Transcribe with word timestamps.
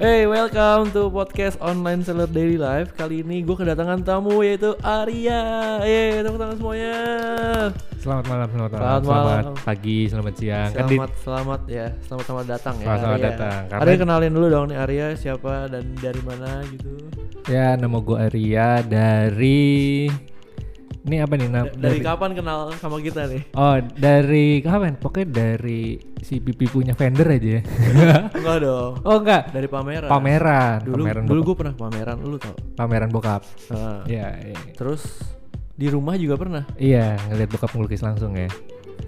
Hey, 0.00 0.24
welcome 0.24 0.88
to 0.92 1.12
podcast 1.12 1.60
online 1.60 2.00
seller 2.00 2.24
daily 2.24 2.56
life. 2.56 2.96
Kali 2.96 3.20
ini 3.20 3.44
gue 3.44 3.52
kedatangan 3.52 4.00
tamu 4.00 4.40
yaitu 4.40 4.72
Arya. 4.80 5.76
Yeay, 5.84 6.24
tepuk 6.24 6.40
tangan 6.40 6.56
semuanya. 6.56 6.96
Selamat 8.00 8.24
malam, 8.26 8.48
selamat 8.48 8.70
malam, 8.70 8.80
Selamat 8.80 9.02
selamat, 9.04 9.44
malam. 9.44 9.54
pagi, 9.60 9.98
selamat 10.08 10.34
siang. 10.34 10.70
Kan 10.72 10.84
Selamat, 10.88 11.10
selamat 11.20 11.60
ya, 11.68 11.86
selamat 12.00 12.24
selamat 12.24 12.46
datang 12.48 12.74
ya. 12.74 12.80
Selamat, 12.82 12.98
selamat 12.98 13.18
Arya. 13.20 13.28
datang. 13.28 13.60
Karena- 13.68 13.82
Arya 13.84 13.96
kenalin 14.00 14.32
dulu 14.32 14.46
dong 14.48 14.66
nih 14.72 14.78
Arya 14.80 15.06
siapa 15.14 15.54
dan 15.68 15.84
dari 15.94 16.20
mana 16.24 16.50
gitu. 16.66 16.92
ya 17.48 17.74
nama 17.74 17.98
gue 17.98 18.16
Arya 18.16 18.68
dari 18.80 19.68
ini 21.00 21.16
apa 21.16 21.32
nih? 21.32 21.48
Nam- 21.48 21.70
Da- 21.70 21.80
dari 21.82 21.98
kapan 21.98 22.30
kenal 22.32 22.58
sama 22.76 22.98
kita 22.98 23.24
nih? 23.24 23.42
Oh 23.52 23.76
dari 23.90 24.60
kapan? 24.60 24.94
Pokoknya 24.94 25.26
dari 25.48 25.96
si 26.18 26.38
Pipi 26.38 26.66
punya 26.66 26.92
vendor 26.92 27.24
aja 27.26 27.50
ya. 27.50 27.62
Enggak 28.36 28.58
dong. 28.60 28.92
oh 29.00 29.16
enggak, 29.16 29.48
Dari 29.48 29.66
pameran. 29.66 30.06
pameran, 30.06 30.78
Dulu 30.82 31.02
pameran 31.02 31.22
dulu 31.24 31.40
gue 31.42 31.56
pernah 31.56 31.74
pameran 31.74 32.16
lu 32.18 32.36
tau. 32.36 32.52
pameran 32.74 33.08
bokap. 33.08 33.42
Nah, 33.68 34.04
Iya, 34.04 34.28
iya. 34.44 34.56
Terus 34.72 35.02
di 35.72 35.88
rumah 35.88 36.12
juga 36.14 36.36
pernah. 36.36 36.68
Iya, 36.76 37.16
ngeliat 37.26 37.48
bokap 37.48 37.70
ngelukis 37.70 38.00
langsung 38.00 38.36
ya. 38.36 38.52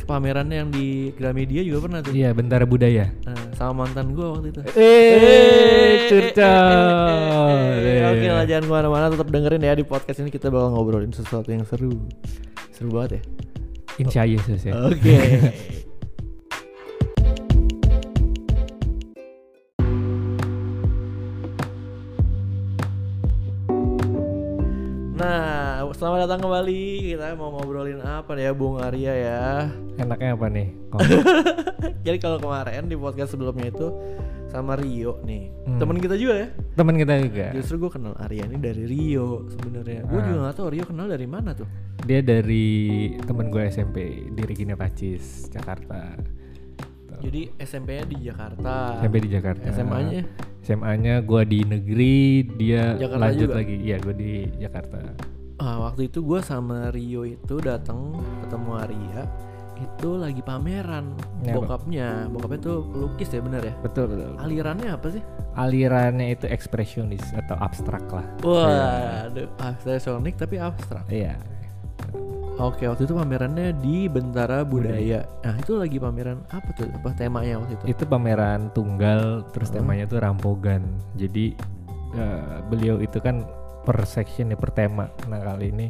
Pamerannya 0.03 0.57
yang 0.59 0.71
di 0.71 0.87
Gramedia 1.13 1.63
juga 1.63 1.79
pernah 1.85 1.99
tuh. 2.01 2.13
Iya, 2.13 2.33
Bentara 2.33 2.65
Budaya. 2.65 3.13
Nah, 3.25 3.37
sama 3.53 3.85
mantan 3.85 4.13
gue 4.13 4.27
waktu 4.27 4.47
itu. 4.51 4.61
Eh, 4.73 6.09
curcol. 6.09 7.67
Eh, 7.83 8.01
Oke 8.03 8.23
Iya. 8.23 8.33
lah 8.33 8.45
jangan 8.45 8.65
ke 8.65 8.73
mana-mana 8.73 9.07
tetap 9.09 9.29
dengerin 9.29 9.63
ya 9.63 9.73
di 9.73 9.85
podcast 9.85 10.19
ini 10.21 10.29
kita 10.29 10.49
bakal 10.49 10.73
ngobrolin 10.73 11.11
sesuatu 11.11 11.49
yang 11.49 11.65
seru 11.65 11.93
Seru 12.71 12.91
banget 12.91 13.19
ya 13.19 13.23
Insya 13.99 14.21
Allah 14.25 14.57
ya. 14.59 14.73
Oke 14.87 15.13
Nah, 15.13 15.53
selamat 26.03 26.27
datang 26.27 26.41
kembali. 26.43 26.83
Kita 27.15 27.39
mau 27.39 27.55
ngobrolin 27.55 28.03
apa 28.03 28.35
ya, 28.35 28.51
Bung 28.51 28.83
Arya 28.83 29.15
ya? 29.15 29.43
Enaknya 29.95 30.35
apa 30.35 30.51
nih? 30.51 30.69
Jadi 32.11 32.19
kalau 32.19 32.43
kemarin 32.43 32.91
di 32.91 32.99
podcast 32.99 33.31
sebelumnya 33.31 33.71
itu 33.71 33.87
sama 34.51 34.75
Rio 34.75 35.23
nih, 35.23 35.55
Hmm. 35.63 35.79
temen 35.79 36.03
kita 36.03 36.19
juga 36.19 36.43
ya. 36.43 36.49
Teman 36.75 36.99
kita 36.99 37.15
juga. 37.23 37.47
Justru 37.55 37.87
gue 37.87 37.91
kenal 37.95 38.19
Arya 38.19 38.51
ini 38.51 38.59
dari 38.59 38.83
Rio 38.83 39.47
sebenarnya. 39.47 40.03
Gue 40.05 40.19
Ah. 40.19 40.27
juga 40.27 40.39
gak 40.51 40.57
tahu 40.59 40.69
Rio 40.75 40.85
kenal 40.85 41.07
dari 41.07 41.27
mana 41.31 41.55
tuh. 41.55 41.71
Dia 42.03 42.19
dari 42.19 42.67
temen 43.23 43.47
gue 43.49 43.63
SMP 43.65 44.27
di 44.27 44.43
Regina 44.43 44.75
Pacis, 44.75 45.47
Jakarta. 45.49 46.19
Jadi 47.23 47.55
SMP-nya 47.55 48.03
di 48.11 48.19
Jakarta. 48.27 48.99
SMP 48.99 49.17
di 49.23 49.31
Jakarta. 49.31 49.63
SMA-nya? 49.71 50.27
SMA-nya 50.59 51.23
gue 51.23 51.43
di 51.47 51.61
negeri, 51.63 52.19
dia 52.59 52.99
Jakarta 52.99 53.23
lanjut 53.23 53.47
juga? 53.47 53.59
lagi. 53.63 53.77
Iya, 53.79 53.97
gue 54.03 54.15
di 54.19 54.33
Jakarta. 54.59 54.99
Ah, 55.57 55.83
waktu 55.83 56.07
itu 56.07 56.21
gue 56.21 56.41
sama 56.41 56.89
Rio 56.89 57.23
itu 57.23 57.59
datang 57.59 58.15
ketemu 58.41 58.71
Arya 58.75 59.23
itu 59.75 60.15
lagi 60.15 60.39
pameran 60.41 61.11
Ya, 61.41 61.53
bokapnya 61.53 62.09
bokapnya 62.29 62.59
tuh 62.61 62.77
pelukis 62.87 63.29
ya 63.29 63.41
bener 63.41 63.63
ya 63.63 63.75
Betul, 63.81 64.05
betul. 64.09 64.31
alirannya 64.39 64.89
apa 64.89 65.07
sih 65.11 65.23
Alirannya 65.53 66.27
itu 66.31 66.47
ekspresionis 66.47 67.23
atau 67.37 67.59
abstrak 67.59 68.07
lah. 68.07 68.23
wah 68.41 69.27
aduh 69.27 69.51
abstraksionik 69.59 70.35
tapi 70.37 70.57
abstrak 70.57 71.03
Iya. 71.09 71.35
oke 72.55 72.85
waktu 72.85 73.03
itu 73.03 73.13
pamerannya 73.13 73.75
di 73.77 74.07
Bentara 74.07 74.63
Budaya 74.63 75.27
nah 75.41 75.55
itu 75.57 75.75
lagi 75.75 75.99
pameran 75.99 76.47
apa 76.49 76.69
tuh 76.73 76.87
apa 76.89 77.11
temanya 77.13 77.59
waktu 77.59 77.75
itu 77.75 77.85
Itu 77.91 78.05
pameran 78.05 78.71
tunggal, 78.71 79.43
terus 79.51 79.69
Hmm. 79.69 79.83
temanya 79.83 80.05
tuh 80.07 80.19
rampogan. 80.21 80.83
Jadi 81.15 81.59
eh, 82.13 82.57
beliau 82.69 83.01
itu 83.01 83.19
kan 83.19 83.43
per 83.83 84.03
section 84.07 84.49
ya 84.49 84.57
per 84.57 84.71
tema. 84.71 85.11
Nah 85.27 85.39
kali 85.39 85.71
ini 85.71 85.87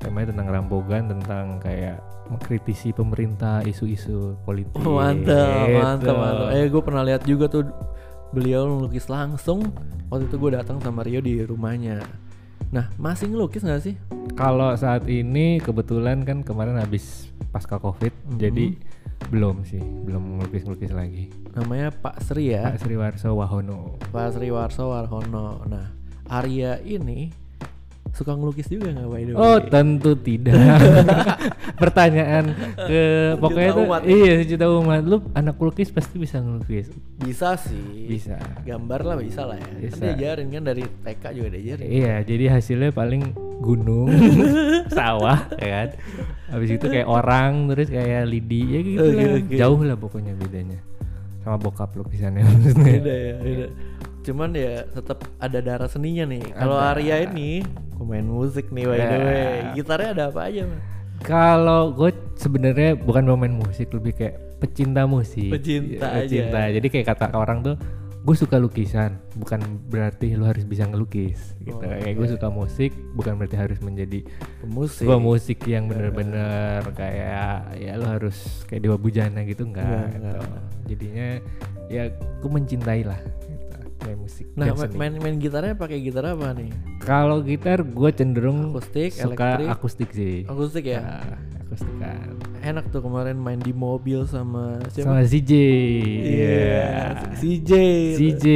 temanya 0.00 0.32
tentang 0.32 0.48
rampogan, 0.50 1.08
tentang 1.08 1.60
kayak 1.60 2.00
mengkritisi 2.24 2.90
pemerintah, 2.90 3.60
isu-isu 3.62 4.36
politik. 4.42 4.80
Oh, 4.80 4.96
mantap, 4.96 5.68
Gitu. 5.68 5.76
mantap, 5.76 6.16
mantap. 6.16 6.48
Eh, 6.56 6.66
gue 6.68 6.82
pernah 6.82 7.02
lihat 7.04 7.22
juga 7.24 7.46
tuh 7.46 7.68
beliau 8.32 8.64
ngelukis 8.66 9.06
langsung. 9.06 9.70
Waktu 10.08 10.26
itu 10.26 10.36
gue 10.36 10.50
datang 10.56 10.80
sama 10.80 11.04
Rio 11.04 11.20
di 11.20 11.40
rumahnya. 11.40 12.00
Nah, 12.72 12.90
masih 12.96 13.30
ngelukis 13.30 13.62
nggak 13.62 13.82
sih? 13.84 13.94
Kalau 14.34 14.72
saat 14.74 15.06
ini 15.06 15.60
kebetulan 15.60 16.24
kan 16.24 16.42
kemarin 16.42 16.80
habis 16.80 17.30
pasca 17.52 17.78
covid, 17.78 18.10
Mhm. 18.26 18.38
jadi 18.40 18.66
belum 19.30 19.62
sih, 19.62 19.78
belum 19.78 20.40
ngelukis-ngelukis 20.40 20.90
lagi. 20.90 21.30
Namanya 21.54 21.94
Pak 21.94 22.18
Sri 22.24 22.50
ya. 22.50 22.72
Pak 22.72 22.82
Sriwarso 22.82 23.30
Wahono. 23.36 24.00
Pak 24.10 24.34
Sri 24.34 24.50
Warso 24.50 24.90
Warhono. 24.90 25.62
Nah, 25.70 25.86
Arya 26.26 26.80
ini 26.82 27.30
suka 28.14 28.30
ngelukis 28.32 28.70
juga 28.70 28.94
nggak 28.94 29.08
by 29.10 29.22
the 29.26 29.32
way? 29.34 29.42
Oh 29.42 29.58
tentu 29.58 30.14
tidak. 30.14 30.54
Pertanyaan 31.82 32.54
ke 32.78 33.02
pokoknya 33.42 33.70
tuh 33.74 33.84
umat. 33.90 34.00
iya 34.06 34.32
sejuta 34.38 34.70
umat 34.70 35.02
lu 35.02 35.18
anak 35.34 35.58
lukis 35.58 35.90
pasti 35.90 36.16
bisa 36.16 36.38
ngelukis. 36.38 36.94
bisa 37.18 37.58
sih. 37.58 38.06
Bisa. 38.06 38.38
Gambar 38.62 39.00
lah 39.02 39.16
bisa 39.18 39.42
lah 39.42 39.58
ya. 39.58 39.66
Kan 39.66 39.82
Bisa. 39.82 40.02
diajarin 40.06 40.46
kan 40.48 40.62
dari 40.62 40.82
TK 40.86 41.24
juga 41.34 41.48
diajarin. 41.52 41.86
Iya 41.90 42.14
jadi 42.22 42.44
hasilnya 42.54 42.90
paling 42.94 43.22
gunung, 43.58 44.10
sawah, 44.96 45.46
ya 45.56 45.68
kan. 45.72 45.88
Habis 46.52 46.76
itu 46.76 46.86
kayak 46.86 47.08
orang, 47.08 47.70
terus 47.72 47.88
kayak 47.88 48.28
lidi, 48.28 48.60
ya 48.66 48.80
gitu 48.84 49.00
Oke, 49.00 49.14
lah. 49.16 49.34
oke. 49.40 49.54
Jauh 49.56 49.80
lah 49.80 49.96
pokoknya 49.96 50.32
bedanya. 50.36 50.78
Sama 51.40 51.56
bokap 51.56 51.96
lukisannya 51.96 52.44
maksudnya. 52.44 52.84
Beda 53.00 53.14
ya, 53.14 53.34
beda. 53.40 53.66
Cuman 54.24 54.50
ya 54.52 54.88
tetap 54.88 55.22
ada 55.36 55.58
darah 55.60 55.86
seninya 55.86 56.24
nih. 56.24 56.42
Kalau. 56.50 56.80
Arya 56.80 57.24
ini 57.24 57.60
pemain 57.94 58.24
musik 58.24 58.72
nih 58.72 58.84
by 58.84 58.96
the 58.96 59.04
Ya. 59.06 59.18
way. 59.20 59.52
Gitarnya 59.76 60.08
ada 60.10 60.24
apa 60.32 60.40
aja, 60.44 60.62
Mas? 60.64 60.80
Kalau 61.22 61.92
gue 61.92 62.10
sebenarnya 62.34 62.96
bukan 62.96 63.22
pemain 63.22 63.54
musik, 63.54 63.92
lebih 63.92 64.12
kayak 64.12 64.34
pecinta 64.58 65.04
musik. 65.04 65.48
Pecinta 65.48 66.08
Iya, 66.10 66.24
pecinta. 66.24 66.58
aja. 66.58 66.72
Jadi 66.74 66.86
kayak 66.90 67.06
kata 67.06 67.26
orang 67.32 67.62
tuh, 67.62 67.76
gue 68.20 68.34
suka 68.34 68.56
lukisan, 68.56 69.20
bukan 69.34 69.60
berarti 69.88 70.32
lu 70.32 70.44
harus 70.44 70.64
bisa 70.64 70.84
ngelukis. 70.84 71.54
Gitu. 71.60 71.76
Oh, 71.76 71.80
kayak 71.80 72.16
gue 72.16 72.28
suka 72.28 72.48
musik, 72.48 72.90
bukan 73.12 73.36
berarti 73.36 73.56
harus 73.56 73.78
menjadi 73.80 74.20
Pemusik. 74.60 75.04
musik 75.16 75.58
yang 75.64 75.84
bener-bener 75.86 76.80
kayak 76.92 77.76
ya 77.76 77.92
lu 77.96 78.04
harus 78.04 78.64
kayak 78.64 78.82
dewa 78.82 78.96
bujana 78.96 79.44
gitu 79.44 79.64
enggak. 79.64 79.84
Enggak, 79.84 80.08
gitu. 80.08 80.16
enggak. 80.24 80.62
Jadinya 80.84 81.28
ya 81.88 82.02
gue 82.12 82.50
mencintai 82.50 83.04
lah 83.04 83.20
kayak 84.04 84.18
musik. 84.20 84.46
Nah, 84.52 84.68
dan 84.68 84.76
seni. 84.76 84.96
main 85.00 85.12
main 85.16 85.36
gitarnya 85.40 85.72
pakai 85.72 85.98
gitar 85.98 86.24
apa 86.28 86.52
nih? 86.52 86.70
Kalau 87.00 87.40
gitar 87.40 87.80
gue 87.80 88.10
cenderung 88.12 88.76
Akustik, 88.76 89.10
suka 89.16 89.32
elektrik? 89.56 89.68
akustik 89.72 90.10
sih. 90.12 90.36
Akustik 90.44 90.84
ya? 90.84 91.00
Nah, 91.00 91.40
akustik 91.64 91.94
kan. 91.96 92.28
Enak 92.60 92.88
tuh 92.88 93.00
kemarin 93.00 93.36
main 93.36 93.60
di 93.60 93.72
mobil 93.72 94.24
sama 94.24 94.80
siapa? 94.88 95.20
Sama 95.20 95.20
CJ. 95.24 95.52
Iya. 96.24 96.92
CJ. 97.36 97.72
CJ. 98.16 98.46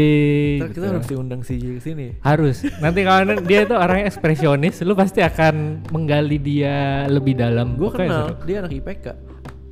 Ntar 0.60 0.70
kita 0.72 0.86
harus 0.88 1.06
diundang 1.06 1.40
CJ 1.44 1.64
ke 1.76 1.80
sini. 1.82 2.06
harus. 2.20 2.64
Nanti 2.80 3.00
kalau 3.04 3.36
dia 3.44 3.64
tuh 3.64 3.76
orangnya 3.76 4.08
ekspresionis, 4.08 4.80
lu 4.80 4.96
pasti 4.96 5.20
akan 5.20 5.84
menggali 5.92 6.40
dia 6.40 7.04
lebih 7.08 7.36
dalam. 7.36 7.76
Gue 7.76 7.92
kenal, 7.92 8.32
seru. 8.32 8.46
dia 8.48 8.56
anak 8.64 8.72
IPK. 8.72 9.06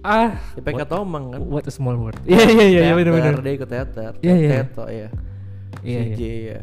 Ah, 0.06 0.38
IPK 0.54 0.86
Tomang 0.86 1.34
kan. 1.34 1.40
what 1.50 1.66
a 1.66 1.72
small 1.72 1.98
world. 1.98 2.14
Iya 2.30 2.44
iya 2.46 2.66
iya 2.70 2.80
iya 2.86 2.94
benar 2.94 3.12
benar. 3.16 3.32
Teater, 3.34 3.42
Dia 3.42 3.54
ikut 3.58 3.70
teater. 3.72 4.12
Iya, 4.22 4.34
iya. 4.38 4.50
Teto 4.62 4.84
ya. 4.86 5.08
Iya 5.82 6.00
CJ 6.14 6.20
iya. 6.20 6.38
ya. 6.56 6.60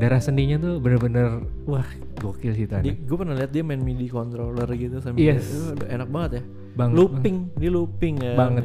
Darah 0.00 0.20
seninya 0.20 0.56
tuh 0.56 0.80
bener-bener 0.80 1.44
wah 1.68 1.84
gokil 2.20 2.52
sih 2.56 2.68
tadi. 2.68 2.92
Gue 2.92 3.16
pernah 3.16 3.36
lihat 3.36 3.52
dia 3.52 3.64
main 3.64 3.80
MIDI 3.80 4.08
controller 4.08 4.68
gitu 4.76 5.00
sambil 5.00 5.20
Yes. 5.20 5.76
Udah 5.76 5.88
enak 5.88 6.08
banget 6.08 6.30
ya. 6.40 6.42
Banget, 6.70 6.94
looping, 6.96 7.36
dia 7.58 7.70
looping 7.72 8.14
ya. 8.20 8.34
Banget. 8.36 8.64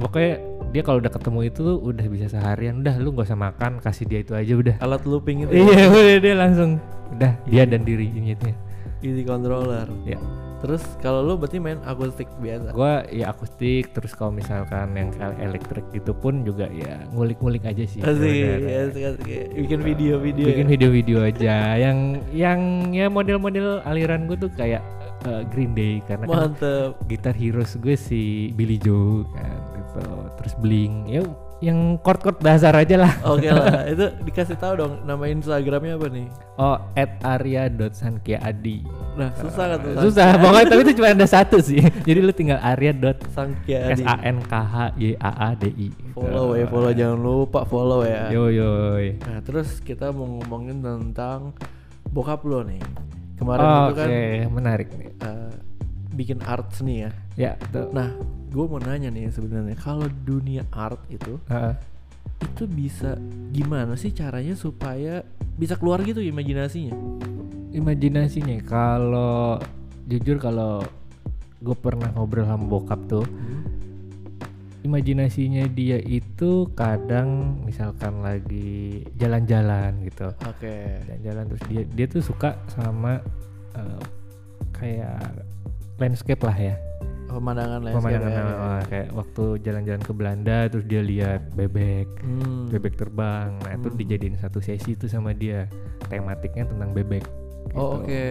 Pokoknya 0.00 0.34
dia 0.72 0.82
kalau 0.82 0.98
udah 0.98 1.12
ketemu 1.12 1.40
itu 1.46 1.60
tuh 1.60 1.76
udah 1.78 2.06
bisa 2.08 2.26
seharian. 2.32 2.80
Udah 2.80 2.94
lu 2.96 3.12
gak 3.12 3.28
usah 3.28 3.38
makan, 3.38 3.78
kasih 3.84 4.04
dia 4.08 4.20
itu 4.24 4.32
aja 4.32 4.52
udah. 4.56 4.76
Alat 4.80 5.02
looping 5.04 5.44
itu. 5.44 5.52
Iya 5.52 5.88
udah 5.92 6.16
dia 6.20 6.34
langsung 6.34 6.70
udah 7.14 7.32
dia 7.44 7.62
dan 7.68 7.84
dirinya 7.84 8.32
itu. 8.32 8.48
MIDI 9.04 9.22
controller. 9.28 9.88
Ya. 10.08 10.16
Terus 10.64 10.80
kalau 11.04 11.20
lu 11.20 11.36
berarti 11.36 11.60
main 11.60 11.76
akustik 11.84 12.24
biasa. 12.40 12.72
Gua 12.72 13.04
ya 13.12 13.28
akustik 13.28 13.92
terus 13.92 14.16
kalau 14.16 14.32
misalkan 14.32 14.96
yang 14.96 15.12
elektrik 15.36 15.84
gitu 15.92 16.16
pun 16.16 16.40
juga 16.40 16.72
ya 16.72 17.04
ngulik-ngulik 17.12 17.68
aja 17.68 17.84
sih. 17.84 18.00
Asik, 18.00 18.96
asik. 18.96 19.60
Bikin 19.60 19.80
video-video. 19.84 20.46
Bikin 20.48 20.66
ya? 20.66 20.72
video-video 20.72 21.18
aja 21.20 21.56
yang 21.76 22.24
yang 22.32 22.60
ya 22.96 23.12
model-model 23.12 23.84
aliran 23.84 24.24
gue 24.24 24.40
tuh 24.40 24.48
kayak 24.56 24.80
eh, 25.28 25.44
Green 25.52 25.76
Day 25.76 26.00
karena 26.08 26.24
kan 26.24 26.56
Mantep. 26.56 26.96
gitar 27.12 27.36
heroes 27.36 27.76
gue 27.76 27.92
si 27.92 28.48
Billy 28.56 28.80
Joe 28.80 29.28
kan 29.36 29.60
gitu. 29.76 30.00
Terus 30.40 30.54
Blink 30.64 31.12
ya 31.12 31.20
yang 31.62 31.96
chord-chord 32.02 32.42
dasar 32.42 32.74
aja 32.74 32.96
lah. 32.98 33.12
Oke 33.24 33.46
lah, 33.46 33.86
itu 33.92 34.04
dikasih 34.26 34.58
tahu 34.58 34.74
dong 34.74 34.92
nama 35.06 35.24
Instagramnya 35.30 35.94
apa 35.94 36.06
nih? 36.10 36.26
Oh, 36.58 36.76
at 36.98 37.18
arya.sankiadi. 37.22 38.86
Nah, 39.14 39.30
susah 39.38 39.64
kan 39.74 39.78
tuh. 39.78 39.90
Susah, 40.10 40.26
pokoknya 40.38 40.66
tapi 40.70 40.80
itu 40.82 40.92
cuma 40.98 41.08
ada 41.14 41.26
satu 41.26 41.56
sih. 41.62 41.80
Jadi 42.08 42.18
lu 42.18 42.32
tinggal 42.34 42.58
arya 42.58 42.90
dot 42.90 43.22
Sangkia 43.30 43.94
S 43.94 44.02
A 44.02 44.18
N 44.26 44.42
K 44.42 44.52
H 44.54 44.74
Y 44.98 45.14
A 45.18 45.30
A 45.30 45.48
D 45.54 45.70
I. 45.70 45.88
Follow 46.14 46.58
ya, 46.58 46.66
follow 46.66 46.90
jangan 46.90 47.18
lupa 47.18 47.60
follow 47.66 48.00
ya. 48.02 48.30
Yo 48.34 48.50
yo. 48.50 48.98
Nah, 49.22 49.38
terus 49.42 49.78
kita 49.78 50.10
mau 50.10 50.26
ngomongin 50.26 50.82
tentang 50.82 51.54
bokap 52.10 52.42
lo 52.46 52.62
nih. 52.66 52.82
Kemarin 53.34 53.66
Oke, 53.66 53.74
itu 53.74 53.94
kan 53.98 54.08
menarik 54.54 54.88
nih. 54.94 55.10
eh, 55.10 55.50
bikin 56.14 56.38
art 56.46 56.70
seni 56.72 57.04
ya. 57.04 57.10
Ya, 57.34 57.52
tuh. 57.74 57.90
Nah, 57.90 58.14
gue 58.54 58.64
mau 58.70 58.78
nanya 58.78 59.10
nih 59.10 59.34
sebenarnya 59.34 59.74
kalau 59.74 60.06
dunia 60.06 60.62
art 60.70 61.02
itu 61.10 61.42
Heeh. 61.50 61.74
itu 62.38 62.70
bisa 62.70 63.18
gimana 63.50 63.98
sih 63.98 64.14
caranya 64.14 64.54
supaya 64.54 65.26
bisa 65.58 65.74
keluar 65.74 65.98
gitu 66.06 66.22
imajinasinya? 66.22 66.94
imajinasinya 67.74 68.62
kalau 68.62 69.58
jujur 70.06 70.38
kalau 70.38 70.86
gue 71.58 71.74
pernah 71.74 72.06
ngobrol 72.14 72.46
sama 72.46 72.62
bokap 72.70 73.00
tuh 73.10 73.26
imajinasinya 74.86 75.66
dia 75.74 75.98
itu 75.98 76.70
kadang 76.78 77.58
misalkan 77.66 78.22
lagi 78.22 79.02
jalan-jalan 79.18 80.06
gitu 80.06 80.30
Oke. 80.46 81.02
jalan-jalan 81.10 81.44
terus 81.50 81.62
dia 81.66 81.82
dia 81.82 82.06
tuh 82.06 82.22
suka 82.22 82.54
sama 82.70 83.18
eh, 83.74 84.02
kayak 84.70 85.42
landscape 85.96 86.40
lah 86.40 86.56
ya 86.56 86.76
Pemandangan 87.26 87.82
landscape 87.82 87.98
pemandangan 88.14 88.30
ya. 88.30 88.54
eh, 88.54 88.82
kayak 88.86 89.08
waktu 89.10 89.44
jalan-jalan 89.60 90.00
ke 90.00 90.12
Belanda 90.12 90.58
terus 90.68 90.84
dia 90.84 91.02
lihat 91.02 91.50
bebek 91.50 92.06
Hmm. 92.20 92.68
bebek 92.68 92.94
terbang 92.94 93.58
nah 93.58 93.72
itu 93.72 93.88
Hmm. 93.88 93.98
dijadiin 93.98 94.36
satu 94.36 94.58
sesi 94.58 94.92
itu 94.92 95.06
sama 95.06 95.32
dia 95.32 95.66
tematiknya 96.06 96.64
tentang 96.64 96.90
bebek 96.90 97.24
Oh 97.72 97.96
gitu. 97.96 98.06
oke, 98.06 98.24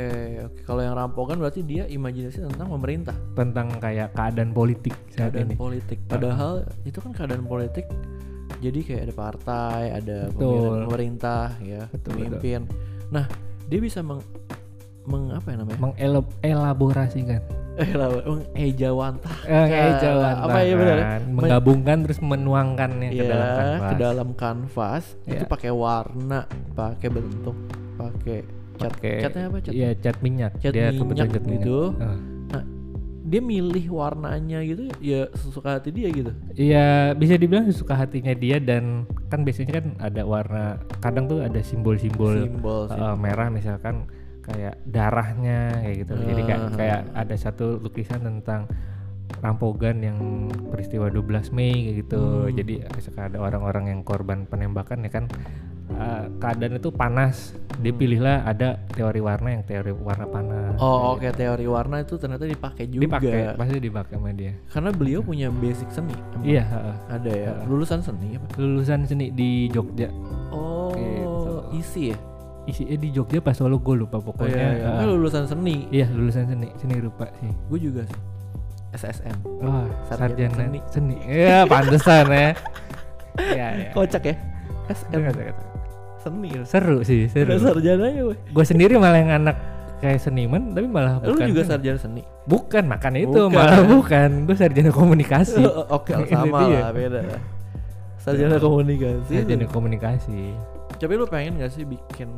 oke. 0.45 0.59
Kalau 0.61 0.81
yang 0.81 0.93
rampokan 0.93 1.35
berarti 1.35 1.65
dia 1.65 1.83
imajinasi 1.83 2.45
tentang 2.45 2.69
pemerintah, 2.69 3.17
tentang 3.33 3.65
kayak 3.75 4.13
keadaan 4.13 4.53
politik 4.53 4.93
saat 5.09 5.33
keadaan 5.33 5.49
ini. 5.49 5.55
politik. 5.57 5.99
Padahal 6.05 6.53
itu 6.83 7.01
kan 7.01 7.11
keadaan 7.11 7.43
politik. 7.43 7.89
Jadi 8.61 8.79
kayak 8.85 9.01
ada 9.03 9.15
partai, 9.17 9.81
ada 9.91 10.17
Betul. 10.29 10.85
pemerintah, 10.85 11.49
ya, 11.59 11.89
Betul, 11.89 12.13
pemimpin. 12.15 12.69
Nah, 13.09 13.25
dia 13.65 13.79
bisa 13.81 13.99
meng, 13.99 14.21
meng 15.03 15.29
apa 15.29 15.47
ya 15.51 15.55
namanya? 15.59 15.79
Mengelaborasikan, 15.81 17.41
lah, 17.91 18.09
mengejawantah. 18.29 19.35
eh, 19.43 19.99
apa 20.39 20.57
ya 20.61 20.73
benar? 20.73 20.97
menggabungkan 21.27 21.97
terus 22.01 22.19
menuangkannya 22.19 23.09
ke 23.09 23.17
Iya, 23.17 23.27
dalam 23.27 23.49
kanvas. 23.51 23.81
ke 23.83 23.95
dalam 23.97 24.29
kanvas 24.33 25.03
itu 25.25 25.43
Iya. 25.43 25.49
pakai 25.49 25.71
warna, 25.71 26.39
pakai 26.71 27.09
bentuk, 27.09 27.55
pakai 27.93 28.39
cat. 28.73 28.91
Pakai- 28.91 29.21
Catnya 29.21 29.43
apa? 29.47 29.57
Cat. 29.59 29.73
Iya, 29.73 29.89
cat 29.95 30.17
minyak. 30.19 30.51
Cat 30.57 30.71
dia 30.71 30.87
minyak 30.89 31.27
cat 31.29 31.43
minyak. 31.43 31.61
gitu. 31.61 31.79
Eh. 31.95 32.19
Dia 33.23 33.39
milih 33.39 33.87
warnanya 33.89 34.59
gitu 34.61 34.93
ya 34.99 35.25
sesuka 35.33 35.79
hati 35.79 35.89
dia 35.89 36.05
gitu. 36.07 36.29
Iya, 36.53 36.87
bisa 37.13 37.33
dibilang 37.33 37.65
suka 37.71 37.95
hatinya 37.97 38.29
dia 38.31 38.59
dan 38.59 39.03
kan 39.25 39.41
biasanya 39.41 39.71
kan 39.73 39.85
ada 39.97 40.21
warna, 40.21 40.77
kadang 40.99 41.25
tuh 41.25 41.39
ada 41.39 41.57
simbol-simbol 41.59 42.35
Simbol, 42.37 42.85
eh, 42.85 42.93
simbol. 42.93 43.15
merah 43.17 43.47
misalkan 43.49 44.05
kayak 44.43 44.75
darahnya 44.85 45.59
kayak 45.79 45.95
gitu. 45.99 46.13
Jadi 46.19 46.41
kayak 46.43 46.61
Ah. 46.61 46.71
kayak 46.73 46.99
ada 47.13 47.35
satu 47.35 47.79
lukisan 47.79 48.21
tentang 48.21 48.67
rampogan 49.39 49.97
yang 49.99 50.17
peristiwa 50.67 51.07
12 51.07 51.49
Mei 51.49 51.71
kayak 51.85 51.95
gitu. 52.01 52.21
Hmm. 52.45 52.53
Jadi 52.53 52.73
misalkan 52.89 53.23
ada 53.25 53.39
orang-orang 53.39 53.85
yang 53.87 53.99
korban 54.01 54.45
penembakan 54.45 55.01
ya 55.01 55.11
kan 55.11 55.25
eh, 55.85 56.25
keadaan 56.37 56.73
itu 56.73 56.89
panas. 56.89 57.53
Dia 57.75 57.91
Hmm. 57.91 57.99
pilihlah 57.99 58.37
ada 58.45 58.81
teori 58.87 59.19
warna 59.19 59.51
yang 59.51 59.63
teori 59.63 59.91
warna 59.91 60.25
panas. 60.25 60.73
Oh 60.77 61.13
oke 61.13 61.21
Kayak 61.21 61.35
teori 61.35 61.65
warna 61.65 61.99
itu 61.99 62.15
ternyata 62.15 62.45
dipakai 62.45 62.87
gitu. 62.87 63.03
juga. 63.03 63.19
Dipakai, 63.19 63.41
pasti 63.53 63.77
dipakai 63.79 64.15
sama 64.15 64.31
dia. 64.31 64.53
Karena 64.67 64.89
beliau 64.89 65.19
punya 65.21 65.47
basic 65.51 65.89
seni. 65.89 66.15
emang. 66.15 66.41
Iya, 66.41 66.63
heeh. 66.63 66.95
Ada 67.11 67.31
ya. 67.31 67.49
Heeh. 67.51 67.65
Lulusan 67.67 67.99
seni 67.99 68.27
apa? 68.33 68.47
lulusan 68.55 68.99
seni 69.03 69.25
di 69.29 69.49
Jogja. 69.67 70.07
Oh 70.49 70.95
Gitu. 70.95 71.53
isi 71.75 72.03
ya. 72.09 72.17
Isinya 72.63 72.95
di 72.95 73.11
Jogja 73.11 73.39
pas 73.39 73.51
solo 73.53 73.75
gue 73.75 73.95
lupa 73.97 74.17
Oh, 74.17 74.23
pokoknya. 74.23 74.55
iya, 74.55 74.67
iya. 74.71 74.87
heeh. 74.87 74.99
Kan 74.99 75.07
lulusan 75.09 75.43
seni. 75.45 75.75
Iya 75.91 76.07
lulusan 76.09 76.47
seni 76.47 76.67
seni 76.77 76.95
rupa 76.97 77.27
sih. 77.37 77.51
Gue 77.67 77.79
juga 77.81 78.01
sih. 78.07 78.19
SSM. 78.93 79.37
Wah 79.59 79.83
Sarjana 80.07 80.31
sarjana 80.31 80.55
seni. 80.55 80.79
seni. 80.87 81.15
Iya 81.25 81.65
pantesan 81.65 82.25
ya. 82.29 82.49
Iya 83.35 83.67
iya. 83.75 83.89
Kocak 83.91 84.23
ya. 84.23 84.35
SM 84.87 85.21
seni. 86.23 86.49
Seru 86.63 87.03
sih 87.03 87.27
seru. 87.27 87.59
Sarjana 87.59 88.07
ya. 88.07 88.23
Gue 88.31 88.63
sendiri 88.63 88.95
malah 88.95 89.19
yang 89.19 89.43
anak 89.43 89.57
kayak 89.99 90.19
seniman 90.19 90.71
tapi 90.71 90.87
malah 90.87 91.19
Lu 91.19 91.35
bukan. 91.35 91.47
juga 91.51 91.61
seni. 91.63 91.71
sarjana 91.75 91.99
seni. 91.99 92.21
Bukan 92.43 92.83
makan 92.87 93.13
itu 93.17 93.39
Bukan. 93.43 93.51
malah 93.51 93.81
bukan. 93.83 94.29
Gue 94.47 94.55
sarjana 94.55 94.91
komunikasi. 94.91 95.63
Oke 95.99 96.15
Ini 96.15 96.31
sama 96.31 96.59
lah 96.63 96.91
beda. 96.91 97.19
Sarjana 98.23 98.55
komunikasi. 98.55 99.33
sarjana 99.35 99.65
komunikasi. 99.67 100.55
Tapi 100.93 101.19
lu 101.19 101.27
pengen 101.27 101.59
gak 101.59 101.73
sih 101.73 101.83
bikin 101.83 102.31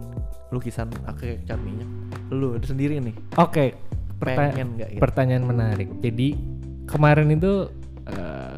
lukisan 0.49 0.89
pakai 1.03 1.41
cat 1.43 1.57
minyak? 1.57 1.89
Lu 2.29 2.57
sendiri 2.59 2.99
nih. 2.99 3.15
Oke. 3.35 3.73
perta- 4.15 4.49
Pengen 4.49 4.67
gak 4.75 4.89
gitu? 4.91 5.01
pertanyaan 5.01 5.43
menarik. 5.43 5.89
Jadi 5.99 6.37
kemarin 6.85 7.29
itu 7.29 7.67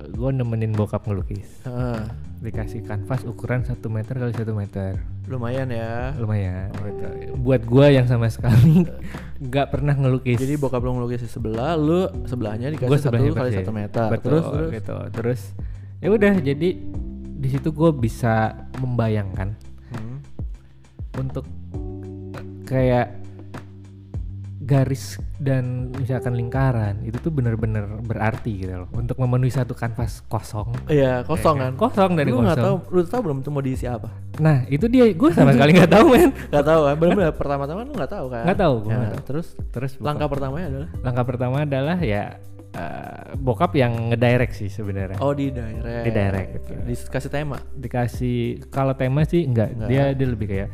gue 0.09 0.29
nemenin 0.31 0.71
bokap 0.71 1.03
ngelukis. 1.03 1.63
Heeh. 1.63 2.01
dikasih 2.37 2.85
kanvas 2.85 3.25
ukuran 3.25 3.65
1 3.65 3.73
meter 3.89 4.13
kali 4.13 4.29
1 4.29 4.45
meter 4.53 5.01
lumayan 5.25 5.65
ya. 5.67 6.13
lumayan 6.15 6.69
buat 7.35 7.65
gua 7.65 7.89
yang 7.89 8.05
sama 8.05 8.29
sekali 8.29 8.85
nggak 9.41 9.67
pernah 9.67 9.97
ngelukis 9.97 10.37
Jadi 10.37 10.53
bokap 10.55 10.77
lu 10.79 10.93
ngelukis 10.93 11.25
di 11.25 11.31
sebelah, 11.31 11.73
lu 11.73 12.05
sebelahnya 12.23 12.69
dikasih 12.69 12.85
gua 12.85 12.93
satu 12.95 13.09
sebelahnya 13.09 13.31
kali 13.31 13.41
persis. 13.49 13.57
satu 13.59 13.73
meter. 13.73 14.05
betul 14.07 14.21
terus 14.29 14.45
terus. 14.45 14.69
gitu 14.71 14.95
terus 15.11 15.41
ya 15.97 16.07
udah 16.11 16.33
jadi 16.37 16.69
di 17.33 17.47
situ 17.49 17.69
gue 17.71 17.89
bisa 17.91 18.35
membayangkan 18.77 19.57
Hmm. 19.89 20.17
untuk 21.17 21.41
eh, 21.41 21.56
kayak 22.67 23.23
garis 24.59 25.15
dan 25.39 25.95
misalkan 25.95 26.35
lingkaran 26.35 26.99
itu 27.01 27.15
tuh 27.17 27.31
bener-bener 27.31 27.87
berarti 28.03 28.51
gitu 28.59 28.75
loh 28.75 28.89
untuk 28.91 29.15
memenuhi 29.15 29.47
satu 29.47 29.71
kanvas 29.71 30.19
kosong 30.27 30.75
Iya 30.91 31.23
kosong 31.23 31.55
kan. 31.55 31.71
kosong 31.79 32.19
dari 32.19 32.27
lu 32.27 32.43
nggak 32.43 32.57
tahu, 32.57 32.75
kosong 32.75 32.91
lu 32.91 33.01
tahu 33.07 33.21
belum 33.23 33.37
itu 33.39 33.49
mau 33.49 33.63
diisi 33.63 33.85
apa? 33.87 34.11
nah 34.37 34.67
itu 34.67 34.85
dia 34.85 35.07
gue 35.07 35.29
sama 35.31 35.55
sekali 35.55 35.71
nggak 35.71 35.87
tahu 35.89 36.05
men 36.11 36.31
Gak 36.51 36.65
tahu 36.65 36.81
kan? 36.83 36.95
Benar-benar 36.99 37.33
pertama-tama 37.33 37.79
lu 37.81 37.93
nggak 37.95 38.11
tahu 38.11 38.25
kan? 38.27 38.43
Nggak 38.43 38.59
tahu, 38.59 38.73
gua 38.81 38.91
Ya, 38.91 38.99
tahu. 39.07 39.21
Terus 39.23 39.47
terus 39.71 39.91
langkah 39.97 40.27
pertamanya 40.27 40.65
adalah 40.67 40.89
langkah 40.99 41.25
pertama 41.25 41.55
adalah 41.63 41.97
ya 41.97 42.23
eh, 42.73 43.23
bokap 43.39 43.71
yang 43.73 43.93
ngedirect 44.11 44.53
sih 44.53 44.67
sebenarnya 44.67 45.15
oh 45.17 45.31
di 45.31 45.47
direct. 45.47 46.03
Di 46.03 46.11
direct, 46.11 46.49
gitu. 46.59 46.71
Dikasih 46.83 47.31
tema. 47.31 47.57
dikasih 47.71 48.37
kalau 48.67 48.91
tema 48.93 49.23
sih 49.23 49.47
enggak, 49.47 49.71
Enggak. 49.71 49.87
dia 49.87 50.03
dia 50.11 50.27
lebih 50.27 50.47
kayak 50.49 50.69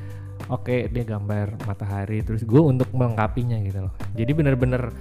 oke 0.45 0.87
dia 0.87 1.03
gambar 1.03 1.55
matahari 1.63 2.19
terus 2.19 2.41
gue 2.41 2.59
untuk 2.59 2.89
melengkapinya 2.89 3.55
gitu 3.59 3.79
loh 3.81 3.93
jadi 4.11 4.31
bener-bener 4.31 4.91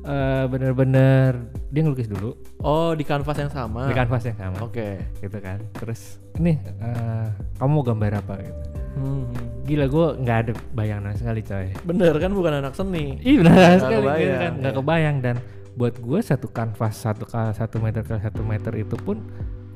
eh, 0.00 0.44
bener-bener 0.46 1.32
dia 1.68 1.80
ngelukis 1.82 2.06
dulu 2.06 2.32
Oh 2.58 2.90
di 2.92 3.02
kanvas 3.02 3.36
yang 3.36 3.48
sama. 3.48 3.86
di 3.86 3.94
kanvas 3.94 4.24
yang 4.24 4.36
sama 4.36 4.58
Oke. 4.60 4.98
gitu 5.16 5.38
kan 5.38 5.60
terus 5.74 6.16
ini 6.36 6.56
eh, 6.58 7.26
kamu 7.56 7.70
mau 7.70 7.84
gambar 7.84 8.12
apa 8.18 8.34
gitu 8.40 8.62
Hmm. 8.98 9.30
gila 9.62 9.86
gue 9.86 10.06
nggak 10.18 10.38
ada 10.40 10.52
bayangan 10.74 11.14
sekali 11.14 11.38
coy 11.40 11.70
Bener 11.86 12.18
kan 12.18 12.34
bukan 12.34 12.58
anak 12.58 12.74
seni. 12.74 13.14
Iya 13.22 13.36
benar 13.38 13.54
Nggak 13.54 13.78
sekali 13.78 13.94
gitu 13.94 14.02
kebayang, 14.02 14.40
kan 14.40 14.52
nggak 14.58 14.72
ya. 14.72 14.78
kebayang 14.82 15.16
dan 15.22 15.36
buat 15.78 15.94
gue 15.94 16.18
satu 16.18 16.46
kanvas 16.50 16.94
satu 16.98 17.22
kali 17.22 17.54
satu 17.54 17.76
meter 17.78 18.02
kali 18.02 18.18
satu 18.18 18.42
meter 18.42 18.72
itu 18.74 18.98
pun 18.98 19.22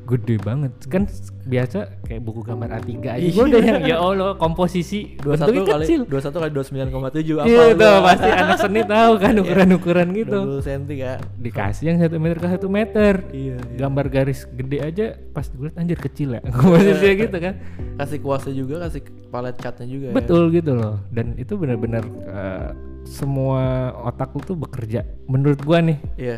gede 0.02 0.37
banget 0.42 0.73
kan 0.90 1.06
biasa 1.42 2.02
kayak 2.04 2.23
buku 2.23 2.42
gambar 2.42 2.68
A3 2.82 2.90
aja 3.02 3.23
gue 3.23 3.44
udah 3.49 3.62
yang 3.62 3.80
ya 3.87 3.97
Allah 3.99 4.35
komposisi 4.35 5.14
21 5.23 5.38
bentuknya 5.38 5.62
kali 5.62 5.85
kecil 5.87 6.00
21 6.11 6.42
kali 6.42 6.50
29,7 6.52 7.38
apa 7.38 7.47
iya 7.47 7.64
tuh 7.73 7.94
pasti 8.02 8.28
anak 8.28 8.59
seni 8.59 8.82
tahu 8.82 9.12
kan 9.16 9.35
ukuran-ukuran 9.42 10.06
gitu 10.12 10.38
20 10.59 10.66
cm 10.66 10.82
kan. 10.99 11.18
dikasih 11.38 11.85
yang 11.87 11.99
satu 12.02 12.16
meter 12.18 12.37
ke 12.38 12.49
satu 12.50 12.66
meter 12.66 13.14
Iya, 13.32 13.56
iya. 13.56 13.76
gambar 13.78 14.06
garis 14.11 14.44
gede 14.50 14.78
aja 14.82 15.06
pas 15.30 15.47
gue 15.47 15.71
liat 15.71 15.76
anjir 15.78 15.99
kecil 15.99 16.35
ya 16.35 16.40
komposisi 16.54 17.09
gitu 17.16 17.38
kan 17.38 17.54
Kasih 17.92 18.18
kuasa 18.18 18.49
juga, 18.50 18.88
kasih 18.88 19.04
palet 19.28 19.54
catnya 19.61 19.87
juga 19.87 20.06
ya. 20.11 20.14
Betul 20.16 20.49
gitu 20.50 20.73
loh. 20.75 20.97
Dan 21.12 21.37
itu 21.37 21.54
benar-benar 21.54 22.02
eh, 22.25 22.68
semua 23.04 23.92
otak 24.02 24.32
lu 24.32 24.40
tuh 24.42 24.56
bekerja. 24.56 25.04
Menurut 25.28 25.61
gua 25.62 25.85
nih. 25.85 25.99
Iya. 26.16 26.37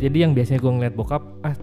Jadi 0.00 0.16
yang 0.24 0.32
biasanya 0.32 0.58
gua 0.58 0.72
ngeliat 0.74 0.94
bokap 0.96 1.22
ah 1.44 1.54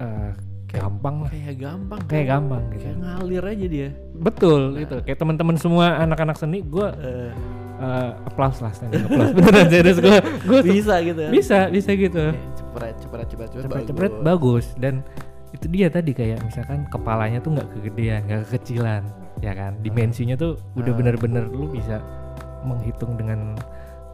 eh, 0.00 0.30
gampang 0.70 1.16
lah. 1.22 1.30
Kayak 1.30 1.56
gampang. 1.58 2.00
Kayak 2.06 2.26
gampang 2.28 2.62
gitu. 2.70 2.82
Kayak 2.84 2.96
ngalir 2.98 3.44
aja 3.44 3.66
dia. 3.66 3.88
Betul 4.14 4.60
gitu. 4.78 4.96
Kayak 5.02 5.18
teman-teman 5.18 5.56
semua 5.56 5.98
anak-anak 5.98 6.36
seni 6.36 6.62
gua 6.62 6.94
Eh, 6.96 7.30
eh, 7.78 8.10
applause 8.24 8.58
lah 8.60 8.70
standing 8.70 9.02
applause. 9.02 9.32
Beneran 9.36 9.66
serius 9.68 9.98
gua 9.98 10.18
tuh 10.22 10.62
bisa 10.62 10.94
gitu 11.00 11.20
ya. 11.20 11.30
bisa 11.30 11.58
bisa 11.68 11.90
gitu. 11.92 12.24
Cepret, 12.54 12.94
cepret, 12.98 13.26
cepret, 13.28 13.48
cepret, 13.50 13.64
Cepet-cepet 13.66 14.12
bagus 14.22 14.66
dan 14.76 15.02
itu 15.50 15.66
dia 15.66 15.90
tadi 15.90 16.14
kayak 16.14 16.38
misalkan 16.46 16.86
kepalanya 16.86 17.42
tuh 17.42 17.50
nggak 17.50 17.68
kegedean 17.74 18.22
nggak 18.22 18.46
kekecilan 18.46 19.02
ya 19.42 19.50
kan 19.50 19.74
dimensinya 19.82 20.38
tuh 20.38 20.54
udah 20.78 20.94
Ah. 20.94 20.96
bener-bener 20.96 21.42
lu 21.50 21.66
bisa 21.66 21.98
menghitung 22.62 23.18
dengan 23.18 23.58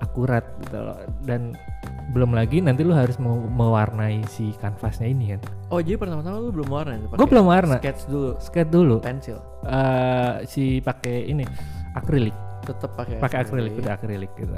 akurat 0.00 0.44
gitu 0.64 0.78
loh. 0.80 0.98
Dan 1.24 1.56
belum 2.14 2.32
lagi 2.32 2.62
nanti 2.62 2.86
lu 2.86 2.94
harus 2.94 3.18
mau 3.18 3.36
mewarnai 3.36 4.22
si 4.30 4.54
kanvasnya 4.62 5.10
ini 5.10 5.34
kan. 5.34 5.40
Oh 5.74 5.82
jadi 5.82 5.98
pertama-tama 5.98 6.38
lu 6.38 6.50
belum 6.54 6.68
warna 6.70 6.96
gue 7.02 7.28
belum 7.28 7.46
warna. 7.46 7.76
Sketch 7.82 8.06
dulu, 8.06 8.30
skate 8.38 8.70
dulu. 8.70 8.96
Pensil. 9.02 9.38
eh 9.66 10.46
si 10.46 10.78
pakai 10.78 11.26
ini 11.26 11.44
akrilik. 11.98 12.34
Tetap 12.66 12.94
pakai 12.94 13.18
pakai 13.18 13.38
akrilik. 13.46 13.72
udah 13.78 13.94
akrilik 13.94 14.32
gitu 14.38 14.54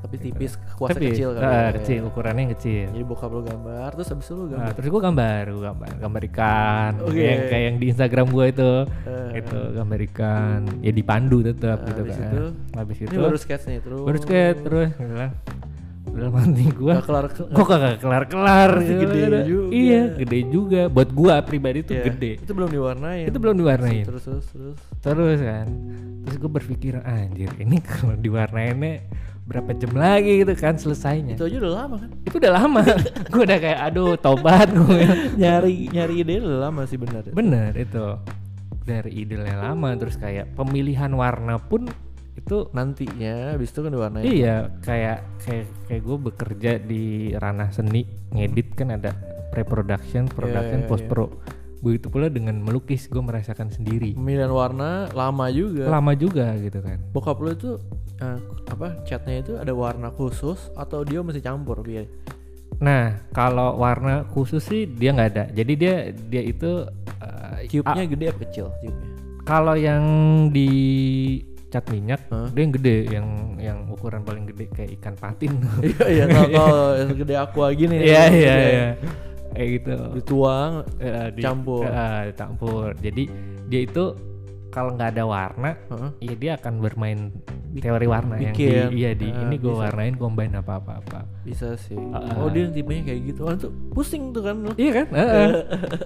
Tapi 0.00 0.16
tipis, 0.18 0.58
kuasa 0.74 0.96
Tapi, 0.96 1.12
kecil 1.12 1.28
kan. 1.32 1.42
eh, 1.44 1.70
kecil 1.76 2.00
ukurannya 2.04 2.42
yang 2.42 2.52
kecil 2.52 2.88
Jadi 2.88 3.04
bokap 3.04 3.30
lu 3.30 3.42
gambar, 3.42 3.88
terus 3.92 4.08
habis 4.08 4.24
itu 4.24 4.34
lu 4.34 4.42
Nah, 4.42 4.50
gambar. 4.50 4.72
terus 4.72 4.88
gue 4.88 5.02
gambar, 5.02 5.42
gue 5.46 5.62
gambar, 5.62 5.92
gambar 6.00 6.22
ikan, 6.26 6.92
Oke. 7.00 7.20
yang 7.20 7.40
kayak 7.46 7.62
yang 7.62 7.76
di 7.76 7.86
Instagram 7.86 8.26
gue 8.26 8.46
itu, 8.48 8.70
Eh, 9.06 9.38
itu 9.38 9.58
gambar 9.70 9.98
ikan, 10.08 10.60
ya 10.80 10.90
dipandu 10.90 11.38
tetap 11.42 11.78
Nah, 11.78 11.86
gitu 11.86 12.00
habis 12.02 12.16
kan. 12.16 12.26
itu, 12.26 12.42
Habis 12.72 12.96
itu, 12.98 13.12
Ini 13.12 13.18
baru 13.20 13.38
sketch 13.38 13.64
nih 13.66 13.78
terus. 13.78 14.00
baru 14.00 14.18
skate 14.18 14.58
terus, 14.60 14.88
bilang, 14.96 15.32
dalam 16.10 16.32
hati 16.34 16.66
gue, 16.66 16.92
Gak 16.92 17.06
kelar 17.06 17.24
kok 17.30 17.46
kagak 17.62 17.96
kelar 18.00 18.24
kelar, 18.26 18.70
Masih 18.74 18.96
gede 18.98 19.20
juga. 19.46 19.68
Iya, 19.70 20.02
gede 20.16 20.38
juga. 20.48 20.82
Buat 20.88 21.10
gue 21.12 21.34
pribadi 21.44 21.78
tuh 21.82 21.94
Iya, 21.94 22.04
gede. 22.04 22.32
Itu 22.40 22.50
belum 22.50 22.66
diwarnain. 22.68 23.24
Itu 23.24 23.38
belum 23.38 23.54
diwarnain. 23.54 24.02
Terus 24.02 24.22
terus 24.24 24.46
terus. 24.48 24.76
Terus 24.98 25.38
kan, 25.38 25.66
terus 26.24 26.36
gue 26.36 26.50
berpikir 26.50 26.98
anjir, 26.98 27.52
ini 27.54 27.78
kalau 27.86 28.16
diwarnainnya 28.16 29.06
berapa 29.50 29.74
jam 29.74 29.90
lagi 29.98 30.46
gitu 30.46 30.54
kan 30.54 30.78
selesainya. 30.78 31.34
Itu 31.34 31.50
aja 31.50 31.58
udah 31.58 31.74
lama 31.82 31.96
kan. 31.98 32.10
Itu 32.22 32.36
udah 32.38 32.52
lama. 32.54 32.82
gue 33.34 33.42
udah 33.42 33.58
kayak 33.58 33.80
aduh 33.90 34.14
tobat 34.14 34.70
gue. 34.70 35.02
nyari 35.34 35.90
nyari 35.90 36.14
ide 36.22 36.38
udah 36.38 36.70
lama 36.70 36.86
sih 36.86 36.94
benar. 36.94 37.26
Bener 37.34 37.74
itu 37.74 38.06
dari 38.86 39.10
idenya 39.26 39.58
lama 39.58 39.90
terus 39.98 40.14
kayak 40.14 40.54
pemilihan 40.54 41.10
warna 41.10 41.58
pun 41.58 41.90
itu 42.38 42.70
Nantinya 42.72 43.58
habis 43.58 43.74
itu 43.74 43.82
kan 43.84 43.90
diwarnain. 43.92 44.24
iya 44.24 44.70
kayak 44.80 45.18
kayak 45.44 45.66
kayak 45.90 46.02
gue 46.02 46.16
bekerja 46.30 46.70
di 46.80 47.04
ranah 47.36 47.68
seni 47.74 48.06
ngedit 48.32 48.72
kan 48.78 48.94
ada 48.94 49.12
pre-production, 49.50 50.30
production, 50.30 50.86
iya, 50.86 50.88
post 50.88 51.04
iya. 51.04 51.10
pro. 51.10 51.26
Begitu 51.82 52.06
pula 52.06 52.30
dengan 52.30 52.54
melukis 52.62 53.10
gue 53.10 53.18
merasakan 53.18 53.72
sendiri. 53.72 54.14
Pemilihan 54.14 54.52
warna 54.52 55.10
lama 55.10 55.50
juga. 55.50 55.90
Lama 55.90 56.12
juga 56.14 56.54
gitu 56.60 56.78
kan. 56.80 57.02
Bokap 57.10 57.42
lu 57.42 57.50
itu 57.50 57.80
eh, 58.20 58.38
apa 58.66 59.00
catnya 59.02 59.40
itu 59.40 59.52
ada 59.56 59.72
warna 59.72 60.08
khusus 60.08 60.70
atau 60.72 61.02
dia 61.02 61.20
mesti 61.20 61.40
campur 61.40 61.80
biar 61.80 62.04
Nah 62.78 63.12
kalau 63.30 63.76
warna 63.76 64.24
khusus 64.26 64.62
sih 64.62 64.86
dia 64.86 65.12
nggak 65.12 65.30
ada. 65.30 65.44
Jadi 65.50 65.72
dia 65.74 65.94
dia 66.14 66.40
itu 66.40 66.86
uh, 67.20 67.56
cube-nya 67.66 68.04
gede 68.06 68.24
apa 68.26 68.38
kecil 68.40 68.66
cube-nya? 68.78 69.08
kalau 69.42 69.74
yang 69.74 70.04
di 70.48 70.70
cat 71.68 71.82
minyak 71.86 72.22
Hah? 72.28 72.48
dia 72.48 72.62
yang 72.62 72.72
gede 72.72 72.96
yang 73.10 73.26
yang 73.58 73.78
ukuran 73.86 74.22
paling 74.22 74.44
gede 74.46 74.64
kayak 74.70 74.90
ikan 74.96 75.14
patin. 75.14 75.60
Iya 75.84 76.06
iya 76.08 76.24
kalau 76.30 76.80
gede 77.12 77.34
aqua 77.36 77.66
gini. 77.70 77.96
Iya 78.00 78.16
yang 78.22 78.32
iya 78.32 78.54
gede. 78.54 78.70
iya. 78.70 78.88
Kayak 79.50 79.68
gitu. 79.74 79.94
Dituang 80.14 80.72
Eh, 80.96 81.28
di- 81.30 81.42
Campur. 81.42 81.82
eh, 81.84 82.22
campur. 82.32 82.88
Jadi 82.96 83.22
dia 83.66 83.80
itu 83.82 84.04
kalau 84.70 84.94
nggak 84.94 85.10
ada 85.12 85.24
warna, 85.24 85.70
Heeh. 85.86 86.10
ya 86.22 86.34
dia 86.34 86.52
akan 86.54 86.78
bermain 86.78 87.34
teori 87.72 88.06
warna 88.06 88.34
yang 88.34 88.50
di, 88.50 88.66
bikin. 88.66 88.86
iya 88.94 89.10
di 89.12 89.26
Ah, 89.28 89.42
ini 89.44 89.56
gue 89.56 89.66
bisa. 89.68 89.82
warnain 89.82 90.14
combine 90.14 90.54
apa 90.54 90.78
apa 90.78 90.92
apa. 90.98 91.18
bisa 91.40 91.74
sih. 91.74 91.94
Ah, 92.10 92.38
oh 92.38 92.46
ah. 92.46 92.48
dia 92.48 92.66
tipenya 92.66 93.02
kayak 93.04 93.20
gitu. 93.26 93.40
Oh 93.42 93.54
tuh 93.54 93.70
pusing 93.90 94.30
tuh 94.30 94.42
kan. 94.42 94.56
Iya 94.74 94.90
kan? 95.02 95.06
Heeh. 95.18 95.48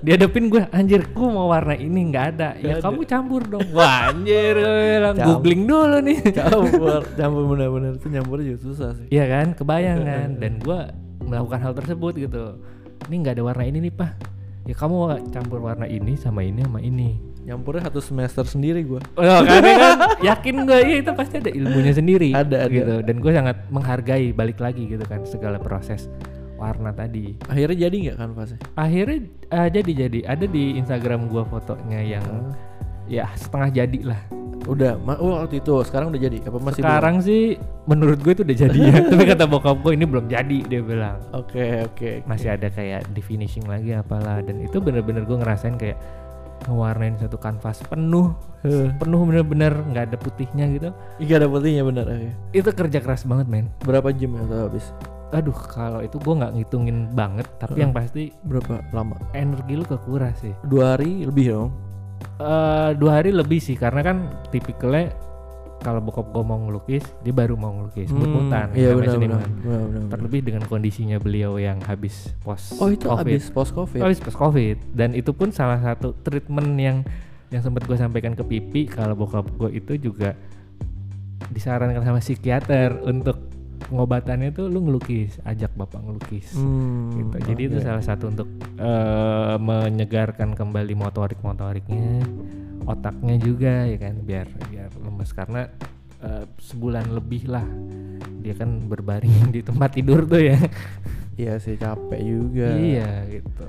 dia 0.01 0.17
depin 0.17 0.49
gue 0.49 0.61
anjir 0.71 1.05
gue 1.05 1.29
mau 1.29 1.49
warna 1.49 1.73
ini 1.73 2.09
nggak 2.09 2.27
ada. 2.35 2.49
Ya 2.57 2.61
Nggak 2.61 2.77
ada. 2.77 2.85
kamu 2.85 3.01
campur 3.05 3.43
dong. 3.45 3.65
Wah 3.77 4.09
anjir 4.09 4.55
gue 4.57 4.73
bilang 4.91 5.15
Campur. 5.15 5.29
googling 5.37 5.63
dulu 5.65 5.99
nih. 6.01 6.19
campur 6.39 7.01
campur 7.15 7.43
bener-bener 7.47 7.93
itu 7.95 8.07
nyampur 8.09 8.39
juga 8.41 8.59
susah 8.61 8.91
sih. 8.95 9.07
Iya 9.09 9.25
kan, 9.27 9.47
kebayang 9.53 10.01
kan. 10.03 10.29
Dan 10.37 10.53
gue 10.59 10.81
melakukan 11.23 11.61
hal 11.61 11.73
tersebut 11.73 12.13
gitu. 12.19 12.61
Ini 13.05 13.15
nggak 13.21 13.35
ada 13.37 13.45
warna 13.45 13.65
ini 13.65 13.79
nih 13.83 13.93
pak. 13.93 14.13
Ya 14.65 14.73
kamu 14.73 14.97
campur 15.29 15.61
warna 15.61 15.85
ini 15.85 16.17
sama 16.17 16.41
ini 16.41 16.61
sama 16.61 16.81
ini. 16.81 17.21
Nyampurnya 17.45 17.93
satu 17.93 18.01
semester 18.01 18.45
sendiri 18.49 18.81
gua. 18.89 19.05
Oh, 19.21 19.41
kan, 19.45 19.61
ya 19.61 19.77
kan? 19.77 19.97
yakin 20.25 20.65
gue 20.65 20.79
ya 20.81 20.97
itu 21.05 21.13
pasti 21.13 21.35
ada 21.45 21.51
ilmunya 21.53 21.93
sendiri. 21.93 22.33
Ada, 22.33 22.69
ada. 22.69 22.73
gitu. 22.73 22.95
Dan 23.05 23.17
gue 23.21 23.33
sangat 23.37 23.57
menghargai 23.69 24.33
balik 24.33 24.59
lagi 24.65 24.89
gitu 24.89 25.05
kan 25.05 25.21
segala 25.29 25.61
proses 25.61 26.09
warna 26.57 26.91
tadi. 26.97 27.37
Akhirnya 27.45 27.89
jadi 27.89 27.97
nggak 28.09 28.17
kanvasnya? 28.17 28.59
Akhirnya 28.81 29.19
eh, 29.53 29.69
jadi 29.69 29.91
jadi 30.09 30.19
ada 30.25 30.47
di 30.49 30.81
Instagram 30.81 31.29
gua 31.29 31.45
fotonya 31.45 32.01
yang 32.01 32.25
ya 33.05 33.29
setengah 33.37 33.85
jadi 33.85 34.01
lah. 34.09 34.21
Udah, 34.65 34.97
ma- 34.97 35.21
oh, 35.21 35.45
waktu 35.45 35.61
itu 35.61 35.77
sekarang 35.85 36.09
udah 36.09 36.21
jadi 36.25 36.41
apa 36.41 36.57
masih 36.57 36.81
belum? 36.81 36.89
Sekarang 36.89 37.17
sih 37.21 37.61
menurut 37.85 38.17
gue 38.25 38.33
itu 38.33 38.43
udah 38.49 38.57
jadi 38.57 38.79
ya. 38.81 38.97
Tapi 39.13 39.23
kata 39.29 39.45
bokap 39.45 39.77
gue 39.85 39.93
ini 39.93 40.09
belum 40.09 40.25
jadi 40.33 40.59
dia 40.65 40.81
bilang. 40.81 41.21
Oke 41.37 41.85
oke. 41.85 42.25
Masih 42.25 42.57
ada 42.57 42.73
kayak 42.73 43.13
di 43.13 43.21
finishing 43.21 43.69
lagi 43.69 43.93
apalah 43.93 44.41
dan 44.41 44.65
itu 44.65 44.81
bener-bener 44.81 45.29
gue 45.29 45.37
ngerasain 45.37 45.77
kayak 45.77 46.01
ngewarnain 46.65 47.17
satu 47.17 47.37
kanvas 47.37 47.85
penuh 47.85 48.33
penuh 48.95 49.21
bener-bener 49.23 49.77
nggak 49.85 50.05
ada 50.09 50.17
putihnya 50.17 50.65
gitu 50.69 50.89
Iya 51.19 51.37
ada 51.37 51.47
putihnya 51.47 51.83
bener. 51.83 52.05
oke. 52.05 52.31
itu 52.53 52.69
kerja 52.71 52.99
keras 52.99 53.23
banget 53.23 53.47
men 53.47 53.67
Berapa 53.81 54.09
jam 54.11 54.33
ya 54.33 54.43
tuh 54.43 54.61
habis? 54.65 54.87
aduh 55.31 55.57
kalau 55.67 55.99
itu 55.99 56.15
gue 56.17 56.35
nggak 56.35 56.53
ngitungin 56.55 57.11
banget 57.11 57.45
tapi 57.59 57.75
Heeh. 57.75 57.83
yang 57.83 57.93
pasti 57.93 58.31
Berapa 58.41 58.81
lama? 58.91 59.19
energi 59.33 59.75
lu 59.75 59.83
kekuras 59.83 60.39
sih 60.39 60.55
Dua 60.63 60.95
hari 60.95 61.23
lebih 61.23 61.45
dong. 61.51 61.71
Eh 62.37 62.91
dua 62.95 63.19
hari 63.19 63.31
lebih 63.31 63.59
sih 63.59 63.75
karena 63.75 64.01
kan 64.01 64.17
tipikalnya 64.49 65.11
kalau 65.85 66.01
bokap 66.01 66.25
gue 66.27 66.43
mau 66.43 66.57
ngelukis 66.59 67.05
dia 67.21 67.31
baru 67.31 67.55
mau 67.55 67.71
ngelukis 67.71 68.09
mut-mutan 68.09 68.73
Iya 68.73 68.91
namanya 68.91 68.97
benar 68.97 69.15
benar. 69.15 69.41
seniman. 69.45 70.09
terlebih 70.09 70.41
dengan 70.43 70.63
kondisinya 70.65 71.17
beliau 71.17 71.55
yang 71.57 71.77
habis 71.81 72.33
post 72.41 72.81
Oh 72.81 72.89
itu 72.89 73.05
COVID. 73.05 73.21
habis 73.21 73.45
post 73.49 73.71
covid. 73.71 74.01
habis 74.01 74.19
post 74.19 74.35
covid 74.35 74.77
dan 74.91 75.13
itu 75.13 75.31
pun 75.31 75.53
salah 75.53 75.77
satu 75.77 76.17
treatment 76.19 76.73
yang 76.75 77.05
yang 77.49 77.61
sempat 77.61 77.85
gue 77.85 77.95
sampaikan 77.95 78.33
ke 78.33 78.43
pipi 78.43 78.89
kalau 78.89 79.15
bokap 79.15 79.45
gue 79.53 79.77
itu 79.77 80.01
juga 80.01 80.33
disarankan 81.47 82.01
sama 82.01 82.19
psikiater 82.19 82.99
untuk 83.05 83.54
pengobatannya 83.85 84.51
tuh 84.51 84.67
lu 84.67 84.83
ngelukis 84.83 85.39
ajak 85.43 85.73
bapak 85.75 86.01
ngelukis 86.01 86.53
Hmm, 86.53 87.13
gitu. 87.15 87.37
Jadi 87.45 87.63
itu 87.65 87.77
oke. 87.79 87.85
salah 87.85 88.01
satu 88.01 88.25
untuk 88.29 88.49
eh, 88.77 89.57
menyegarkan 89.57 90.53
kembali 90.53 90.93
motorik 90.93 91.41
motoriknya, 91.41 92.25
otaknya 92.83 93.37
juga 93.37 93.85
ya 93.85 93.97
kan 93.97 94.15
biar 94.21 94.47
biar 94.67 94.89
lemes 94.99 95.31
karena 95.31 95.69
eh, 96.19 96.45
sebulan 96.59 97.11
lebih 97.11 97.47
lah 97.47 97.65
dia 98.41 98.53
kan 98.53 98.81
berbaring 98.83 99.33
di 99.55 99.61
tempat 99.61 99.91
tidur 99.93 100.25
tuh 100.25 100.41
ya. 100.41 100.59
Iya 101.35 101.59
sih 101.59 101.75
capek 101.75 102.21
juga. 102.21 102.69
iya 102.75 103.27
gitu. 103.27 103.65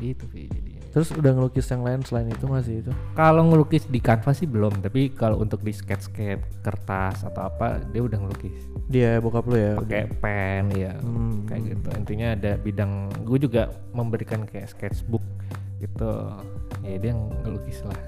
Itu 0.00 0.24
sih 0.30 0.48
jadinya. 0.48 0.72
Terus 0.88 1.10
udah 1.10 1.34
ngelukis 1.34 1.66
yang 1.66 1.82
lain 1.82 2.00
selain 2.00 2.30
itu 2.30 2.46
masih 2.46 2.80
itu? 2.80 2.92
Kalau 3.12 3.42
ngelukis 3.44 3.84
di 3.84 3.98
kanvas 3.98 4.38
sih 4.38 4.46
belum, 4.46 4.78
tapi 4.78 5.10
kalau 5.10 5.36
untuk 5.36 5.58
di 5.60 5.74
sketch-sketch 5.74 6.62
kertas 6.62 7.22
atau 7.24 7.44
apa 7.44 7.82
dia 7.84 7.98
udah 7.98 8.14
ngelukis. 8.16 8.62
Dia 8.88 9.18
bokap 9.18 9.44
lu 9.48 9.56
ya. 9.56 9.72
Pakai 9.80 10.04
pen 10.20 10.64
ya. 10.76 10.92
Hmm. 11.00 11.44
kayak 11.48 11.62
gitu 11.76 11.88
intinya 11.96 12.28
ada 12.32 12.52
bidang 12.56 13.12
gue 13.24 13.38
juga 13.40 13.68
memberikan 13.92 14.44
kayak 14.48 14.72
sketchbook 14.72 15.22
gitu 15.80 16.08
ya 16.80 16.96
dia 16.96 17.12
ngelukis 17.12 17.84
lah 17.84 18.00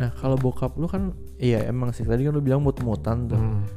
Nah 0.00 0.08
kalau 0.16 0.38
bokap 0.40 0.78
lu 0.80 0.88
kan 0.88 1.12
iya 1.36 1.66
emang 1.68 1.92
sih 1.92 2.08
tadi 2.08 2.24
kan 2.24 2.32
lu 2.32 2.40
bilang 2.40 2.64
mut-mutan 2.64 3.28
tuh. 3.28 3.36
Hmm. 3.36 3.68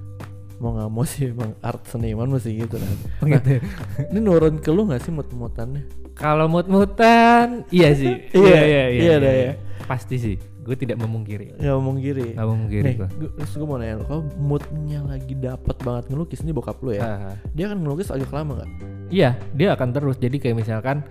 Mau 0.64 0.72
nggak 0.72 0.88
mau 0.88 1.04
sih 1.04 1.36
emang 1.36 1.52
art 1.60 1.84
seniman 1.92 2.32
mesti 2.32 2.56
gitu 2.56 2.80
kan. 2.80 2.96
Oh 3.20 3.28
gitu. 3.28 3.60
Ini 4.08 4.20
nurun 4.24 4.56
ke 4.64 4.72
lu 4.72 4.88
nggak 4.88 5.04
sih 5.04 5.12
mut-mutannya? 5.12 5.84
kalau 6.14 6.46
mut-mutan 6.46 7.66
iya 7.74 7.90
sih 7.98 8.30
Iya, 8.38 8.86
iya 8.94 9.14
dah 9.18 9.34
ya. 9.34 9.54
pasti 9.90 10.16
sih 10.22 10.36
gue 10.64 10.76
tidak 10.76 10.98
memungkiri. 10.98 11.60
Nggak 11.60 11.74
ngomong 11.74 11.96
giri. 11.98 12.34
nggak 12.34 12.48
memungkiri 12.48 12.84
Nih, 12.88 12.96
gue 12.98 13.30
terus 13.36 13.52
gue 13.54 13.68
mau 13.68 13.76
nanya 13.76 14.00
lu, 14.00 14.06
kalau 14.06 14.24
moodnya 14.36 15.00
lagi 15.04 15.34
dapat 15.36 15.76
banget 15.78 16.04
ngelukis 16.08 16.40
ini 16.40 16.52
bokap 16.52 16.80
lu 16.80 16.92
ya, 16.92 17.04
Ah, 17.04 17.36
dia 17.52 17.68
kan 17.68 17.78
ngelukis 17.78 18.10
agak 18.10 18.32
lama 18.32 18.64
nggak? 18.64 18.72
iya 19.10 19.36
dia 19.52 19.76
akan 19.76 19.90
terus. 19.92 20.16
Jadi 20.18 20.40
kayak 20.40 20.58
misalkan 20.58 21.04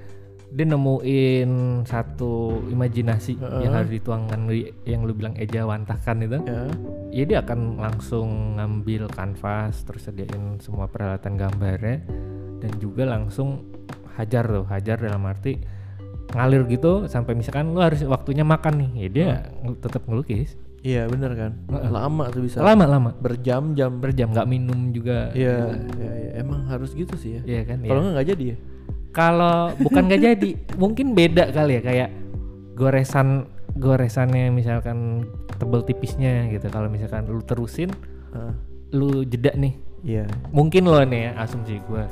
dia 0.49 0.67
nemuin 0.67 1.51
satu 1.83 2.33
imajinasi 2.69 3.41
Heeh. 3.41 3.61
yang 3.63 3.73
harus 3.73 3.89
dituangkan 3.91 4.41
di- 4.47 4.69
yang 4.85 5.01
lu 5.03 5.13
bilang 5.13 5.33
eja 5.35 5.65
wantahkan 5.65 6.21
itu. 6.21 6.39
Ya, 6.45 6.61
ya 7.09 7.25
dia 7.25 7.39
akan 7.41 7.77
langsung 7.77 8.29
ngambil 8.57 9.09
kanvas 9.09 9.81
terus 9.83 10.05
sediain 10.05 10.59
semua 10.59 10.89
peralatan 10.89 11.37
gambarnya 11.37 12.05
dan 12.59 12.73
juga 12.79 13.05
langsung 13.05 13.65
hajar 14.13 14.45
tuh. 14.45 14.65
Hajar 14.67 15.01
dalam 15.01 15.25
arti 15.25 15.57
ngalir 16.33 16.65
gitu 16.67 17.07
sampai 17.07 17.33
misalkan 17.33 17.71
lu 17.71 17.81
harus 17.81 18.01
waktunya 18.03 18.43
makan 18.43 18.81
nih 18.81 18.91
ya 18.97 19.09
dia 19.09 19.29
ngel- 19.61 19.79
tetap 19.79 20.05
ngelukis. 20.05 20.57
Iya 20.83 21.07
bener 21.07 21.31
kan, 21.39 21.53
lama 21.71 22.27
tuh 22.29 22.43
bisa. 22.43 22.59
Lama 22.59 22.83
lama. 22.85 23.11
Berjam-jam. 23.15 24.03
berjam 24.03 24.35
nggak 24.35 24.51
minum 24.51 24.91
juga. 24.91 25.31
Iya, 25.31 25.79
iya, 25.95 26.11
iya, 26.19 26.31
emang 26.43 26.67
harus 26.67 26.91
gitu 26.91 27.15
sih 27.15 27.39
ya. 27.39 27.43
Iya 27.47 27.63
kan 27.71 27.79
Kalau 27.81 28.03
iya. 28.03 28.11
nggak 28.11 28.29
jadi 28.35 28.45
ya. 28.45 28.57
kalau 29.13 29.71
bukan 29.79 30.03
nggak 30.11 30.21
jadi 30.35 30.49
mungkin 30.75 31.07
beda 31.15 31.55
kali 31.55 31.79
ya 31.79 31.83
kayak 31.85 32.11
goresan 32.73 33.47
goresannya 33.73 34.51
misalkan 34.51 35.29
tebel 35.55 35.85
tipisnya 35.85 36.51
gitu. 36.51 36.67
Kalau 36.67 36.89
misalkan 36.89 37.29
lu 37.29 37.41
terusin 37.41 37.93
Ah, 38.33 38.57
lu 38.91 39.23
jeda 39.23 39.53
nih. 39.55 39.77
Iya. 40.03 40.27
mungkin 40.51 40.91
lo 40.91 40.99
nih 41.07 41.31
ya 41.31 41.47
asumsi 41.47 41.79
gue 41.79 42.05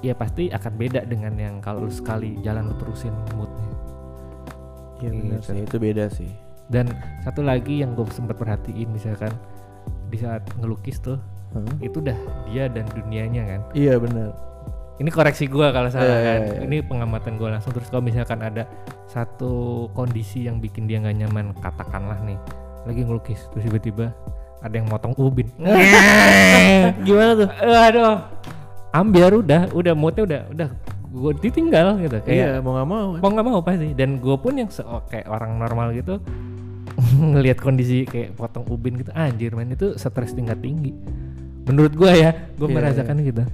ya 0.00 0.12
pasti 0.12 0.48
akan 0.48 0.72
beda 0.74 1.04
dengan 1.04 1.32
yang 1.34 1.54
kalau 1.58 1.84
lu 1.84 1.92
sekali 1.92 2.40
jalan 2.40 2.66
lu 2.66 2.76
terusin 2.76 3.12
moodnya 3.32 3.68
Iya 4.98 5.10
benar 5.10 5.38
Gitu. 5.38 5.48
sih, 5.50 5.60
itu 5.62 5.76
beda 5.78 6.04
sih. 6.08 6.30
dan 6.68 6.86
satu 7.20 7.40
lagi 7.40 7.80
yang 7.80 7.92
gue 7.92 8.06
sempat 8.08 8.36
perhatiin 8.36 8.86
misalkan 8.88 9.34
di 10.06 10.16
saat 10.16 10.40
ngelukis 10.54 10.98
tuh 10.98 11.18
Hah? 11.50 11.66
itu 11.78 11.98
udah 11.98 12.14
dia 12.46 12.64
dan 12.66 12.86
dunianya 12.88 13.42
kan 13.44 13.60
Iya 13.72 13.96
benar. 13.96 14.30
ini 14.96 15.08
koreksi 15.08 15.44
gue 15.44 15.66
kalau 15.66 15.88
salah 15.88 16.06
Iya, 16.06 16.18
kan 16.22 16.38
iya, 16.38 16.52
iya. 16.52 16.60
ini 16.62 16.76
pengamatan 16.80 17.34
gue 17.36 17.48
langsung 17.48 17.72
terus 17.72 17.88
kalau 17.88 18.00
misalkan 18.00 18.38
ada 18.38 18.70
satu 19.04 19.50
kondisi 19.90 20.44
yang 20.44 20.58
bikin 20.58 20.84
dia 20.84 20.96
nggak 20.98 21.16
nyaman 21.18 21.50
katakanlah 21.56 22.20
nih 22.20 22.38
lagi 22.82 23.02
ngelukis 23.02 23.50
terus 23.50 23.66
tiba-tiba 23.66 24.14
ada 24.60 24.70
yang 24.72 24.86
motong 24.86 25.16
ubin 25.16 25.48
Gimana 27.06 27.32
tuh? 27.34 27.48
aduh 27.58 28.14
ambiar 28.90 29.32
udah 29.32 29.70
udah 29.70 29.94
moodnya 29.94 30.22
udah 30.24 30.40
udah 30.50 30.68
gue 31.10 31.32
ditinggal 31.40 31.98
gitu 31.98 32.16
Iya, 32.22 32.22
kayak 32.22 32.50
mau 32.60 32.72
nggak 32.72 32.88
mau. 32.88 33.06
mau 33.16 33.28
nggak 33.28 33.46
mau 33.48 33.60
pasti 33.60 33.88
dan 33.92 34.16
gue 34.16 34.36
pun 34.36 34.52
yang 34.52 34.68
se- 34.68 34.86
kayak 35.06 35.26
orang 35.26 35.58
normal 35.58 35.90
gitu 35.90 36.22
ngelihat 37.32 37.58
kondisi 37.58 38.02
kayak 38.02 38.34
potong 38.34 38.66
ubin 38.66 38.94
gitu 38.96 39.10
anjir 39.12 39.50
man 39.52 39.68
itu 39.68 39.94
stres 39.94 40.30
tingkat 40.30 40.58
tinggi 40.58 40.94
menurut 41.62 41.92
gue 41.92 42.10
ya 42.10 42.30
gue 42.52 42.64
Iya, 42.64 42.74
merasakan 42.74 43.16
gitu 43.22 43.44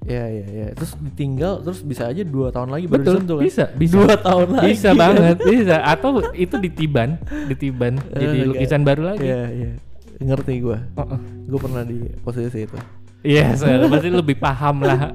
Iya 0.00 0.24
iya 0.26 0.46
iya. 0.48 0.66
Terus 0.72 0.96
ditinggal 0.98 1.60
terus 1.60 1.80
bisa 1.80 2.08
aja 2.08 2.24
dua 2.24 2.48
tahun 2.48 2.72
lagi 2.72 2.88
baru 2.88 2.96
betul 2.98 3.14
disentuh 3.14 3.36
kan? 3.36 3.44
bisa 3.44 3.64
bisa 3.70 3.94
Dua 3.94 4.14
tahun 4.16 4.48
lagi. 4.50 4.66
bisa 4.66 4.88
banget 5.04 5.36
bisa 5.38 5.76
atau 5.78 6.10
itu 6.32 6.54
ditiban 6.56 7.08
ditiban 7.46 7.92
jadi 8.16 8.38
lukisan 8.46 8.80
baru 8.80 9.02
lagi 9.06 9.22
Iya 9.22 9.42
iya. 9.50 9.70
Ngerti 10.18 10.52
gua. 10.58 10.80
Oh, 10.94 11.04
oh. 11.06 11.20
Gue 11.46 11.56
pernah 11.58 11.80
di 11.80 11.96
posisi 12.18 12.60
itu. 12.60 12.76
Iya 13.22 13.52
saya 13.58 13.82
pasti 13.84 14.08
lebih 14.08 14.36
paham 14.36 14.82
lah 14.82 15.12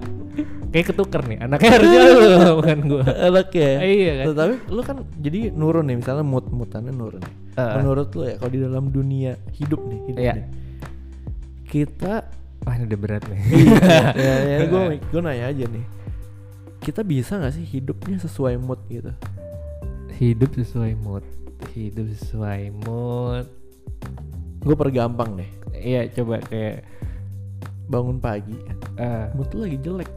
kayak 0.70 0.92
ketuker 0.92 1.24
nih 1.24 1.38
anaknya 1.40 1.70
harusnya 1.72 2.00
lu 2.04 2.14
bukan 2.60 2.80
gue 2.84 3.04
Enak 3.08 3.50
ya. 3.50 3.72
iya 3.82 4.12
kan 4.20 4.26
Tapi 4.36 4.54
lu 4.68 4.82
kan 4.84 4.98
jadi 5.16 5.40
nurun 5.50 5.88
nih 5.88 5.98
misalnya 5.98 6.22
mood 6.22 6.52
moodannya 6.52 6.92
nurun 6.92 7.24
nih. 7.24 7.34
Eh. 7.56 7.74
Menurut 7.80 8.12
lu 8.12 8.28
ya 8.28 8.36
kalau 8.36 8.52
di 8.52 8.60
dalam 8.60 8.92
dunia 8.92 9.40
hidup 9.56 9.80
nih, 9.88 10.00
hidup 10.12 10.20
Iya. 10.20 10.34
nih. 10.36 10.46
Kita 11.64 12.14
wah 12.62 12.74
ini 12.74 12.84
udah 12.86 13.00
berat 13.00 13.24
nih 13.30 13.40
ya, 14.18 14.36
ya 14.44 14.58
gue 14.68 14.82
gue 15.00 15.22
nanya 15.22 15.46
aja 15.48 15.66
nih. 15.66 15.86
Kita 16.78 17.02
bisa 17.02 17.40
nggak 17.40 17.54
sih 17.56 17.66
hidupnya 17.66 18.18
sesuai 18.20 18.56
mood 18.58 18.80
gitu? 18.88 19.12
hidup 20.16 20.56
sesuai 20.56 20.96
mood 20.96 21.24
hidup 21.72 22.08
sesuai 22.10 22.72
mood 22.84 23.48
Gue 24.60 24.72
pergampang 24.74 25.36
deh. 25.36 25.50
iya 25.76 26.08
coba 26.08 26.40
kayak 26.42 26.88
Bangun 27.86 28.18
pagi, 28.18 28.56
mood 29.32 29.50
lu 29.52 29.60
lagi 29.62 29.78
jelek. 29.78 30.10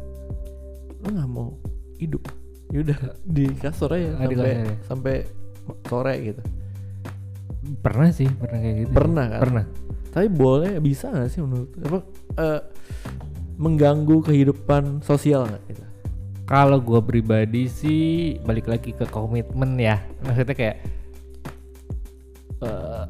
Lu 0.98 1.08
nggak 1.10 1.28
mau 1.28 1.52
hidup. 1.96 2.22
Yaudah 2.68 2.96
di 3.22 3.48
kasur 3.54 3.88
aja 3.90 4.12
Ah, 4.14 4.24
di 4.24 4.36
sampai 4.36 4.52
kasur 4.52 4.76
sampai 4.84 5.14
sore 5.84 6.14
gitu. 6.22 6.42
pernah 7.80 8.08
sih 8.08 8.28
pernah 8.30 8.58
kayak 8.58 8.76
gitu 8.78 8.92
Pernah 8.92 9.24
kan? 9.26 9.40
pernah 9.40 9.64
Tapi 10.08 10.28
boleh 10.28 10.72
bisa 10.78 11.08
nggak 11.08 11.28
sih 11.28 11.40
menurut 11.40 11.68
apa 11.78 11.98
eh, 12.38 12.60
mengganggu 13.56 14.16
kehidupan 14.22 15.00
sosial 15.00 15.44
nggak 15.44 15.62
gitu? 15.66 15.84
kalau 16.44 16.76
gue 16.78 17.00
pribadi 17.02 17.68
sih 17.68 18.04
balik 18.40 18.64
lagi 18.66 18.92
ke 18.92 19.04
komitmen 19.06 19.76
ya 19.76 20.00
maksudnya 20.22 20.52
kayak 20.54 20.76
eh, 22.60 23.04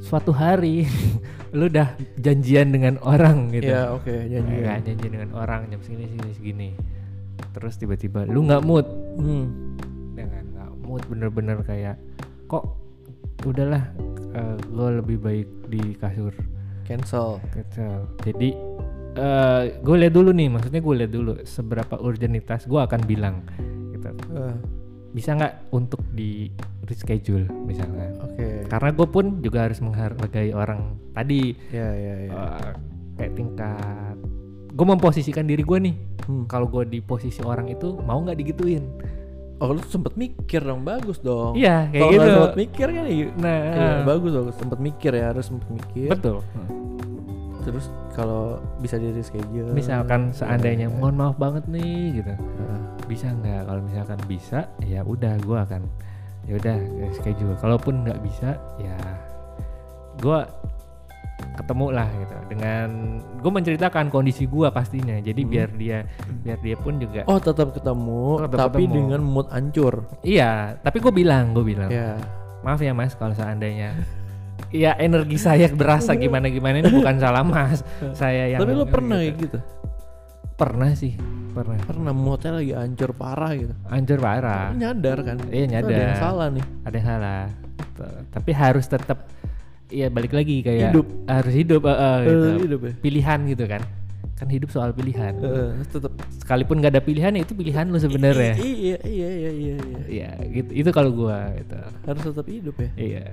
suatu 0.00 0.30
hari 0.30 0.86
lu 1.52 1.68
udah 1.68 1.94
janjian 2.16 2.72
dengan 2.72 2.96
orang 3.04 3.52
gitu. 3.52 3.68
Ya 3.68 3.92
oke 3.92 4.08
janji. 4.08 4.64
Ya 4.64 4.76
kan, 4.76 4.80
janjian 4.88 5.12
dengan 5.12 5.30
orang 5.36 5.68
jam 5.68 5.80
segini 5.84 6.08
segini 6.08 6.32
segini. 6.32 6.70
Terus 7.52 7.76
tiba-tiba 7.76 8.24
lu 8.24 8.48
nggak 8.48 8.64
mood. 8.64 8.88
Hmm. 9.20 9.76
dengan 10.16 10.44
nggak 10.56 10.70
mood 10.88 11.02
bener-bener 11.12 11.60
kayak 11.64 12.00
kok 12.48 12.76
udahlah 13.44 13.92
gue 14.64 14.88
lebih 15.04 15.20
baik 15.20 15.48
di 15.68 15.92
kasur. 16.00 16.32
Cancel. 16.88 17.38
kecil 17.52 18.08
jadi 18.24 18.50
gue 19.84 19.96
lihat 20.00 20.14
dulu 20.16 20.32
nih 20.32 20.48
maksudnya 20.48 20.80
gue 20.80 20.94
lihat 21.04 21.12
dulu 21.12 21.32
seberapa 21.44 22.00
urgenitas 22.00 22.64
gue 22.64 22.80
akan 22.80 23.00
bilang 23.04 23.44
gitu. 23.92 24.08
Eh, 24.32 24.56
bisa 25.12 25.32
nggak 25.32 25.70
untuk 25.70 26.00
di 26.08 26.48
reschedule 26.82 27.44
misalnya 27.62 28.08
Oke. 28.18 28.64
karena 28.66 28.90
gue 28.90 29.06
pun 29.06 29.24
juga 29.38 29.64
harus 29.64 29.78
menghargai 29.78 30.50
orang 30.50 30.80
tadi 31.12 31.52
Ya 31.68 31.88
ya 31.88 32.14
ya. 32.22 32.32
eh, 32.32 32.72
kayak 33.14 33.32
tingkat 33.32 34.16
gue 34.68 34.86
memposisikan 34.88 35.44
diri 35.44 35.62
gue 35.62 35.78
nih 35.80 35.96
Hmm. 36.22 36.46
kalau 36.46 36.70
gue 36.70 36.86
di 36.86 36.98
posisi 36.98 37.42
orang 37.42 37.66
itu 37.66 37.98
mau 38.00 38.16
nggak 38.16 38.38
digituin 38.38 38.86
Oh 39.58 39.70
lu 39.70 39.82
sempet 39.84 40.14
mikir 40.14 40.58
dong 40.58 40.82
bagus 40.82 41.18
dong. 41.18 41.54
iya 41.54 41.86
kayak 41.86 41.98
Kalau 41.98 42.10
gitu 42.10 42.22
nggak 42.22 42.34
sempet 42.36 42.56
mikir 42.56 42.86
kan 42.88 43.04
iya. 43.04 43.26
nah 43.36 43.58
Iya, 43.58 43.90
bagus 44.02 44.30
bagus 44.32 44.54
sempet 44.56 44.78
mikir 44.80 45.12
ya 45.12 45.24
harus 45.28 45.44
sempet 45.44 45.68
mikir. 45.68 46.08
betul 46.08 46.38
Terus 47.62 47.86
kalau 48.10 48.58
bisa 48.76 48.98
di 48.98 49.08
reschedule. 49.08 49.70
misalkan 49.70 50.28
ya, 50.28 50.36
seandainya 50.36 50.86
ya. 50.86 50.92
mohon 50.92 51.14
maaf 51.14 51.36
banget 51.36 51.64
nih 51.66 52.18
gitu 52.18 52.34
bisa 53.04 53.30
nggak 53.30 53.62
kalau 53.64 53.80
misalkan 53.80 54.18
bisa 54.24 54.58
ya 54.80 55.00
udah 55.02 55.34
gue 55.38 55.58
akan 55.58 55.82
ya 56.42 56.56
udah 56.56 56.76
schedule 57.12 57.54
kalaupun 57.56 58.02
nggak 58.02 58.18
bisa 58.20 58.56
ya 58.76 58.98
gue 60.16 60.38
ketemu 61.54 61.86
lah 61.92 62.08
gitu 62.12 62.34
dengan 62.48 62.88
gue 63.36 63.52
menceritakan 63.52 64.08
kondisi 64.08 64.46
gue 64.46 64.68
pastinya 64.70 65.18
jadi 65.18 65.36
Hmm. 65.38 65.50
biar 65.50 65.68
dia 65.72 65.98
biar 66.40 66.58
dia 66.58 66.76
pun 66.76 66.96
juga 66.96 67.26
Oh 67.26 67.36
tetap 67.36 67.70
ketemu, 67.72 68.42
Tetap 68.42 68.58
tapi 68.64 68.82
ketemu. 68.82 68.94
dengan 68.96 69.20
mood 69.20 69.48
hancur. 69.48 70.06
iya 70.22 70.74
tapi 70.78 70.98
gue 70.98 71.12
bilang 71.12 71.52
gue 71.52 71.64
bilang 71.64 71.88
Ya. 71.88 72.16
maaf 72.60 72.78
ya 72.78 72.90
mas 72.90 73.12
kalau 73.12 73.32
seandainya 73.32 73.92
ya 74.72 74.96
energi 74.96 75.36
saya 75.36 75.68
berasa 75.70 76.12
gimana 76.14 76.48
gimana 76.48 76.80
ini 76.80 76.90
bukan 76.90 77.16
salah 77.16 77.44
mas 77.44 77.84
saya 78.12 78.48
yang 78.48 78.58
Tapi 78.58 78.72
lu 78.72 78.84
pernah 78.84 79.20
gitu. 79.20 79.28
kayak 79.28 79.36
gitu? 79.38 79.58
pernah 80.54 80.90
sih 80.92 81.12
pernah 81.52 81.76
Pernah 81.78 82.12
moodnya 82.12 82.52
lagi 82.54 82.72
hancur 82.72 83.10
parah 83.12 83.52
gitu. 83.52 83.74
hancur 83.86 84.16
parah 84.16 84.72
Nyadar 84.72 85.18
kan? 85.20 85.36
Iya, 85.46 85.64
Itu 85.64 85.70
nyadar. 85.70 85.92
Ada 85.92 86.02
yang 86.02 86.16
salah 86.18 86.46
nih. 86.48 86.64
ada 86.82 86.94
yang 86.94 87.06
salah 87.06 87.40
tapi 88.26 88.50
harus 88.50 88.86
tetap 88.86 89.18
ya 89.86 90.08
balik 90.08 90.32
lagi 90.32 90.58
kayak 90.58 90.90
Hidup. 90.90 91.06
harus 91.28 91.52
hidup 91.52 91.82
eh, 91.84 91.92
eh, 91.92 92.16
gitu. 92.24 92.48
Hidup 92.64 92.80
ya. 92.82 92.92
pilihan 92.98 93.38
gitu 93.46 93.64
kan 93.66 93.82
kan 94.34 94.48
hidup 94.48 94.72
soal 94.72 94.90
pilihan 94.90 95.36
Eh, 95.36 95.84
tetap 95.86 96.10
sekalipun 96.34 96.80
nggak 96.80 96.98
ada 96.98 97.02
pilihan 97.04 97.30
ya 97.30 97.42
itu 97.42 97.52
pilihan 97.52 97.84
lu 97.86 97.94
sebenarnya 97.96 98.56
Iya 98.56 98.96
iya 99.04 99.28
iya 99.28 99.28
iya 99.30 99.74
iya. 99.76 100.00
Iya 100.08 100.30
gitu 100.50 100.70
itu 100.74 100.90
kalau 100.90 101.12
gua 101.12 101.52
gitu 101.54 101.76
Harus 102.02 102.22
tetap 102.24 102.46
hidup 102.48 102.74
ya. 102.76 102.90
iya 102.96 103.24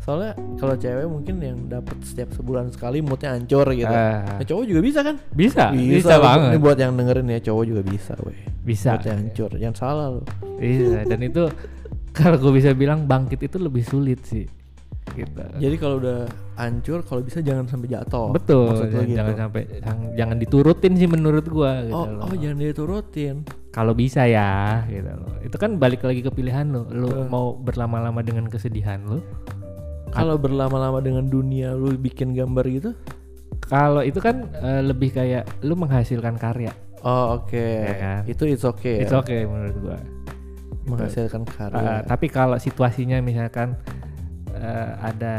Soalnya 0.00 0.32
kalau 0.56 0.74
cewek 0.74 1.06
mungkin 1.06 1.34
yang 1.44 1.58
dapat 1.68 1.96
setiap 2.00 2.32
sebulan 2.32 2.72
sekali 2.72 3.04
moodnya 3.04 3.36
hancur 3.36 3.68
gitu. 3.76 3.92
Ah. 3.92 4.24
Nah, 4.40 4.44
cowok 4.48 4.64
juga 4.64 4.80
bisa 4.80 5.00
kan? 5.04 5.16
bisa 5.30 5.64
bisa, 5.76 6.16
Ini 6.16 6.24
banget 6.24 6.56
buat 6.56 6.78
yang 6.80 6.92
dengerin 6.96 7.28
ya 7.28 7.40
cowok 7.52 7.64
juga 7.68 7.82
bisa, 7.84 8.12
weh. 8.24 8.40
bisa 8.64 8.96
Moodnya 8.96 9.14
hancur, 9.20 9.50
jangan 9.60 9.76
salah 9.76 10.06
lu. 10.16 10.22
Iya, 10.56 11.04
dan 11.04 11.20
itu 11.20 11.42
kalau 12.18 12.36
gue 12.40 12.52
bisa 12.56 12.72
bilang 12.72 13.04
bangkit 13.04 13.44
itu 13.44 13.60
lebih 13.60 13.84
sulit 13.84 14.24
sih. 14.24 14.48
Gitu. 15.10 15.42
Jadi 15.58 15.76
kalau 15.76 15.98
udah 15.98 16.24
hancur, 16.54 17.02
kalau 17.02 17.20
bisa 17.20 17.42
jangan 17.42 17.66
sampai 17.66 17.90
jatuh. 17.90 18.30
Betul, 18.30 18.86
jangan, 18.88 19.04
gitu. 19.04 19.16
jangan 19.18 19.34
sampai 19.36 19.62
jangan, 19.82 19.96
jangan 20.14 20.36
diturutin 20.38 20.92
sih 20.94 21.08
menurut 21.10 21.44
gua 21.50 21.82
gitu 21.82 21.98
Oh, 21.98 22.06
loh. 22.06 22.24
oh 22.30 22.34
jangan 22.38 22.58
diturutin. 22.62 23.36
Kalau 23.74 23.92
bisa 23.92 24.24
ya, 24.30 24.86
gitu 24.86 25.10
loh. 25.10 25.34
Itu 25.42 25.56
kan 25.58 25.76
balik 25.82 26.06
lagi 26.06 26.22
ke 26.22 26.30
pilihan 26.30 26.66
lo. 26.70 26.86
Eh. 26.86 27.26
mau 27.26 27.58
berlama-lama 27.58 28.22
dengan 28.22 28.46
kesedihan 28.46 29.02
lu. 29.02 29.18
Kalau 30.10 30.34
berlama-lama 30.36 30.98
dengan 30.98 31.24
dunia 31.24 31.72
lu 31.72 31.94
bikin 31.94 32.32
gambar 32.32 32.64
gitu? 32.66 32.90
Kalau 33.62 34.02
itu 34.02 34.18
kan 34.18 34.50
eh, 34.56 34.82
lebih 34.82 35.10
kayak 35.10 35.62
lu 35.62 35.74
menghasilkan 35.74 36.34
karya. 36.34 36.74
Oh, 37.00 37.38
oke. 37.38 37.54
Ya 37.56 37.94
kan? 37.96 38.20
Itu 38.26 38.44
it's 38.44 38.62
okay. 38.62 39.02
Itu 39.02 39.14
ya. 39.14 39.22
oke 39.22 39.36
menurut 39.46 39.76
gua. 39.78 39.98
Menghasilkan 40.82 41.42
Eh, 41.42 41.48
karya. 41.48 42.02
tapi 42.04 42.26
kalau 42.26 42.56
situasinya 42.56 43.16
misalkan 43.20 43.78
eh, 44.50 44.90
ada 44.98 45.36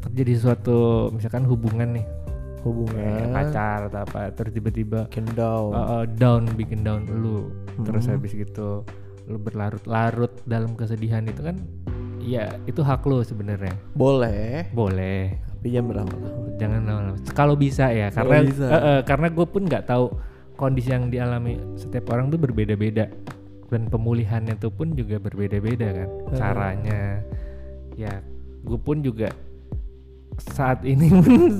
terjadi 0.00 0.34
suatu 0.38 0.78
misalkan 1.10 1.44
hubungan 1.44 1.92
nih 1.92 2.06
Hubungan 2.60 3.32
pacar 3.32 3.88
atau 3.88 4.04
apa 4.04 4.28
terus 4.30 4.52
tiba-tiba 4.52 5.08
bikin 5.08 5.24
down. 5.32 5.72
uh, 5.72 5.80
uh, 5.80 6.04
down 6.06 6.44
bikin 6.54 6.80
down 6.80 7.08
lu 7.08 7.48
terus 7.80 8.04
Hmm. 8.04 8.16
habis 8.16 8.32
gitu 8.32 8.84
lu 9.24 9.36
berlarut-larut 9.38 10.28
dalam 10.44 10.72
kesedihan 10.74 11.24
itu 11.24 11.40
kan 11.40 11.56
ya 12.30 12.54
itu 12.64 12.78
hak 12.78 13.02
lu 13.02 13.20
sebenarnya 13.20 13.74
Boleh, 13.90 14.70
boleh 14.70 15.34
tapi 15.50 15.66
jangan 15.68 15.86
berlama-lama. 15.88 16.38
jangan 16.56 16.80
lama-lama 16.80 17.18
kalau 17.32 17.54
bisa 17.54 17.90
ya 17.90 18.08
Kalau 18.08 18.30
karena 18.30 18.46
bisa. 18.46 18.64
uh, 18.64 18.76
uh, 18.76 18.98
karena 19.02 19.26
gue 19.28 19.46
pun 19.46 19.62
nggak 19.64 19.84
tahu 19.84 20.06
kondisi 20.54 20.88
yang 20.88 21.08
dialami 21.08 21.58
setiap 21.74 22.08
orang 22.08 22.28
tuh 22.28 22.38
berbeda-beda 22.38 23.10
dan 23.66 23.82
pemulihannya 23.86 24.54
itu 24.54 24.68
pun 24.68 24.92
juga 24.92 25.18
berbeda-beda 25.18 25.88
kan 25.92 26.08
Hmm. 26.08 26.36
caranya 26.36 27.02
ya 27.94 28.22
gue 28.60 28.78
pun 28.78 29.00
juga 29.00 29.34
saat 30.38 30.80
ini 30.82 31.10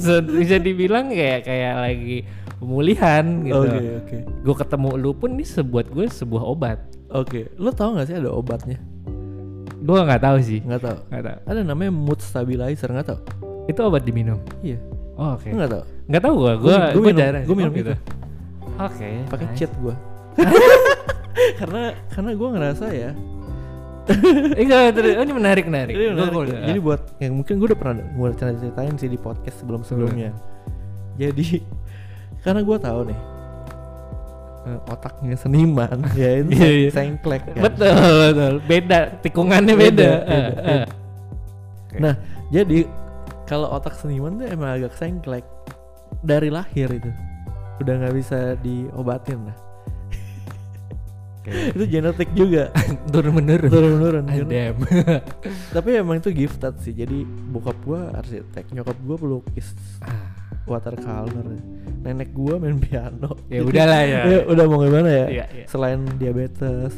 bisa 0.33 0.57
dibilang 0.57 1.11
kayak 1.11 1.45
kayak 1.45 1.75
lagi 1.77 2.19
pemulihan 2.57 3.25
gitu 3.43 3.57
Oke 3.59 3.79
oke 3.99 4.17
gue 4.41 4.55
ketemu 4.57 4.89
lu 4.97 5.11
pun 5.13 5.31
ini 5.33 5.45
sebuat 5.45 5.87
gue 5.89 6.07
sebuah 6.07 6.43
obat 6.47 6.79
oke. 7.11 7.57
Lo 7.57 7.71
tau 7.71 7.93
gak 7.93 8.07
sih 8.07 8.15
ada 8.15 8.31
obatnya? 8.31 8.79
Gue 9.81 9.99
nggak 9.99 10.21
tahu 10.21 10.37
sih 10.41 10.61
Nggak 10.61 10.81
tahu. 10.83 10.99
nggak 11.09 11.23
tahu 11.23 11.39
Ada 11.47 11.61
namanya 11.63 11.89
mood 11.91 12.21
stabilizer 12.21 12.89
nggak 12.89 13.07
tahu? 13.07 13.21
itu 13.67 13.81
obat 13.81 14.03
diminum 14.03 14.39
Iya. 14.61 14.77
oh, 15.15 15.35
oke 15.35 15.49
Nggak 15.49 15.71
tahu. 15.71 15.83
nggak 16.07 16.23
tahu 16.23 16.35
gue 16.37 16.53
gue 16.53 16.55
Gua- 16.61 16.79
gua 16.79 16.91
gue 16.93 17.03
minum- 17.03 17.23
sih. 17.41 17.55
minum 17.55 17.73
gitu 17.73 17.91
itu. 17.91 17.95
oke 18.77 19.09
Pakai 19.27 19.47
nice. 19.47 19.57
chat 19.57 19.73
gua. 19.77 19.95
karena 21.59 21.83
karena 22.09 22.31
gue 22.33 22.49
ngerasa 22.51 22.87
ya. 22.91 23.11
Eh, 24.51 24.59
enggak, 24.59 24.91
terus- 24.93 25.15
oh, 25.15 25.23
ini 25.23 25.33
menarik 25.33 25.65
menarik. 25.65 25.95
Jadi, 25.95 26.05
Gua- 26.05 26.15
menarik. 26.19 26.35
gua 26.51 26.67
Jadi 26.67 26.81
buat 26.81 27.01
yang 27.19 27.33
mungkin 27.33 27.55
gue 27.57 27.67
udah 27.67 27.79
pernah 27.79 27.95
gue 28.03 28.29
cerita 28.35 28.59
ceritain 28.59 28.95
sih 28.97 29.07
di 29.07 29.17
podcast 29.17 29.57
sebelum 29.57 29.81
sebelumnya. 29.81 30.31
Jadi 31.15 31.63
karena 32.41 32.61
gue 32.61 32.77
tahu 32.77 33.01
nih 33.07 33.19
eh, 34.63 34.79
otaknya 34.87 35.37
seniman 35.37 35.99
ya 36.21 36.31
itu 36.41 36.51
Iya, 36.53 36.69
iya. 36.69 36.91
sengklek 36.91 37.43
kan. 37.49 37.63
betul 37.65 37.95
betul 37.95 38.55
beda 38.65 39.01
tikungannya 39.21 39.75
beda, 39.75 40.09
Beda, 40.11 40.21
beda, 40.21 40.31
eh. 40.31 40.85
beda. 40.87 40.87
Nah, 41.99 42.15
jadi 42.49 42.79
kalau 43.45 43.67
otak 43.69 43.95
seniman 43.95 44.39
tuh 44.39 44.47
emang 44.47 44.71
agak 44.73 44.95
sengklek 44.95 45.43
dari 46.23 46.47
lahir 46.47 46.87
itu. 46.87 47.11
Udah 47.83 47.99
nggak 47.99 48.15
bisa 48.15 48.39
diobatin 48.61 49.43
lah. 49.43 49.57
Itu 51.75 51.83
genetik 51.83 52.31
juga. 52.31 52.71
turun 53.13 53.33
menurun 53.35 53.67
Turun 53.67 53.91
menurun. 53.99 54.25
Adem. 54.29 54.77
Tapi 55.73 55.89
emang 55.99 56.21
itu 56.21 56.31
gifted 56.31 56.79
sih. 56.79 56.93
Jadi 56.93 57.25
bokap 57.25 57.75
gua 57.83 58.15
arsitek, 58.15 58.71
nyokap 58.71 58.95
gua 59.03 59.17
pelukis 59.19 59.75
Ah, 59.99 60.31
watercolor. 60.71 61.47
Nenek 62.01 62.33
gua 62.33 62.57
main 62.57 62.79
piano. 62.79 63.37
ya 63.47 63.61
Jadi- 63.61 63.69
udahlah 63.69 64.01
ya. 64.03 64.21
Ya, 64.25 64.39
udah 64.47 64.65
mau 64.65 64.81
gimana 64.81 65.11
ya? 65.11 65.27
Iya, 65.29 65.45
iya. 65.53 65.65
Selain 65.69 66.01
diabetes, 66.17 66.97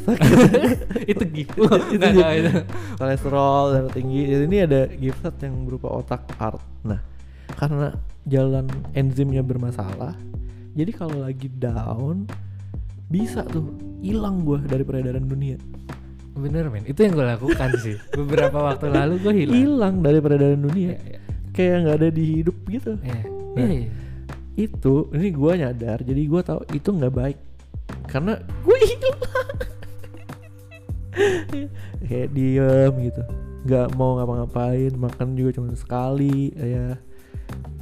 itu 1.10 1.22
gitu. 1.26 1.66
Itu 1.90 1.98
Nggak 1.98 2.12
gitu. 2.14 2.22
tahu 2.22 2.34
itu. 2.38 2.52
kolesterol 2.96 3.64
darah 3.72 3.90
tinggi. 3.90 4.20
Jadi 4.24 4.44
Ini 4.46 4.58
ada 4.62 4.80
gifted 4.88 5.34
yang 5.42 5.66
berupa 5.66 5.88
otak 5.90 6.22
art. 6.38 6.62
Nah, 6.84 7.02
karena 7.52 7.98
jalan 8.22 8.70
enzimnya 8.92 9.42
bermasalah, 9.42 10.14
jadi 10.72 10.92
kalau 10.92 11.18
lagi 11.18 11.50
down 11.50 12.30
bisa 13.10 13.42
tuh 13.42 13.74
hilang 13.98 14.40
gua 14.40 14.62
dari 14.62 14.86
peredaran 14.86 15.26
dunia. 15.26 15.58
Bener 16.32 16.70
men, 16.70 16.86
itu 16.86 16.96
yang 16.96 17.12
gue 17.12 17.26
lakukan 17.26 17.70
sih. 17.84 17.98
Beberapa 18.14 18.56
waktu 18.56 18.86
lalu 18.88 19.14
gue 19.18 19.34
hilang. 19.34 19.52
Hilang 19.58 19.94
dari 19.98 20.16
peredaran 20.16 20.62
dunia. 20.62 20.94
Iya, 20.94 20.98
iya. 21.04 21.18
Kayak 21.50 21.76
nggak 21.82 21.96
ada 21.98 22.08
di 22.08 22.22
hidup 22.38 22.56
gitu. 22.70 22.92
Iya. 23.02 23.22
Nah. 23.52 23.68
Iya, 23.68 23.86
iya. 23.86 23.90
Itu 24.52 25.08
ini 25.16 25.28
gua 25.32 25.56
nyadar, 25.56 26.04
jadi 26.04 26.22
gua 26.28 26.40
tahu 26.44 26.60
itu 26.72 26.88
nggak 26.92 27.14
baik. 27.14 27.38
Karena 28.08 28.36
gue 28.64 28.76
hilang. 28.84 29.20
kayak 32.08 32.28
diem 32.32 32.92
gitu 33.08 33.22
nggak 33.62 33.94
mau 33.94 34.18
ngapa-ngapain 34.18 34.92
makan 34.96 35.38
juga 35.38 35.60
cuma 35.60 35.70
sekali 35.78 36.50
ya 36.56 36.98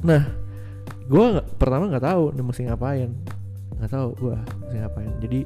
nah 0.05 0.29
gua 1.09 1.39
nggak 1.39 1.47
pertama 1.57 1.89
nggak 1.89 2.05
tahu 2.05 2.25
nih 2.37 2.45
mesti 2.45 2.63
ngapain 2.69 3.11
nggak 3.81 3.91
tahu 3.91 4.09
gua 4.21 4.39
mesti 4.61 4.77
ngapain 4.77 5.13
jadi 5.25 5.41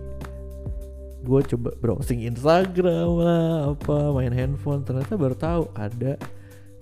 gua 1.25 1.41
coba 1.47 1.71
browsing 1.79 2.27
Instagram 2.27 3.09
lah 3.23 3.73
apa 3.73 3.97
main 4.13 4.35
handphone 4.35 4.83
ternyata 4.83 5.15
baru 5.15 5.37
tahu 5.39 5.63
ada 5.79 6.19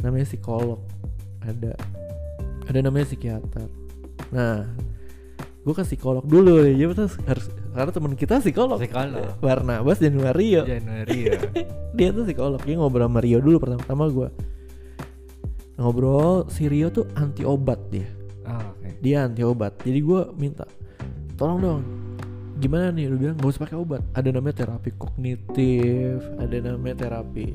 namanya 0.00 0.26
psikolog 0.26 0.80
ada 1.44 1.76
ada 2.72 2.80
namanya 2.80 3.06
psikiater. 3.06 3.68
Nah 4.32 4.64
gue 5.62 5.74
ke 5.78 5.86
psikolog 5.86 6.26
dulu 6.26 6.58
jadi 6.66 6.90
terus 6.90 7.14
harus 7.22 7.46
karena 7.70 7.92
teman 7.94 8.12
kita 8.18 8.42
psikolog. 8.42 8.80
Psikolog. 8.82 9.38
Barnabas 9.38 10.02
dan 10.02 10.18
Mario 10.18 10.66
Januari 10.66 11.18
ya. 11.30 11.38
dia 11.96 12.08
tuh 12.10 12.24
psikolog. 12.26 12.60
Dia 12.64 12.76
ngobrol 12.80 13.06
sama 13.06 13.20
Rio 13.22 13.38
dulu 13.38 13.56
pertama-tama 13.62 14.04
gue 14.10 14.28
ngobrol 15.78 16.46
si 16.50 16.66
Rio 16.66 16.88
tuh 16.90 17.06
anti 17.14 17.46
obat 17.46 17.78
dia. 17.92 18.08
Oh, 18.42 18.58
oke. 18.58 18.98
dia 18.98 19.22
anti 19.22 19.46
obat. 19.46 19.78
Jadi 19.86 20.02
gue 20.02 20.20
minta 20.34 20.66
tolong 21.38 21.58
dong 21.62 21.82
gimana 22.58 22.90
nih? 22.90 23.06
Lu 23.06 23.16
bilang 23.18 23.38
gak 23.38 23.50
usah 23.54 23.62
pakai 23.62 23.78
obat. 23.78 24.02
Ada 24.18 24.34
namanya 24.34 24.66
terapi 24.66 24.90
kognitif 24.98 26.18
ada 26.42 26.56
namanya 26.58 26.96
terapi 27.06 27.54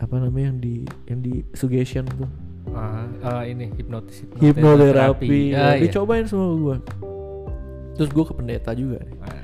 apa 0.00 0.16
namanya 0.16 0.56
yang 0.56 0.58
di 0.58 0.74
yang 1.12 1.20
di 1.20 1.44
suggestion 1.52 2.08
tuh 2.08 2.30
Ah, 2.70 3.04
ah, 3.20 3.42
ini 3.42 3.72
hipnotis 3.72 4.22
hipnoterapi 4.36 5.26
Ah, 5.50 5.74
ya, 5.74 5.80
iya. 5.80 5.82
dicobain 5.82 6.24
semua 6.24 6.54
gue 6.54 6.76
terus 7.94 8.08
gue 8.08 8.24
ke 8.24 8.32
pendeta 8.32 8.70
juga 8.72 9.00
nih 9.00 9.16
Ah, 9.20 9.42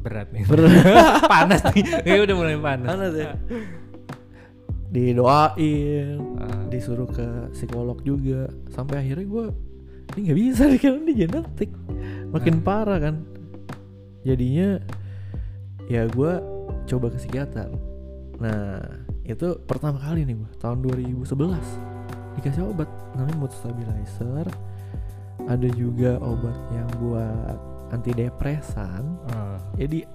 berat 0.00 0.28
nih. 0.30 0.42
Berat. 0.42 1.22
panas 1.32 1.62
nih. 1.70 1.84
Kayak 2.04 2.20
udah 2.26 2.36
mulai 2.36 2.56
panas. 2.56 2.88
Panas 2.88 3.12
ya? 3.14 3.32
didoain 4.90 6.18
Ah, 6.36 6.62
disuruh 6.68 7.06
ke 7.06 7.24
psikolog 7.50 8.02
juga 8.02 8.44
sampai 8.68 9.00
akhirnya 9.00 9.26
gue 9.26 9.44
ini 10.12 10.20
nggak 10.22 10.38
bisa 10.38 10.62
karena 10.76 10.98
ini 11.00 11.12
genetik 11.16 11.70
makin 12.28 12.54
Nah. 12.54 12.62
parah 12.62 12.98
kan 13.00 13.14
jadinya 14.20 14.76
ya 15.86 16.04
gue 16.06 16.32
coba 16.84 17.06
ke 17.08 17.18
psikiater 17.18 17.72
nah 18.36 18.82
itu 19.22 19.54
pertama 19.62 19.96
kali 19.96 20.22
nih 20.22 20.36
gue 20.36 20.50
tahun 20.58 20.82
2011 20.82 21.30
dikasih 22.34 22.64
obat 22.64 22.88
namanya 23.12 23.36
mood 23.38 23.52
stabilizer 23.52 24.46
ada 25.42 25.68
juga 25.74 26.16
obat 26.18 26.54
yang 26.70 26.88
buat 26.98 27.58
antidepresan 27.90 29.02
ah. 29.28 29.58
jadi 29.74 30.06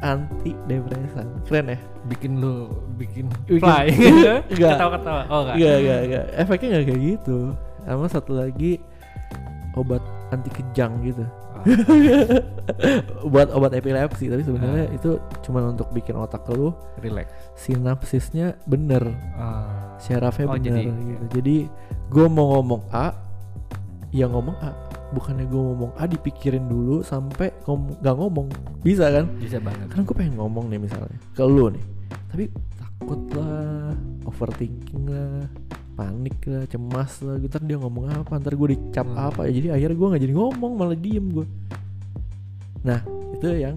anti 0.00 0.52
depresan 0.66 1.24
keren 1.44 1.72
ya 1.72 1.78
bikin 2.06 2.36
lu 2.36 2.68
bikin, 2.94 3.24
Bikin- 3.46 3.60
fly 3.60 3.86
Enggak. 4.52 4.76
ketawa-ketawa 4.76 5.22
oh 5.26 5.40
enggak 5.42 5.54
Enggak, 5.56 5.76
enggak, 5.78 6.00
enggak. 6.02 6.24
Efeknya 6.36 6.68
enggak 6.70 6.86
kayak 6.86 7.02
gitu. 7.02 7.38
Sama 7.80 8.06
satu 8.08 8.32
lagi 8.34 8.72
obat 9.74 10.02
anti 10.30 10.50
kejang 10.50 10.92
gitu. 11.00 11.24
Ah, 11.56 11.64
Buat 13.32 13.48
obat 13.50 13.72
epilepsi, 13.72 14.28
tapi 14.28 14.42
sebenarnya 14.42 14.84
Ah. 14.86 14.92
itu 14.92 15.10
cuma 15.40 15.64
untuk 15.64 15.88
bikin 15.90 16.14
otak 16.14 16.44
lu 16.50 16.72
relax 16.98 17.32
sinapsisnya 17.56 18.60
bener, 18.64 19.08
ah. 19.34 19.73
Syarafnya 19.96 20.44
Oh, 20.46 20.54
bener 20.54 20.64
jadi- 20.64 20.84
gitu. 20.88 21.24
Jadi 21.34 21.56
gue 22.08 22.26
mau 22.26 22.46
ngomong 22.54 22.82
A, 22.90 23.12
ya 24.10 24.26
ngomong 24.26 24.56
A. 24.58 24.70
Bukannya 25.10 25.44
gue 25.44 25.62
ngomong 25.64 25.92
A 25.94 26.04
dipikirin 26.04 26.64
dulu 26.64 27.00
sampai 27.00 27.54
ngom 27.64 27.94
nggak 27.96 28.14
ngomong. 28.14 28.46
Bisa 28.80 29.08
kan? 29.08 29.30
bisa 29.36 29.58
banget 29.58 29.86
Karena 29.88 30.02
gue 30.02 30.16
pengen 30.16 30.34
ngomong 30.36 30.64
nih 30.66 30.80
misalnya 30.80 31.18
ke 31.30 31.42
lu 31.42 31.70
nih, 31.70 31.84
tapi 32.28 32.44
takut 32.74 33.20
lah, 33.32 33.94
overthinking 34.24 35.04
lah, 35.06 35.46
panik 35.94 36.34
lah, 36.44 36.66
cemas 36.66 37.20
lah. 37.20 37.38
Ntar 37.38 37.62
dia 37.62 37.76
ngomong 37.76 38.10
apa, 38.10 38.32
ntar 38.36 38.52
gue 38.52 38.68
dicap 38.74 39.06
Hmm. 39.06 39.18
apa 39.24 39.46
ya. 39.46 39.54
Jadi 39.54 39.68
akhirnya 39.70 39.96
gue 39.96 40.08
nggak 40.10 40.22
jadi 40.22 40.34
ngomong, 40.34 40.72
malah 40.74 40.98
diem 40.98 41.26
gue. 41.30 41.46
Nah 42.82 43.00
itu 43.32 43.46
yang 43.50 43.76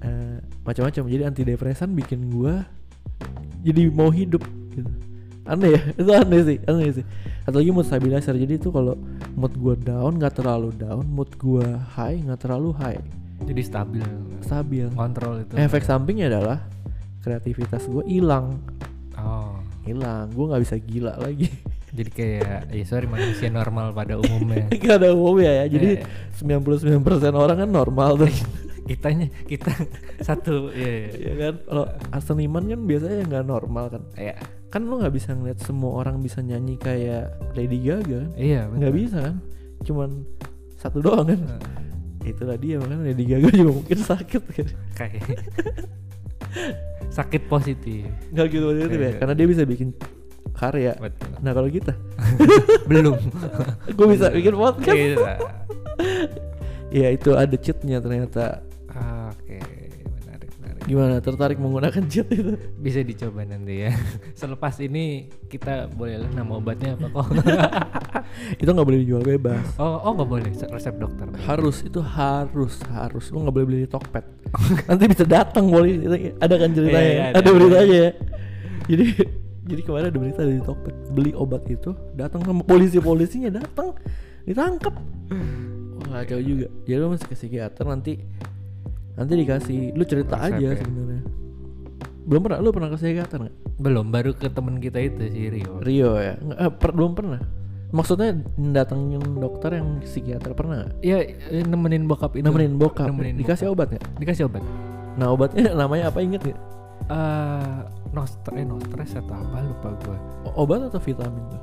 eh, 0.00 0.36
macam-macam. 0.62 1.02
Jadi 1.06 1.22
antidepresan 1.24 1.92
bikin 1.92 2.28
gue 2.30 2.54
jadi 3.62 3.82
mau 3.88 4.08
hidup. 4.08 4.40
Gitu. 4.70 4.88
Aneh 5.44 5.76
ya, 5.76 5.80
itu 5.92 6.10
aneh 6.10 6.40
sih, 6.40 6.58
aneh 6.64 6.88
sih. 7.00 7.04
Atau 7.44 7.60
lagi 7.60 7.70
mood 7.72 7.84
stabilizer. 7.84 8.32
Jadi 8.32 8.56
itu 8.56 8.72
kalau 8.72 8.96
mood 9.36 9.52
gue 9.52 9.76
down 9.84 10.16
nggak 10.16 10.40
terlalu 10.40 10.72
down, 10.72 11.04
mood 11.04 11.28
gue 11.36 11.64
high 11.96 12.16
nggak 12.24 12.40
terlalu 12.40 12.72
high, 12.80 13.00
jadi 13.42 13.62
stabil. 13.66 14.04
Stabil. 14.40 14.86
kontrol 14.94 15.42
itu. 15.42 15.52
Efek 15.58 15.82
sampingnya 15.82 16.30
adalah 16.30 16.64
kreativitas 17.20 17.84
gue 17.88 18.04
hilang. 18.06 18.60
Oh. 19.18 19.58
Hilang. 19.82 20.30
Gue 20.32 20.44
nggak 20.52 20.62
bisa 20.62 20.76
gila 20.80 21.14
lagi. 21.18 21.48
Jadi 21.94 22.10
kayak 22.10 22.74
ya 22.74 22.84
sorry 22.90 23.06
manusia 23.06 23.46
normal 23.54 23.94
pada 23.94 24.18
umumnya. 24.18 24.66
Gak 24.82 24.98
ada 24.98 25.14
umumnya 25.14 25.62
ya. 25.62 25.78
Jadi 25.78 26.02
Eh, 26.02 26.42
99% 26.42 26.98
orang 27.30 27.62
kan 27.62 27.70
normal 27.70 28.18
tuh. 28.18 28.34
Kitanya 28.90 29.30
kita 29.46 29.70
satu 30.18 30.74
ya 30.74 31.06
ya. 31.06 31.08
ya 31.14 31.32
kan? 31.38 31.54
Kalau 31.62 31.84
seniman 32.18 32.66
kan 32.66 32.80
biasanya 32.82 33.22
nggak 33.30 33.46
normal 33.46 33.84
kan? 33.94 34.02
Ya 34.18 34.34
kan 34.74 34.90
lo 34.90 34.98
nggak 34.98 35.14
bisa 35.14 35.30
ngeliat 35.38 35.62
semua 35.62 36.02
orang 36.02 36.18
bisa 36.18 36.42
nyanyi 36.42 36.74
kayak 36.74 37.30
Lady 37.54 37.78
Gaga 37.78 38.26
kan? 38.26 38.30
iya 38.34 38.66
nggak 38.66 38.90
bisa 38.90 39.22
kan? 39.22 39.36
Cuman 39.86 40.26
satu 40.74 40.98
doang 40.98 41.30
kan? 41.30 41.38
Eh, 42.26 42.34
itulah 42.34 42.58
dia 42.58 42.82
makanya 42.82 43.06
Lady 43.06 43.22
Gaga 43.22 43.54
juga 43.54 43.70
mungkin 43.70 43.98
sakit 44.02 44.42
kan? 44.42 44.68
Kayak 44.98 45.22
sakit 47.14 47.42
positif. 47.46 48.02
Nggak 48.34 48.46
gitu 48.50 48.66
positif 48.74 48.98
ya? 48.98 49.06
Iya. 49.14 49.18
karena 49.22 49.34
dia 49.38 49.46
bisa 49.46 49.62
bikin 49.62 49.94
karya. 50.58 50.92
Betul. 50.98 51.30
Nah 51.38 51.52
kalau 51.54 51.70
kita? 51.70 51.92
Belum. 52.90 53.14
Gue 53.94 54.06
bisa 54.10 54.26
bikin 54.34 54.58
podcast. 54.58 54.98
Iya. 54.98 55.38
ya 57.06 57.08
itu 57.14 57.30
ada 57.38 57.54
cheatnya 57.54 58.02
ternyata 58.02 58.66
Gimana? 60.84 61.16
Tertarik 61.24 61.56
menggunakan 61.56 62.02
jet 62.04 62.28
itu? 62.28 62.60
bisa 62.76 63.00
dicoba 63.00 63.48
nanti 63.48 63.88
ya 63.88 63.96
selepas 64.40 64.76
ini 64.84 65.32
kita 65.48 65.88
boleh 65.88 66.20
lah 66.20 66.30
nama 66.36 66.60
obatnya 66.60 67.00
apa 67.00 67.08
kok 67.08 67.26
itu 68.62 68.68
nggak 68.68 68.86
boleh 68.86 69.00
dijual 69.00 69.24
bebas. 69.24 69.64
oh 69.80 70.04
oh 70.04 70.12
nggak 70.12 70.28
boleh 70.28 70.44
resep 70.52 70.94
dokter 71.00 71.24
Harus 71.48 71.80
itu 71.80 72.04
harus 72.04 72.76
harus 72.92 73.24
lu 73.32 73.40
nggak 73.40 73.54
boleh 73.56 73.66
beli 73.66 73.78
di 73.84 73.90
Tokped. 73.90 74.24
Nanti 74.88 75.04
bisa 75.08 75.24
datang. 75.24 75.72
Itu 75.72 76.16
Ada 76.40 76.54
kan 76.60 76.70
ceritanya? 76.76 77.00
Iya, 77.00 77.12
iya, 77.12 77.24
ada, 77.32 77.38
ada, 77.40 77.50
beritanya 77.50 77.96
ya. 77.96 78.10
Jadi 78.84 79.06
jadi 79.64 79.80
kemarin 79.80 80.06
ada 80.12 80.18
berita 80.20 80.40
dari 80.44 80.60
Tokped 80.60 80.96
beli 81.16 81.32
obat 81.32 81.64
itu 81.72 81.96
datang 82.12 82.44
sama 82.44 82.60
polisi 82.60 83.00
polisinya 83.00 83.48
datang 83.48 83.96
ditangkap. 84.44 84.92
Wah 84.92 86.20
kacau 86.20 86.40
juga. 86.44 86.68
Jadi 86.84 86.98
lu 87.00 87.08
masih 87.16 87.26
ke 87.28 87.36
psikiater 87.36 87.84
nanti 87.88 88.20
nanti 89.14 89.32
dikasih 89.36 89.78
lu 89.92 90.02
cerita 90.02 90.34
Resep 90.36 90.48
aja 90.52 90.68
ya. 90.68 90.78
sebenarnya. 90.78 91.22
Belum 92.24 92.40
pernah 92.40 92.58
lu 92.58 92.70
pernah 92.70 92.88
ke 92.88 92.96
psikiater 92.96 93.38
nggak? 93.40 93.56
belum 93.74 94.06
baru 94.08 94.30
ke 94.32 94.46
temen 94.48 94.78
kita 94.78 94.98
itu 94.98 95.22
si 95.28 95.50
Rio 95.50 95.78
Rio 95.78 96.14
ya? 96.16 96.34
Nggak, 96.36 96.58
eh, 96.58 96.72
per- 96.72 96.94
belum 96.94 97.12
pernah. 97.12 97.40
Maksudnya 97.90 98.34
datangin 98.72 99.22
dokter 99.36 99.76
yang 99.76 99.98
psikiater 100.00 100.50
pernah 100.50 100.82
nggak? 100.82 100.92
ya 101.00 101.18
eh, 101.20 101.62
nemenin 101.62 102.04
bokap 102.04 102.32
itu 102.32 102.42
Nemenin 102.42 102.74
bokap. 102.74 103.06
Nemenin 103.08 103.34
Dikasih 103.36 103.68
obat 103.68 103.90
nggak? 103.90 104.04
dikasih 104.16 104.44
obat 104.44 104.62
Nah 105.14 105.30
obatnya 105.30 105.70
namanya 105.76 106.08
apa 106.08 106.18
inget 106.18 106.42
nggak? 106.44 106.60
eh 107.04 107.78
no 108.10 108.22
stres 108.24 108.54
eh 108.54 108.64
no 108.64 108.78
stress 108.80 109.12
atau 109.14 109.34
apa 109.36 109.58
lupa 109.60 109.88
gua 110.00 110.18
O- 110.44 110.64
Obat 110.64 110.86
atau 110.86 110.98
vitamin 110.98 111.44
tuh? 111.48 111.62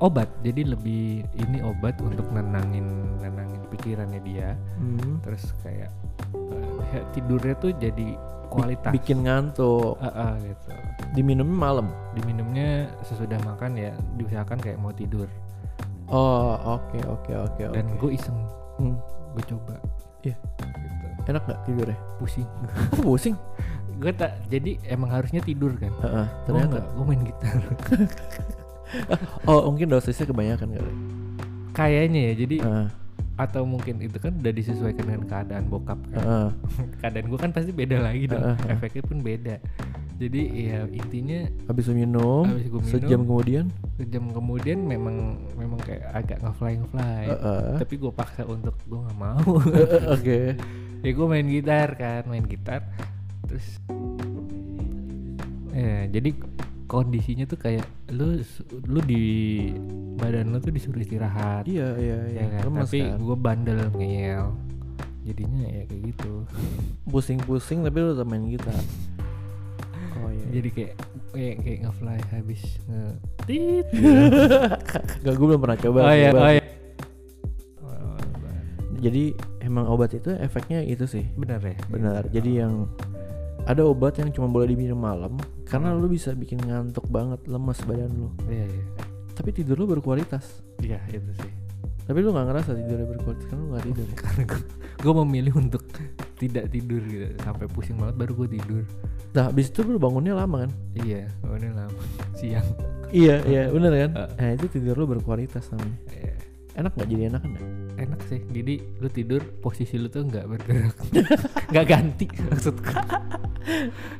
obat 0.00 0.26
jadi 0.42 0.66
lebih 0.66 1.22
ini 1.38 1.62
obat 1.62 1.94
untuk 2.00 2.26
nenangin 2.28 2.88
nenangin 3.16 3.62
pikirannya 3.70 4.18
dia 4.20 4.58
Hmm. 4.74 5.22
terus 5.22 5.54
kayak 5.62 5.94
ya, 6.88 7.00
tidurnya 7.10 7.54
tuh 7.56 7.72
jadi 7.72 8.08
kualitas 8.46 8.92
Bikin 8.92 9.24
ngantuk. 9.24 9.96
Ah, 9.96 10.12
ah, 10.28 10.32
gitu 10.36 10.68
Diminumnya 11.12 11.52
malam. 11.54 11.86
diminumnya 12.12 12.68
sesudah 13.02 13.40
makan 13.42 13.74
ya 13.74 13.90
diusahakan 14.14 14.58
kayak 14.58 14.76
mau 14.76 14.90
tidur 14.90 15.28
Oh 16.06 16.52
oke 16.70 17.00
oke 17.02 17.32
oke 17.32 17.62
oke. 17.64 17.72
dan 17.72 17.88
gue 17.96 18.10
iseng 18.10 18.36
Hmm. 18.74 18.96
gue 19.32 19.44
coba 19.46 19.76
Iya. 20.22 20.36
gitu. 20.36 21.06
Enak 21.26 21.42
nggak 21.42 21.60
tidurnya? 21.64 21.98
pusing 22.16 22.48
Oh 22.92 23.02
pusing. 23.06 23.36
gue 23.94 24.10
tak 24.10 24.34
jadi 24.46 24.76
emang 24.86 25.08
harusnya 25.08 25.38
tidur 25.38 25.72
kan 25.74 25.92
Heeh, 26.00 26.26
Gua 26.26 26.44
ternyata. 26.44 26.78
gue 26.82 27.04
main 27.06 27.22
gitar 27.22 27.54
Oh 29.44 29.64
mungkin 29.66 29.88
dosisnya 29.88 30.26
kebanyakan 30.26 30.68
kali. 30.70 30.92
kayaknya 31.72 32.20
ya 32.20 32.34
jadi 32.36 32.56
Heeh, 32.60 32.86
atau 33.34 33.64
mungkin 33.64 33.96
itu 33.98 34.16
kan 34.16 34.32
udah 34.34 34.52
disesuaikan 34.52 35.04
dengan 35.04 35.24
keadaan 35.24 35.64
bokap 35.66 35.96
kan 36.08 36.20
heeh. 36.20 36.48
keadaan 37.00 37.26
gue 37.26 37.38
kan 37.38 37.50
pasti 37.50 37.70
beda 37.70 37.96
lagi 37.98 38.26
dong 38.26 38.44
heeh. 38.44 38.70
efeknya 38.70 39.02
pun 39.02 39.18
beda 39.20 39.56
jadi 40.14 40.40
ya 40.48 40.78
intinya 40.86 41.40
Habis 41.66 41.90
minum, 41.90 42.46
Habis 42.46 42.68
minum. 42.68 42.84
sejam 42.84 43.20
kemudian. 43.24 43.66
sejam 43.96 44.30
kemudian 44.30 44.78
memang 44.80 45.16
memang 45.52 45.80
kayak 45.80 46.04
agak 46.12 46.38
ngefly 46.38 46.72
ngefly 46.78 47.24
Heeh. 47.26 47.66
tapi 47.80 47.94
gue 47.96 48.12
paksa 48.12 48.42
untuk 48.44 48.76
gue 48.84 48.98
nggak 48.98 49.18
mau 49.18 49.50
Oke. 50.14 50.54
ya 51.02 51.10
gue 51.10 51.26
main 51.26 51.46
gitar 51.46 51.88
kan 51.94 52.22
main 52.26 52.44
gitar 52.44 52.86
terus 53.42 53.66
ya 55.72 56.06
jadi 56.06 56.30
kondisinya 56.92 57.48
tuh 57.48 57.56
kayak 57.56 57.88
lu 58.12 58.36
lu 58.84 59.00
di 59.00 59.24
badan 60.20 60.52
lu 60.52 60.60
tuh 60.60 60.68
disuruh 60.68 61.00
istirahat 61.00 61.64
Iya 61.64 61.88
iya 61.96 62.18
iya. 62.28 62.40
ya 62.44 62.60
kan? 62.60 62.84
Tapi 62.84 62.98
kan. 63.00 63.16
gue 63.16 63.36
bandel 63.40 63.78
ngeyel 63.96 64.52
jadinya 65.24 65.64
ya 65.64 65.82
kayak 65.88 66.02
gitu 66.12 66.44
Pusing-pusing 67.08 67.80
tapi 67.80 67.96
lu 67.96 68.12
main 68.28 68.44
gitar. 68.46 68.76
Oh 70.20 70.28
iya. 70.28 70.46
jadi 70.52 70.68
kayak 70.68 70.94
kayak 71.32 71.56
kayak 71.64 71.78
ngefly 71.82 72.18
habis 72.28 72.62
nge 72.86 73.04
tit 73.48 73.86
Gak 75.24 75.34
gue 75.34 75.46
belum 75.48 75.58
pernah 75.58 75.78
coba. 75.80 75.98
oh 76.04 76.12
iya 76.12 76.28
coba. 76.30 76.40
oh 76.44 76.52
iya 76.52 76.64
Jadi 79.02 79.34
emang 79.58 79.90
obat 79.90 80.14
itu 80.14 80.30
efeknya 80.30 80.78
itu 80.86 81.08
sih. 81.10 81.26
benar 81.34 81.58
ya 81.58 81.74
Benar. 81.90 82.22
Jadi 82.30 82.50
yang 82.62 82.86
ada 83.62 83.82
obat 83.86 84.18
yang 84.18 84.30
cuma 84.34 84.50
boleh 84.50 84.74
diminum 84.74 84.98
malam 84.98 85.38
karena 85.64 85.94
lu 85.94 86.10
bisa 86.10 86.34
bikin 86.34 86.58
ngantuk 86.60 87.06
banget, 87.08 87.38
lemes 87.46 87.78
badan 87.86 88.10
lu. 88.12 88.28
iya 88.50 88.66
iya 88.66 88.84
Tapi 89.32 89.48
tidur 89.54 89.80
lu 89.80 89.86
berkualitas. 89.88 90.60
iya 90.82 91.00
itu 91.08 91.30
sih 91.40 91.52
Tapi 92.02 92.18
lu 92.20 92.34
nggak 92.34 92.46
ngerasa 92.50 92.70
tidurnya 92.74 93.06
berkualitas 93.06 93.46
karena 93.46 93.62
lu 93.62 93.68
nggak 93.72 93.84
tidur. 93.88 94.06
karena 94.22 94.42
gue 94.50 94.60
gue 95.02 95.12
memilih 95.24 95.54
untuk 95.58 95.82
tidak 96.36 96.64
tidur 96.74 97.00
gitu 97.06 97.26
sampai 97.40 97.66
pusing 97.70 97.96
banget 97.98 98.14
baru 98.18 98.32
gue 98.44 98.48
tidur 98.58 98.84
Nah, 99.32 99.48
habis 99.48 99.72
itu 99.72 99.80
lu 99.80 99.96
bangunnya 99.96 100.36
lama 100.36 100.68
kan? 100.68 100.70
iya 100.92 101.24
ini 101.56 101.68
lama 101.72 102.02
siang 102.38 102.66
iya, 103.08 103.40
iya, 103.48 103.62
bener 103.72 103.92
kan? 103.96 104.10
Uh. 104.12 104.28
Nah, 104.36 104.50
itu 104.56 104.66
tidur 104.72 104.92
lu 104.96 105.04
berkualitas 105.08 105.68
namanya. 105.72 105.96
Iya. 106.12 106.34
Enak 106.76 106.92
nggak 106.96 107.08
jadi 107.08 107.22
enak 107.32 107.40
kan? 107.44 107.52
enak 108.02 108.20
sih 108.26 108.40
jadi 108.50 108.74
lu 108.98 109.08
tidur 109.08 109.40
posisi 109.60 109.94
lu 110.00 110.08
tuh 110.08 110.24
nggak 110.26 110.48
bergerak 110.48 110.96
nggak 111.70 111.86
ganti 111.86 112.26
maksudku 112.50 112.92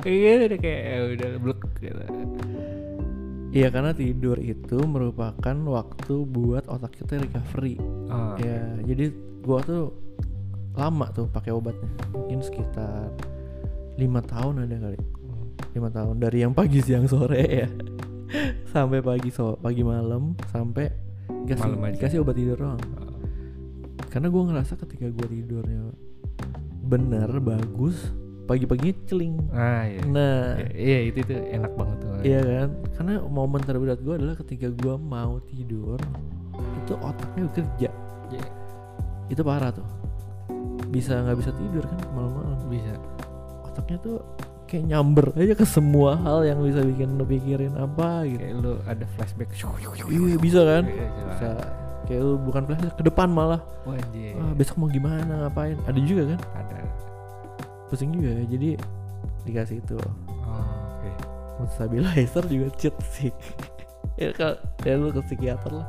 iya 0.05 0.33
udah 0.45 0.59
kayak 0.59 0.81
ya 0.83 0.97
udah 1.11 1.31
blek 1.39 1.61
gitu 1.79 2.03
Iya, 3.53 3.69
karena 3.69 3.93
tidur 3.93 4.41
itu 4.41 4.81
merupakan 4.81 5.37
waktu 5.69 6.15
buat 6.25 6.65
otak 6.65 6.97
kita 6.97 7.21
recovery. 7.21 7.77
oh, 8.09 8.33
Ya, 8.41 8.65
jadi 8.81 9.13
gua 9.41 9.61
tuh 9.61 9.93
lama 10.73 11.13
tuh 11.13 11.29
pakai 11.29 11.53
obatnya. 11.53 11.85
Mungkin 12.11 12.41
sekitar 12.41 13.13
lima 13.95 14.25
tahun 14.25 14.65
ada 14.65 14.77
kali. 14.79 14.97
lima 15.73 15.89
tahun 15.89 16.17
dari 16.17 16.41
yang 16.41 16.53
pagi 16.53 16.81
siang 16.81 17.05
sore 17.05 17.45
ya 17.45 17.69
sampai 18.73 19.01
pagi 19.01 19.29
so 19.29 19.57
pagi 19.57 19.81
malam 19.81 20.33
sampai 20.49 20.89
dikasih, 21.45 21.65
Malam 21.67 21.81
aja. 21.83 21.93
dikasih 21.97 22.19
obat 22.21 22.37
tidur 22.37 22.57
doang 22.57 22.81
Oh. 22.97 23.21
karena 24.09 24.29
gue 24.29 24.43
ngerasa 24.43 24.73
ketika 24.79 25.09
gue 25.09 25.27
tidurnya 25.31 25.93
benar 26.83 27.33
bagus 27.39 28.13
pagi-pagi 28.47 28.91
celing. 29.07 29.35
Ah 29.55 29.87
iya. 29.87 30.01
Nah. 30.07 30.59
Iya, 30.59 30.69
iya 30.75 30.99
itu 31.09 31.19
itu 31.23 31.35
enak 31.35 31.73
banget 31.79 31.97
tuh. 32.03 32.11
Iya 32.23 32.41
kan? 32.43 32.69
Karena 32.99 33.15
momen 33.27 33.61
terberat 33.63 33.99
gue 34.03 34.15
adalah 34.15 34.35
ketika 34.39 34.69
gue 34.71 34.95
mau 34.99 35.39
tidur 35.47 35.99
itu 36.83 36.95
otaknya 36.99 37.43
bekerja 37.49 37.91
Iya, 38.33 38.47
itu 39.29 39.43
parah 39.45 39.71
tuh. 39.73 39.85
Bisa 40.89 41.21
nggak 41.21 41.37
bisa 41.37 41.51
tidur 41.53 41.85
kan 41.85 41.99
malam-malam. 42.17 42.57
Bisa. 42.73 42.97
Otaknya 43.69 43.97
tuh 44.01 44.17
kayak 44.65 44.89
nyamber 44.89 45.37
aja 45.37 45.53
ke 45.53 45.69
semua 45.69 46.17
hal 46.25 46.49
yang 46.49 46.65
bisa 46.65 46.81
bikin 46.81 47.21
lo 47.21 47.29
pikirin 47.29 47.77
apa 47.77 48.25
gitu. 48.25 48.41
Kayak 48.41 48.57
lu 48.65 48.73
ada 48.89 49.05
flashback. 49.17 49.53
Iya 49.53 50.39
bisa 50.41 50.61
kan? 50.65 50.85
Iya, 50.89 51.07
bisa. 51.29 51.51
Kayak 52.09 52.21
lu 52.25 52.35
bukan 52.41 52.63
flash 52.65 52.83
ke 52.97 53.05
depan 53.05 53.29
malah. 53.29 53.61
Wah, 53.85 54.01
anjir. 54.01 54.33
Ah, 54.41 54.53
besok 54.57 54.81
mau 54.81 54.89
gimana 54.89 55.47
ngapain? 55.47 55.77
Ada 55.85 56.01
juga 56.01 56.35
kan? 56.35 56.41
ada 56.57 56.77
Pusing 57.93 58.17
juga 58.17 58.41
ya. 58.41 58.45
Jadi 58.49 58.71
dikasih 59.45 59.85
itu 59.85 59.99
oh, 60.01 60.65
oke 60.97 61.11
mood 61.61 61.71
stabilizer 61.77 62.45
juga 62.49 62.73
cheat 62.81 62.97
sih. 63.05 63.29
ya 64.23 64.33
kalau 64.33 64.57
ya 64.83 64.95
lu 64.97 65.13
ke 65.13 65.21
psikiater 65.29 65.73
lah. 65.73 65.89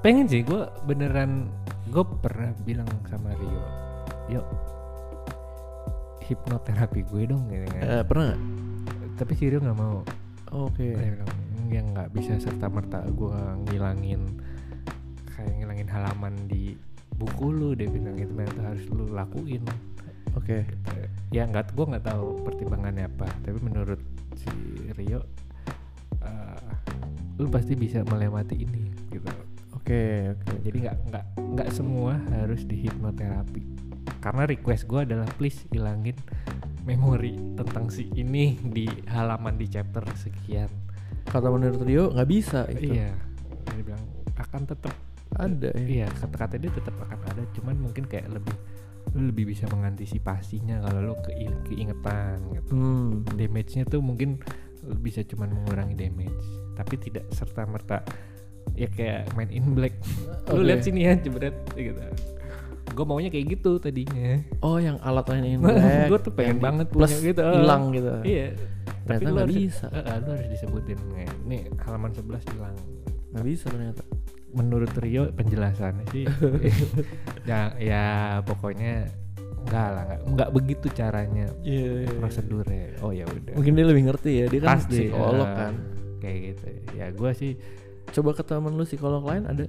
pengen 0.00 0.24
sih 0.24 0.40
gue 0.40 0.64
beneran 0.88 1.50
gue 1.90 2.04
pernah 2.22 2.54
bilang 2.62 2.86
sama 3.10 3.34
Rio 3.34 3.64
yuk 4.30 4.46
hipnoterapi 6.24 7.02
gue 7.10 7.22
dong 7.26 7.50
gitu 7.50 7.66
kan 7.74 7.82
Eh, 7.82 8.02
pernah 8.06 8.34
tapi 9.18 9.32
si 9.36 9.50
Rio 9.50 9.60
nggak 9.60 9.76
mau 9.78 10.00
Oke. 10.54 10.94
dia 10.94 11.10
bilang 11.18 11.32
yang 11.70 11.86
nggak 11.92 12.10
bisa 12.14 12.38
serta 12.38 12.70
merta 12.70 13.02
gue 13.04 13.36
ngilangin 13.68 14.24
kayak 15.34 15.52
ngilangin 15.58 15.88
halaman 15.90 16.34
di 16.46 16.74
buku 17.14 17.50
lu 17.50 17.74
dia 17.74 17.90
bilang 17.90 18.16
itu 18.16 18.32
harus 18.62 18.84
lu 18.88 19.10
lakuin 19.10 19.62
Oke. 20.34 20.62
gitu. 20.64 20.90
ya 21.30 21.46
nggak 21.46 21.72
gue 21.72 21.86
nggak 21.86 22.06
tahu 22.06 22.42
pertimbangannya 22.44 23.06
apa 23.06 23.26
tapi 23.42 23.58
menurut 23.60 23.98
si 24.34 24.50
Rio 24.94 25.22
eh, 26.20 26.70
lu 27.36 27.48
pasti 27.48 27.74
bisa 27.74 28.02
melewati 28.02 28.56
ini 28.58 28.84
gitu 29.10 29.30
Oke, 29.72 30.30
oke. 30.30 30.52
jadi 30.62 30.76
nggak 30.86 30.96
nggak 31.08 31.24
nggak 31.56 31.68
semua 31.72 32.14
harus 32.30 32.62
di 32.62 32.78
hipnoterapi 32.78 33.62
karena 34.20 34.44
request 34.44 34.84
gue 34.86 35.00
adalah 35.02 35.26
please 35.34 35.64
ilangin 35.70 36.14
memori 36.84 37.34
tentang 37.56 37.88
si 37.88 38.06
ini 38.12 38.54
di 38.60 38.86
halaman 39.08 39.56
di 39.56 39.66
chapter 39.66 40.04
sekian 40.14 40.68
Kata 41.20 41.46
menurut 41.46 41.78
Rio 41.82 42.10
nggak 42.10 42.28
bisa 42.28 42.66
itu. 42.70 42.90
iya 42.92 43.14
dia 43.66 43.82
bilang 43.82 44.02
akan 44.34 44.62
tetap 44.66 44.94
Ada 45.30 45.70
ya. 45.78 45.86
iya 45.86 46.06
kata-kata 46.10 46.58
dia 46.58 46.70
tetap 46.70 46.94
akan 47.00 47.18
ada 47.22 47.42
cuman 47.54 47.76
mungkin 47.78 48.02
kayak 48.04 48.26
lebih 48.30 48.54
lu 49.10 49.26
lebih 49.26 49.48
bisa 49.48 49.66
mengantisipasinya 49.66 50.80
kalau 50.80 51.00
lu 51.02 51.14
ke 51.18 51.34
keingetan 51.66 52.38
gitu 52.52 52.70
Hmm. 52.70 53.26
damage-nya 53.28 53.84
tuh 53.84 53.98
mungkin 53.98 54.38
lu 54.80 54.96
bisa 54.96 55.20
cuman 55.22 55.50
mengurangi 55.52 55.94
damage 55.94 56.46
tapi 56.72 56.94
tidak 56.96 57.26
serta 57.30 57.64
merta 57.64 58.00
ya 58.72 58.86
kayak 58.86 59.34
main 59.34 59.50
in 59.50 59.72
black 59.72 59.92
lu 60.48 60.56
Oke. 60.56 60.64
lihat 60.64 60.80
sini 60.80 61.04
ya 61.04 61.14
jebret 61.14 61.52
gitu 61.72 62.00
gue 62.90 63.04
maunya 63.04 63.28
kayak 63.28 63.54
gitu 63.54 63.76
tadinya 63.76 64.40
Oh 64.60 64.76
yang 64.76 64.98
alat 65.00 65.26
lain 65.28 65.44
in 65.48 65.60
black. 65.64 66.06
gue 66.06 66.18
tuh 66.20 66.32
pengen 66.32 66.58
banget 66.58 66.86
plus 66.88 67.06
punya 67.08 67.22
gitu 67.24 67.42
hilang 67.42 67.82
gitu. 67.90 68.12
iya 68.22 68.54
Ternyata 69.00 69.22
lu 69.22 69.32
nggak 69.32 69.46
harus- 69.48 69.58
bisa. 69.58 69.86
eh, 69.90 70.16
lu 70.18 70.28
harus 70.28 70.48
disebutin 70.48 70.98
nih 71.44 71.60
halaman 71.80 72.10
11 72.12 72.46
hilang 72.46 72.76
Nggak 73.30 73.44
bisa 73.44 73.66
ternyata. 73.68 74.02
Menurut 74.50 74.90
Rio 74.96 75.30
penjelasannya 75.30 76.04
sih 76.10 76.24
ya 77.48 77.74
ya 77.76 78.04
pokoknya 78.42 79.06
enggak 79.60 79.88
lah 79.88 80.02
nggak 80.06 80.20
nggak 80.26 80.50
begitu 80.50 80.86
caranya 80.90 81.46
Iya. 81.60 82.08
prosedurnya 82.16 82.96
oh 83.00 83.10
ya 83.10 83.24
udah 83.24 83.54
Mungkin 83.54 83.72
dia 83.74 83.84
lebih 83.84 84.04
ngerti 84.06 84.30
ya. 84.34 84.46
Dia 84.46 84.60
kan 84.62 84.68
Pasti, 84.74 84.96
psikolog 85.04 85.44
eh, 85.44 85.54
kan. 85.54 85.74
kayak 86.18 86.38
gitu 86.48 86.64
ya 86.94 87.06
gue 87.10 87.30
sih 87.32 87.52
Coba 88.10 88.32
ke 88.32 88.42
temen 88.42 88.72
lu 88.72 88.82
psikolog 88.82 89.22
lain 89.22 89.44
ada? 89.44 89.64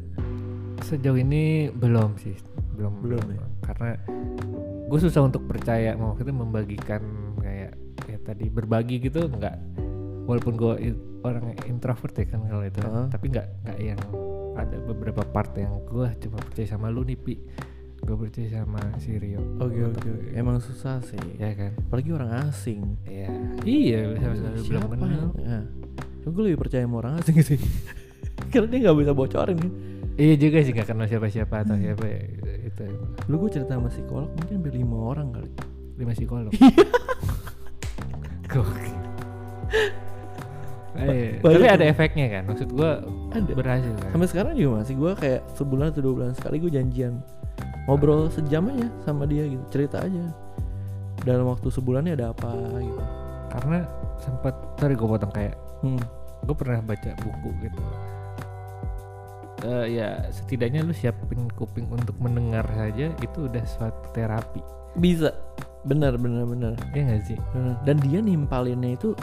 sejauh 0.81 1.13
ini 1.15 1.69
belum 1.69 2.17
sih 2.17 2.33
belum 2.73 3.05
Belum 3.05 3.21
ya? 3.29 3.41
karena 3.61 3.89
gue 4.87 4.99
susah 4.99 5.21
untuk 5.21 5.45
percaya 5.45 5.93
mau 5.93 6.15
kita 6.15 6.33
membagikan 6.33 7.03
kayak 7.37 7.77
ya 8.03 8.17
tadi 8.19 8.49
berbagi 8.49 8.97
gitu 8.99 9.29
nggak 9.29 9.55
walaupun 10.25 10.57
gue 10.57 10.73
orang 11.21 11.53
introvert 11.63 12.11
ya 12.11 12.25
kan 12.25 12.41
kalau 12.43 12.65
itu 12.65 12.81
Heeh. 12.81 13.05
tapi 13.07 13.25
nggak 13.29 13.47
nggak 13.61 13.77
yang 13.79 13.99
ada 14.53 14.77
beberapa 14.79 15.23
part 15.23 15.55
yang 15.55 15.79
gue 15.83 16.07
cuma 16.19 16.37
percaya 16.37 16.67
sama 16.67 16.87
lu 16.87 17.01
nih 17.01 17.15
pi 17.15 17.35
gue 18.01 18.15
percaya 18.17 18.49
sama 18.51 18.81
si 18.97 19.13
Rio 19.13 19.39
Oke 19.57 19.77
oke 19.85 20.01
oke. 20.01 20.27
Emang 20.33 20.57
susah 20.57 20.97
sih. 21.01 21.21
ya 21.37 21.53
kan 21.53 21.77
Apalagi 21.79 22.09
orang 22.11 22.31
asing. 22.45 22.97
iya 23.05 23.29
iya 23.61 23.99
sama 24.17 24.33
sekali 24.35 24.57
belum 24.59 24.81
Siapa 24.81 24.87
kenal 24.91 25.25
ya? 25.37 25.59
Cuma 26.19 26.29
gue 26.31 26.43
lebih 26.47 26.59
percaya 26.59 26.83
sama 26.83 26.95
orang 26.97 27.13
asing 27.17 27.37
sih. 27.41 27.59
Karena 28.51 28.67
dia 28.67 28.79
nggak 28.83 28.97
bisa 28.97 29.11
bocorin 29.13 29.55
kan. 29.55 29.71
iya 30.17 30.33
juga 30.35 30.57
sih 30.59 30.71
nggak 30.71 30.87
kenal 30.87 31.05
siapa 31.05 31.27
siapa 31.27 31.55
atau 31.61 31.75
siapa 31.75 32.03
ya 32.03 32.21
itu 32.63 32.83
Lu 33.25 33.37
gue 33.37 33.49
cerita 33.49 33.77
sama 33.77 33.87
psikolog 33.87 34.29
mungkin 34.33 34.53
hampir 34.57 34.73
lima 34.75 34.97
orang 34.97 35.27
kali. 35.31 35.49
lima 35.95 36.11
psikolog 36.11 36.51
Gokil. 38.45 38.97
Eh, 40.97 41.37
Banyak 41.45 41.55
tapi 41.55 41.67
ada 41.69 41.85
efeknya 41.85 42.25
kan 42.29 42.43
maksud 42.45 42.67
gua 42.67 42.99
Ada. 43.33 43.51
berhasil 43.51 43.93
kan 43.95 44.09
Sampai 44.11 44.27
sekarang 44.27 44.53
juga 44.53 44.71
masih 44.79 44.95
gue 44.95 45.11
kayak 45.13 45.41
sebulan 45.53 45.85
atau 45.89 46.01
dua 46.01 46.13
bulan 46.13 46.31
sekali 46.33 46.55
gue 46.57 46.71
janjian 46.71 47.13
ngobrol 47.83 48.27
sejam 48.27 48.67
aja 48.67 48.87
sama 49.01 49.23
dia 49.23 49.43
gitu 49.45 49.63
cerita 49.69 49.99
aja 49.99 50.23
dalam 51.21 51.47
waktu 51.47 51.67
sebulannya 51.67 52.13
ada 52.13 52.29
apa 52.29 52.49
gitu. 52.77 53.01
karena 53.49 53.77
sempat 54.17 54.53
sorry 54.75 54.93
gue 54.93 55.07
potong 55.07 55.31
kayak 55.31 55.55
Hmm. 55.79 55.97
gue 56.41 56.53
pernah 56.53 56.77
baca 56.79 57.09
buku 57.17 57.49
gitu 57.59 57.81
Eh, 59.61 59.93
ya 59.93 60.25
setidaknya 60.27 60.81
lu 60.81 60.89
siapin 60.89 61.45
kuping 61.51 61.85
untuk 61.87 62.17
mendengar 62.17 62.65
saja 62.67 63.13
itu 63.15 63.45
udah 63.45 63.61
suatu 63.63 64.09
terapi 64.11 64.57
Bisa. 64.93 65.29
Benar 65.81 66.17
benar 66.17 66.45
benar. 66.45 66.73
ya 66.91 67.01
nggak 67.03 67.21
sih 67.23 67.37
benar. 67.51 67.77
Dan 67.81 67.97
dia 67.99 68.19
nimpalinnya 68.19 68.91
itu 68.91 69.13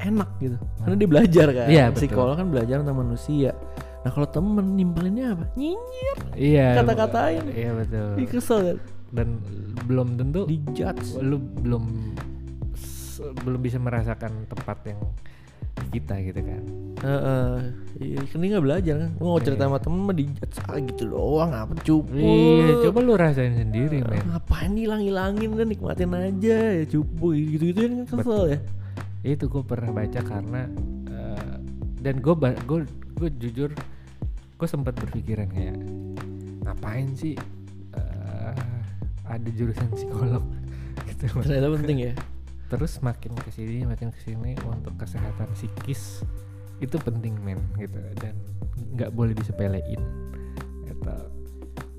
enak 0.00 0.30
gitu. 0.38 0.56
Karena 0.78 0.96
dia 0.96 1.08
belajar 1.08 1.46
kan. 1.50 1.66
Betul. 1.68 1.96
Psikolog 1.96 2.34
kan 2.34 2.48
belajar 2.48 2.76
tentang 2.80 2.98
manusia. 2.98 3.52
Nah 4.00 4.10
kalau 4.10 4.24
temen 4.26 4.64
nimpalinnya 4.72 5.26
apa? 5.32 5.44
Nyinyir. 5.54 6.16
iya 6.32 6.68
Kata-katain. 6.74 7.44
iya 7.52 7.70
betul 7.70 8.16
Ih 8.16 8.26
kesel 8.26 8.60
kan? 8.64 8.78
dan 9.10 9.28
belum 9.84 10.14
tentu 10.14 10.46
Di 10.46 10.56
judge. 10.72 11.18
lu 11.18 11.36
belum 11.36 11.84
belum 13.20 13.60
bisa 13.60 13.76
merasakan 13.76 14.48
tempat 14.48 14.78
yang 14.86 15.00
kita 15.90 16.14
gitu 16.22 16.40
kan 16.40 16.62
Heeh. 17.00 17.52
Iya, 17.98 18.18
kan 18.22 18.36
dia 18.38 18.48
nggak 18.50 18.64
belajar 18.64 18.94
kan. 18.98 19.10
Gua 19.16 19.28
mau 19.30 19.40
cerita 19.40 19.56
Iya. 19.58 19.68
sama 19.68 19.78
temen 19.78 20.00
mah 20.02 20.14
di 20.14 20.24
judge 20.28 20.56
ah 20.62 20.78
gitu 20.78 21.02
doang 21.06 21.50
apa 21.50 21.72
cupu. 21.82 22.12
iya 22.14 22.72
coba 22.80 22.98
lu 23.00 23.12
rasain 23.14 23.52
sendiri 23.54 24.00
men 24.00 24.24
Ngapain 24.26 24.72
hilang-hilangin 24.72 25.50
dan 25.52 25.66
nikmatin 25.66 26.12
aja 26.12 26.56
ya 26.74 26.84
cupu 26.86 27.26
gitu-gitu 27.34 27.80
kan 27.80 27.92
kesel 28.06 28.42
ya. 28.48 28.58
Itu 29.20 29.52
gue 29.52 29.62
pernah 29.64 29.92
baca 29.92 30.20
karena 30.24 30.64
eh, 31.12 31.56
dan 32.00 32.24
gue 32.24 32.34
gue 32.64 32.80
gue 33.20 33.28
jujur 33.36 33.70
gue 34.60 34.68
sempat 34.68 34.96
berpikiran 34.96 35.48
kayak 35.52 35.76
ngapain 36.64 37.12
sih 37.12 37.36
eh, 37.96 38.54
ada 39.28 39.48
jurusan 39.54 39.88
psikolog? 39.94 40.44
Gitu. 41.06 41.32
Ternyata 41.32 41.68
penting 41.76 41.98
ya. 42.10 42.14
terus 42.70 43.02
makin 43.02 43.34
ke 43.34 43.50
sini 43.50 43.82
makin 43.82 44.14
ke 44.14 44.20
sini 44.22 44.54
untuk 44.62 44.94
kesehatan 44.94 45.50
psikis 45.58 46.22
itu 46.78 46.96
penting 47.02 47.34
men 47.42 47.58
gitu. 47.74 47.98
Dan 48.14 48.38
nggak 48.94 49.10
boleh 49.10 49.34
disepelein 49.34 49.98
gitu. 50.86 51.16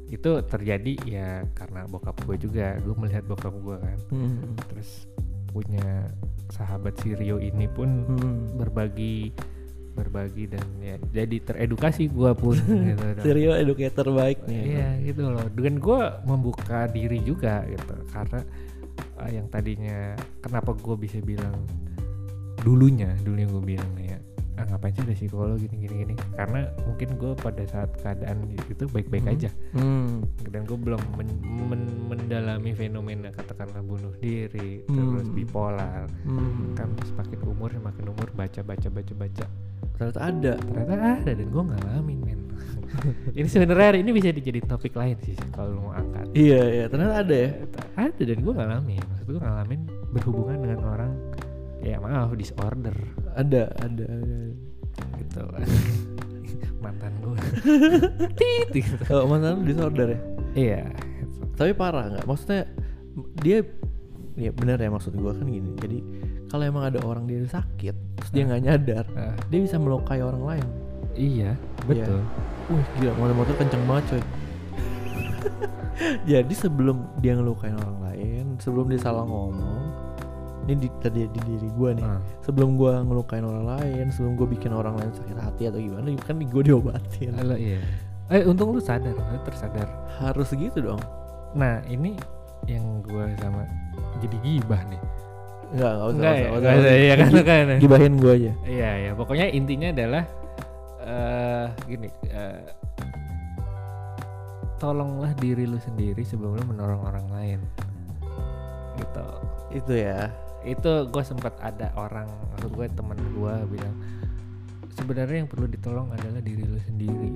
Itu 0.07 0.31
terjadi 0.47 0.93
ya 1.03 1.43
karena 1.53 1.83
bokap 1.91 2.23
gue 2.23 2.39
juga 2.39 2.79
gue 2.79 2.95
melihat 2.97 3.27
bokap 3.27 3.51
gue 3.51 3.77
kan. 3.83 3.99
Hmm. 4.15 4.55
terus 4.71 5.11
punya 5.51 6.07
sahabat 6.51 6.99
si 6.99 7.15
Rio 7.15 7.39
ini 7.39 7.65
pun 7.65 7.89
Hmm. 8.05 8.55
berbagi 8.55 9.31
berbagi 9.91 10.47
dan 10.47 10.63
ya 10.79 10.95
jadi 11.11 11.35
teredukasi 11.41 12.07
gua 12.07 12.31
pun 12.31 12.55
gitu. 12.87 13.05
Serius 13.19 13.55
educator 13.57 14.07
baik 14.07 14.43
nih. 14.45 14.63
iya 14.71 14.87
gitu 15.01 15.27
loh 15.27 15.43
dengan 15.49 15.79
gua 15.79 16.01
membuka 16.23 16.87
diri 16.87 17.19
juga 17.19 17.63
gitu 17.65 17.95
karena 18.07 18.39
uh, 19.17 19.27
yang 19.27 19.47
tadinya 19.47 20.15
kenapa 20.39 20.71
gua 20.73 20.95
bisa 20.95 21.19
bilang 21.19 21.55
dulunya 22.61 23.09
dulunya 23.19 23.47
gue 23.47 23.63
bilang 23.65 23.91
ya 23.97 24.10
ah 24.61 24.69
ngapain 24.69 24.93
sih 24.93 25.01
ada 25.01 25.15
psikolog 25.15 25.57
gini 25.57 25.75
gini 25.79 25.95
gini 25.99 26.13
karena 26.31 26.59
mungkin 26.83 27.17
gue 27.17 27.33
pada 27.35 27.63
saat 27.65 27.89
keadaan 27.97 28.37
itu 28.61 28.85
baik-baik 28.85 29.23
Hmm. 29.23 29.33
aja 29.33 29.49
Hmm. 29.73 30.21
dan 30.45 30.61
gue 30.63 30.77
belum 30.77 31.01
men- 31.15 31.41
men- 31.65 31.89
mendalami 32.07 32.71
fenomena 32.71 33.29
katakanlah 33.31 33.81
bunuh 33.81 34.13
diri 34.15 34.85
terus 34.85 35.25
Hmm. 35.25 35.33
bipolar 35.33 36.05
Hmm. 36.21 36.77
kan 36.77 36.93
semakin 37.03 37.41
umur 37.43 37.69
semakin 37.71 38.05
umur 38.07 38.29
baca 38.31 38.61
baca 38.61 38.87
baca 38.87 39.13
baca 39.17 39.45
Ternyata 39.91 40.19
ada. 40.23 40.53
ternyata 40.57 40.93
ada 41.15 41.31
dan 41.31 41.47
gue 41.47 41.63
ngalamin 41.63 42.19
men 42.21 42.39
ini 43.33 43.47
sebenarnya 43.47 43.97
ini 43.97 44.11
bisa 44.11 44.29
dijadiin 44.29 44.67
topik 44.67 44.93
lain 44.93 45.17
sih 45.21 45.33
kalau 45.49 45.71
lu 45.71 45.81
mau 45.81 45.95
angkat 45.95 46.27
Iya 46.33 46.61
iya 46.69 46.85
ternyata 46.85 47.15
ada 47.19 47.35
ya. 47.35 47.49
ada 47.97 48.21
dan 48.21 48.37
gue 48.37 48.53
ngalamin 48.53 49.01
maksud 49.01 49.25
gue 49.27 49.39
ngalamin 49.39 49.81
berhubungan 50.11 50.57
dengan 50.59 50.79
orang 50.85 51.11
ya 51.81 51.97
maaf 51.97 52.33
disorder 52.33 52.93
Ada 53.33 53.69
ada. 53.77 54.05
ada. 54.05 54.37
gitu 55.17 55.41
mantan 56.83 57.13
gue 57.21 57.37
tit 58.35 58.67
gitu 58.73 58.95
Kalau 59.05 59.25
mantan 59.25 59.61
lu 59.61 59.63
disorder 59.65 60.07
ya. 60.07 60.19
iya 60.53 60.81
Tapi 61.53 61.73
parah 61.73 62.09
nggak? 62.09 62.25
Maksudnya 62.25 62.65
dia 63.37 63.61
ya 64.33 64.49
benar 64.49 64.77
ya 64.77 64.89
maksud 64.89 65.13
gua 65.13 65.33
kan 65.35 65.45
gini. 65.45 65.77
Jadi 65.77 65.97
kalau 66.49 66.63
emang 66.65 66.89
ada 66.89 66.97
orang 67.05 67.25
dia 67.25 67.37
sakit, 67.45 67.95
terus 68.17 68.29
dia 68.33 68.43
nggak 68.43 68.61
nyadar, 68.65 69.05
Ah, 69.13 69.37
dia 69.47 69.59
bisa 69.61 69.77
melukai 69.77 70.19
orang 70.19 70.41
lain. 70.41 70.67
iya 71.13 71.53
betul 71.85 72.19
Wih 72.67 72.85
gila 72.97 73.11
motor-motor 73.15 73.55
kenceng 73.55 73.83
banget 73.85 74.03
coy. 74.09 74.23
Jadi 76.31 76.53
sebelum 76.55 77.03
dia 77.19 77.37
ngelukain 77.37 77.77
orang 77.77 77.99
lain, 78.01 78.45
sebelum 78.57 78.89
dia 78.89 78.97
salah 78.97 79.21
ngomong, 79.21 79.85
ini 80.61 80.73
di, 80.77 80.87
tadi 80.99 81.25
di 81.25 81.39
diri 81.41 81.69
gua 81.73 81.89
nih. 81.91 82.05
Ah, 82.05 82.21
Sebelum 82.41 82.75
gua 82.75 83.01
ngelukain 83.01 83.41
orang 83.41 83.65
lain, 83.65 84.05
sebelum 84.09 84.35
gua 84.35 84.45
bikin 84.45 84.71
orang 84.71 84.93
lain 84.95 85.09
sakit 85.11 85.37
hati 85.37 85.63
atau 85.67 85.77
gimana, 85.77 86.13
kan 86.21 86.37
gua 86.39 86.61
diobatin. 86.61 87.33
Halo 87.35 87.55
iya 87.55 87.81
eh 88.31 88.47
untung 88.47 88.71
lu 88.71 88.79
sadar 88.79 89.11
lu 89.11 89.39
tersadar 89.43 89.91
Harus 90.15 90.55
gitu 90.55 90.79
dong. 90.79 91.03
nah 91.51 91.83
ini 91.83 92.15
yang 92.63 93.03
gue 93.03 93.27
sama 93.35 93.67
jadi 94.23 94.37
gibah 94.39 94.79
nih 94.87 95.01
Enggak, 95.75 95.91
enggak 95.91 96.07
usah. 96.07 96.15
Enggak 96.15 96.31
ya, 96.31 96.39
usah, 96.39 96.55
enggak 96.55 96.73
usah, 96.79 96.95
iya 96.95 97.13
kan, 97.15 97.27
Gi- 97.27 97.43
kan. 97.43 97.65
Gibahin 97.83 98.13
gua 98.15 98.33
aja. 98.39 98.51
Iya 98.63 98.89
ya, 99.03 99.11
pokoknya 99.19 99.45
intinya 99.51 99.87
adalah 99.91 100.23
eh 101.03 101.67
gini, 101.87 102.07
eh, 102.27 102.59
tolonglah 104.79 105.31
diri 105.35 105.63
lu 105.63 105.77
sendiri 105.77 106.23
sebelum 106.23 106.55
lu 106.55 106.63
menolong 106.71 107.01
orang 107.03 107.25
lain. 107.35 107.59
Gitu. 108.95 109.27
Itu 109.75 109.93
ya. 109.93 110.31
Itu 110.63 110.91
gue 111.07 111.23
sempat 111.23 111.57
ada 111.57 111.89
orang, 111.95 112.29
maksud 112.51 112.69
gue 112.69 112.85
temen 112.87 113.17
gue 113.33 113.53
bilang 113.67 113.95
sebenarnya 114.91 115.37
yang 115.41 115.49
perlu 115.49 115.65
ditolong 115.65 116.07
adalah 116.09 116.39
diri 116.39 116.61
lu 116.61 116.77
sendiri. 116.79 117.31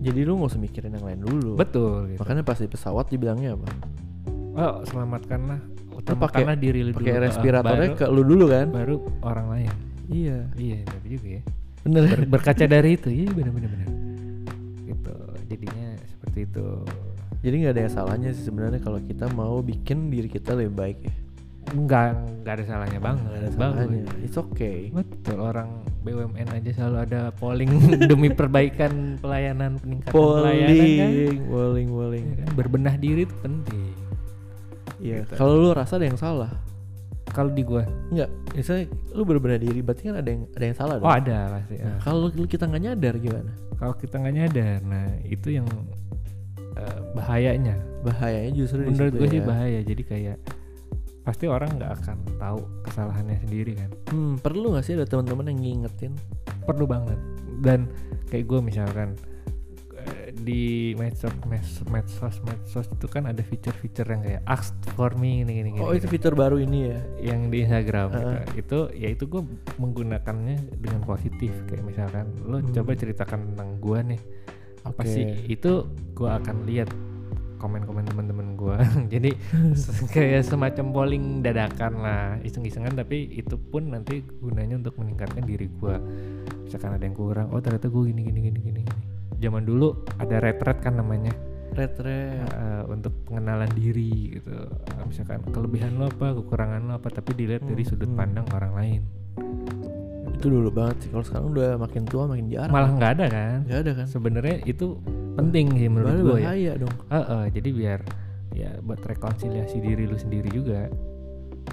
Jadi 0.00 0.20
lu 0.24 0.34
nggak 0.34 0.50
usah 0.50 0.58
mikirin 0.58 0.92
yang 0.92 1.04
lain 1.04 1.20
dulu. 1.20 1.52
Betul. 1.54 2.10
Gitu. 2.10 2.18
Makanya 2.18 2.42
pas 2.42 2.56
di 2.56 2.66
pesawat 2.66 3.06
dibilangnya 3.06 3.52
apa? 3.52 3.68
Oh, 4.50 4.74
selamatkanlah, 4.82 5.60
pakai- 5.60 5.98
utamakanlah 6.00 6.56
diri 6.56 6.80
lu 6.82 6.90
Pakai 6.90 7.20
respiratornya 7.20 7.94
baru, 7.94 8.00
ke 8.00 8.04
lu 8.08 8.22
dulu 8.24 8.44
kan? 8.48 8.66
baru 8.68 8.96
orang 9.22 9.46
lain. 9.48 9.72
Iya. 10.10 10.38
Iya, 10.56 10.78
tapi 10.82 11.06
juga 11.08 11.28
ya. 11.30 11.42
Bener. 11.80 12.02
Ber- 12.10 12.28
berkaca 12.36 12.64
dari 12.66 12.92
itu 12.92 13.08
iya 13.08 13.32
benar 13.32 13.56
benar 13.56 13.72
benar 13.72 13.88
gitu 14.84 15.16
jadinya 15.48 15.88
seperti 16.04 16.38
itu 16.44 16.66
Jadi 17.40 17.54
nggak 17.56 17.72
ada 17.72 17.80
yang 17.80 17.94
salahnya 17.94 18.30
sih 18.36 18.44
sebenarnya 18.44 18.84
kalau 18.84 19.00
kita 19.00 19.24
mau 19.32 19.64
bikin 19.64 20.12
diri 20.12 20.28
kita 20.28 20.52
lebih 20.52 20.76
baik 20.76 20.98
ya. 21.00 21.14
Nggak 21.70 22.06
nggak 22.40 22.54
ada 22.56 22.64
salahnya 22.64 22.98
banget 22.98 23.22
Nggak 23.22 23.36
ada 23.36 23.50
salahnya. 23.52 24.02
It's 24.20 24.34
okay. 24.34 24.90
betul 24.90 25.38
orang 25.38 25.68
BUMN 26.00 26.48
aja 26.50 26.70
selalu 26.72 26.96
ada 27.04 27.20
polling 27.30 27.70
demi 28.10 28.28
perbaikan 28.28 29.16
pelayanan 29.16 29.76
peningkatan 29.76 30.10
pelayanan 30.10 30.72
kan 30.72 30.88
Polling, 31.06 31.40
polling, 31.46 31.88
polling. 31.90 32.24
Ya 32.26 32.36
kan? 32.38 32.48
berbenah 32.54 32.94
diri 32.96 33.22
itu 33.22 33.36
penting 33.38 33.92
Iya. 34.96 35.24
Gitu. 35.24 35.32
Kalau 35.34 35.56
lu 35.56 35.72
rasa 35.72 35.96
ada 35.96 36.04
yang 36.04 36.16
salah, 36.16 36.52
kalau 37.26 37.48
di 37.48 37.62
gua 37.62 37.88
enggak? 38.10 38.28
Misalnya 38.52 38.84
lu 39.10 39.24
berbenah 39.24 39.56
diri, 39.56 39.80
berarti 39.80 40.02
kan 40.04 40.16
ada 40.16 40.28
yang 40.28 40.42
ada 40.50 40.64
yang 40.66 40.76
salah. 40.76 40.94
oh 40.94 41.00
dong? 41.00 41.12
ada 41.14 41.38
pasti 41.50 41.74
Nah, 41.74 41.88
Ah. 41.88 41.98
kalau 42.02 42.18
kita 42.28 42.64
nggak 42.66 42.82
nyadar 42.82 43.14
gimana? 43.16 43.52
kalau 43.76 43.94
kita 43.96 44.14
nggak 44.14 44.34
nyadar 44.34 44.78
nah 44.84 45.08
itu 45.24 45.48
yang 45.50 45.64
eh, 46.76 46.98
bahayanya 47.12 47.80
Bahayanya 48.00 48.52
justru 48.54 48.84
menurut 48.84 49.08
situ 49.08 49.16
gue 49.16 49.28
sih 49.30 49.40
ya. 49.40 49.46
bahaya 49.46 49.78
jadi 49.80 50.02
kayak 50.04 50.36
pasti 51.20 51.44
orang 51.44 51.76
nggak 51.76 51.92
akan 51.98 52.16
tahu 52.36 52.58
kesalahannya 52.82 53.36
sendiri 53.38 53.72
kan 53.74 53.90
Hmm, 54.08 54.34
perlu 54.36 54.72
nggak 54.72 54.82
sih 54.82 54.94
ada 54.94 55.04
teman-teman 55.04 55.48
yang 55.48 55.58
ngingetin? 55.58 56.12
perlu 56.62 56.84
banget 56.84 57.18
dan 57.58 57.88
kayak 58.26 58.44
gue 58.46 58.60
misalkan 58.62 59.08
di 60.32 60.94
medsos 60.94 61.34
medsos 61.84 62.40
medsos 62.40 62.86
itu 62.88 63.04
kan 63.04 63.26
ada 63.26 63.42
fitur-fitur 63.42 64.06
yang 64.06 64.22
kayak 64.22 64.42
ask 64.46 64.72
for 64.90 65.12
me 65.12 65.42
gini 65.42 65.52
gini 65.52 65.68
gini, 65.72 65.82
Oh 65.82 65.92
itu 65.92 66.06
gini. 66.06 66.14
fitur 66.14 66.32
baru 66.32 66.56
ini 66.56 66.78
ya? 66.86 67.00
yang 67.20 67.50
di 67.50 67.60
Instagram 67.60 68.08
gitu. 68.08 68.22
Heeh. 68.22 68.44
itu 68.56 68.78
ya 68.96 69.08
itu 69.10 69.24
gue 69.26 69.42
menggunakannya 69.76 70.56
dengan 70.74 71.02
positif 71.02 71.52
kayak 71.66 71.84
misalkan 71.84 72.30
lo 72.40 72.58
Hmm. 72.58 72.70
coba 72.70 72.94
ceritakan 72.94 73.52
tentang 73.52 73.68
gue 73.78 73.98
nih 74.06 74.20
apa 74.80 75.02
Oke. 75.02 75.10
sih 75.10 75.24
itu 75.50 75.72
gue 76.14 76.30
akan 76.30 76.56
lihat 76.64 76.88
komen-komen 77.60 78.08
teman-teman 78.08 78.56
gue 78.56 78.76
jadi 79.12 79.30
kayak 80.08 80.48
semacam 80.48 80.86
polling 80.90 81.24
dadakan 81.44 82.00
lah 82.00 82.24
iseng-isengan 82.40 82.96
tapi 82.96 83.28
itu 83.36 83.60
pun 83.60 83.92
nanti 83.92 84.24
gunanya 84.40 84.80
untuk 84.80 84.96
meningkatkan 84.96 85.44
diri 85.44 85.68
gue 85.68 85.94
misalkan 86.64 86.96
ada 86.96 87.04
yang 87.04 87.14
kurang 87.14 87.52
oh 87.52 87.60
ternyata 87.60 87.92
gue 87.92 88.02
gini 88.08 88.24
gini 88.24 88.40
gini 88.48 88.58
gini 88.58 88.82
zaman 89.36 89.68
dulu 89.68 90.04
ada 90.16 90.40
retret 90.40 90.80
kan 90.80 90.96
namanya 90.96 91.36
red. 91.76 91.94
eh, 92.02 92.82
untuk 92.88 93.14
pengenalan 93.28 93.70
diri 93.76 94.40
gitu 94.40 94.50
Eh, 95.00 95.04
misalkan 95.08 95.40
kelebihan 95.48 95.96
lo 95.96 96.12
apa 96.12 96.36
kekurangan 96.36 96.80
lo 96.84 96.92
apa 97.00 97.08
tapi 97.08 97.32
dilihat 97.32 97.64
dari 97.64 97.82
sudut 97.88 98.10
hmm. 98.10 98.20
pandang 98.20 98.46
orang 98.52 98.72
lain 98.76 99.02
Itu 100.40 100.48
dulu 100.48 100.72
banget 100.72 101.04
sih. 101.04 101.08
Kalau 101.12 101.24
sekarang 101.24 101.46
udah 101.52 101.76
makin 101.76 102.02
tua 102.08 102.24
makin 102.24 102.48
jarang. 102.48 102.72
malah 102.72 102.90
nggak 102.92 103.12
ada 103.16 103.26
kan 103.28 103.58
nggak 103.68 103.80
ada 103.80 103.92
kan? 103.92 104.06
sebenarnya 104.08 104.56
itu 104.64 104.96
penting 105.42 105.66
sih 105.74 105.88
menurut 105.88 106.12
gue 106.12 106.36
ya 106.36 106.44
bahaya 106.44 106.72
dong. 106.76 106.94
Heeh, 107.06 107.42
jadi 107.50 107.68
biar 107.70 108.00
ya 108.50 108.70
buat 108.80 109.00
rekonsiliasi 109.00 109.78
diri 109.78 110.04
lu 110.04 110.14
sendiri 110.14 110.48
juga 110.48 110.90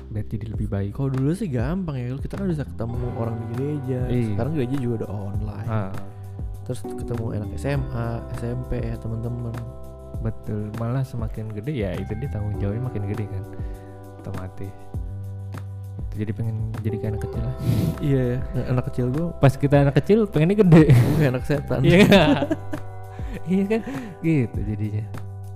biar 0.07 0.23
jadi 0.23 0.45
lebih 0.47 0.67
baik 0.67 0.93
Kalau 0.93 1.09
dulu 1.09 1.31
sih 1.31 1.47
gampang 1.47 1.95
ya. 1.95 2.13
Kita 2.15 2.35
kan 2.35 2.47
bisa 2.47 2.63
ketemu 2.63 2.95
orang 3.13 3.35
di 3.35 3.45
gereja. 3.51 3.99
Iya. 4.05 4.25
Sekarang 4.31 4.51
gereja 4.53 4.75
juga 4.77 4.93
udah 5.01 5.09
online. 5.09 5.67
Ah, 5.67 5.91
Terus 6.63 6.79
ketemu 6.83 7.25
anak 7.33 7.49
SMA, 7.55 8.07
SMP 8.35 8.71
ya 8.81 8.95
teman-teman. 8.95 9.55
betul 10.17 10.73
malah 10.75 11.05
semakin 11.05 11.45
gede 11.53 11.77
ya 11.77 11.93
itu 11.93 12.09
dia 12.11 12.25
tanggung 12.27 12.57
jawabnya 12.57 12.89
makin 12.89 13.05
gede 13.05 13.29
kan 13.29 13.43
otomatis 14.17 14.73
jadi 16.11 16.31
pengen 16.33 16.57
jadi 16.81 16.95
kayak 16.97 17.11
anak 17.13 17.21
kecil 17.21 17.37
lah 17.39 17.55
Iya, 18.01 18.23
ya. 18.25 18.63
anak 18.65 18.83
kecil 18.89 19.05
gua 19.07 19.29
pas 19.37 19.53
kita 19.53 19.75
anak 19.79 19.95
kecil 19.95 20.25
pengennya 20.25 20.57
gede 20.57 20.83
kayak 21.15 21.29
anak 21.29 21.43
setan. 21.45 21.79
iya 21.85 22.01
iya 23.51 23.63
kan 23.67 23.81
gitu 24.19 24.59
jadinya 24.63 25.05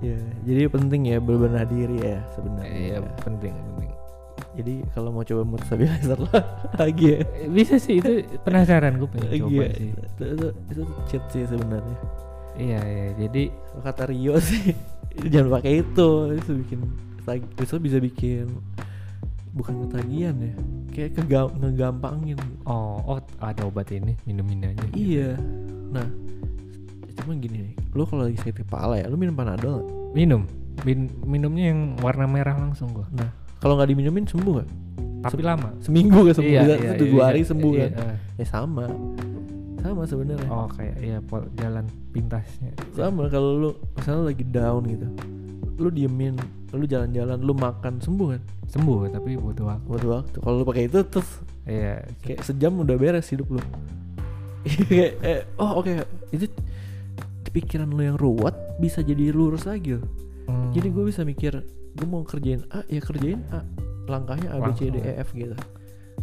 Iya, 0.01 0.17
jadi 0.41 0.61
penting 0.65 1.01
ya 1.05 1.21
berbenah 1.21 1.61
diri 1.61 2.01
ya 2.01 2.25
sebenarnya. 2.33 2.73
iya 2.73 2.97
penting 3.21 3.53
penting 3.53 3.91
Jadi 4.51 4.73
kalau 4.91 5.13
mau 5.13 5.21
coba 5.21 5.45
mood 5.45 5.61
stabilizer 5.61 6.17
lah 6.17 6.41
lagi 6.81 7.15
ya. 7.15 7.19
bisa 7.47 7.77
sih 7.77 8.01
itu 8.01 8.25
penasaran 8.41 8.97
gue 8.97 9.05
pengen 9.07 9.29
coba 9.39 9.61
Iya, 9.61 9.67
sih 9.71 9.89
Itu, 9.93 10.23
itu, 10.25 10.47
itu 10.67 10.81
cheat 11.05 11.23
sih 11.29 11.43
sebenarnya. 11.45 11.97
iya 12.57 12.79
iya 12.81 13.07
jadi 13.15 13.43
kata 13.79 14.03
Rio 14.09 14.41
sih 14.41 14.73
jangan 15.31 15.49
pakai 15.55 15.85
itu, 15.85 16.09
itu 16.33 16.51
bikin 16.65 16.79
itu 17.37 17.75
bisa 17.77 17.97
bikin 17.97 18.49
bukan 19.51 19.85
ketagihan 19.85 20.33
ya, 20.33 20.53
kayak 20.89 21.11
kegam 21.13 21.53
ngegampangin. 21.59 22.39
oh 22.65 22.97
oh 23.05 23.19
ada 23.37 23.61
obat 23.63 23.91
ini 23.91 24.17
minum 24.23 24.47
aja 24.47 24.81
Iya. 24.91 25.37
Nah, 25.91 26.07
cuma 27.21 27.33
gini 27.37 27.57
nih, 27.69 27.73
lo 27.93 28.03
kalau 28.03 28.25
lagi 28.25 28.37
sakit 28.37 28.65
kepala 28.65 28.97
ya, 28.97 29.05
lo 29.05 29.15
minum 29.15 29.33
panadol 29.33 29.79
nggak? 29.79 29.87
minum 30.11 30.41
Min- 30.81 31.13
minumnya 31.23 31.69
yang 31.69 31.79
warna 31.99 32.25
merah 32.25 32.55
langsung 32.57 32.89
gua 32.91 33.05
Nah, 33.13 33.29
kalau 33.59 33.77
nggak 33.77 33.89
diminumin 33.93 34.25
sembuh 34.25 34.53
nggak? 34.57 34.69
tapi 35.21 35.41
lama 35.45 35.69
Seminggu 35.77 36.25
gak 36.25 36.41
sembuh? 36.41 36.49
Iya, 36.49 36.61
iya, 36.65 36.75
satu 36.97 37.05
iya, 37.05 37.11
dua 37.13 37.21
iya, 37.21 37.27
hari 37.29 37.41
sembuh 37.45 37.71
iya, 37.77 37.85
kan? 37.85 37.91
eh. 38.01 38.17
Ya 38.41 38.45
sama, 38.49 38.85
sama 39.77 40.01
sebenarnya. 40.09 40.49
oh 40.49 40.65
kayak 40.73 40.95
ya 40.97 41.17
jalan 41.57 41.85
pintasnya 42.09 42.71
Sama 42.97 43.29
kalau 43.29 43.49
lu 43.57 43.71
misalnya 43.93 44.23
lagi 44.33 44.45
down 44.49 44.81
gitu, 44.89 45.07
lu 45.77 45.89
diemin, 45.93 46.35
lu 46.73 46.85
jalan-jalan, 46.85 47.37
lu 47.37 47.53
makan 47.53 48.01
sembuh 48.01 48.27
kan? 48.33 48.41
sembuh 48.71 49.11
tapi 49.11 49.35
butuh 49.35 49.65
waktu 49.67 49.85
Buat 49.85 50.03
waktu. 50.07 50.37
Kalau 50.39 50.55
lu 50.57 50.65
pakai 50.65 50.83
itu 50.87 50.99
terus 51.05 51.29
iya 51.67 52.01
kayak 52.23 52.39
sejam 52.41 52.73
udah 52.81 52.95
beres 52.97 53.27
hidup 53.29 53.45
lu. 53.51 53.61
kayak 54.89 55.11
eh, 55.21 55.41
oh 55.57 55.81
oke 55.81 55.91
itu 56.31 56.45
pikiran 57.51 57.87
lu 57.91 58.01
yang 58.03 58.17
ruwet 58.17 58.55
bisa 58.79 59.03
jadi 59.03 59.31
lurus 59.31 59.67
lagi 59.67 59.99
loh. 59.99 60.07
Hmm. 60.47 60.71
Jadi 60.73 60.87
gue 60.89 61.03
bisa 61.07 61.21
mikir 61.23 61.53
gue 61.91 62.07
mau 62.07 62.23
kerjain 62.23 62.63
A 62.71 62.87
ya 62.87 63.03
kerjain 63.03 63.43
A 63.51 63.63
langkahnya 64.07 64.55
A 64.55 64.57
B 64.63 64.71
C 64.75 64.89
D 64.89 64.97
E 65.03 65.19
F 65.21 65.35
gitu. 65.35 65.55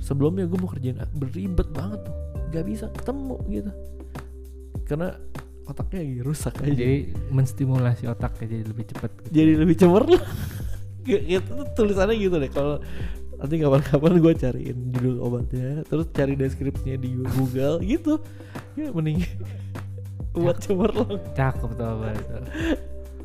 Sebelumnya 0.01 0.49
gue 0.49 0.59
mau 0.59 0.69
kerjain 0.69 0.99
A 1.01 1.07
beribet 1.13 1.69
banget 1.73 2.03
tuh 2.09 2.17
nggak 2.49 2.65
bisa 2.65 2.87
ketemu 2.97 3.37
gitu 3.53 3.71
karena 4.89 5.09
otaknya 5.69 6.01
lagi 6.01 6.17
rusak 6.25 6.55
aja. 6.65 6.73
jadi 6.73 7.13
menstimulasi 7.29 8.09
otaknya 8.09 8.47
jadi 8.57 8.65
lebih 8.65 8.85
cepat 8.89 9.11
gitu. 9.21 9.29
jadi 9.37 9.53
lebih 9.61 9.77
cemerlang 9.77 10.27
gitu 11.05 11.51
tuh 11.53 11.69
tulisannya 11.77 12.17
gitu 12.17 12.37
deh 12.41 12.49
kalau 12.53 12.81
nanti 13.39 13.55
kapan-kapan 13.61 14.13
gue 14.19 14.33
cariin 14.35 14.79
judul 14.97 15.17
obatnya 15.23 15.85
terus 15.87 16.09
cari 16.11 16.35
deskripsinya 16.35 16.97
di 16.97 17.21
Google 17.37 17.85
gitu 17.85 18.19
ya 18.81 18.91
mending 18.91 19.23
buat 20.39 20.57
cemerlang 20.63 21.19
cakep 21.35 21.71
tuh 21.75 21.87
obat 21.87 22.17
tuh. 22.25 22.43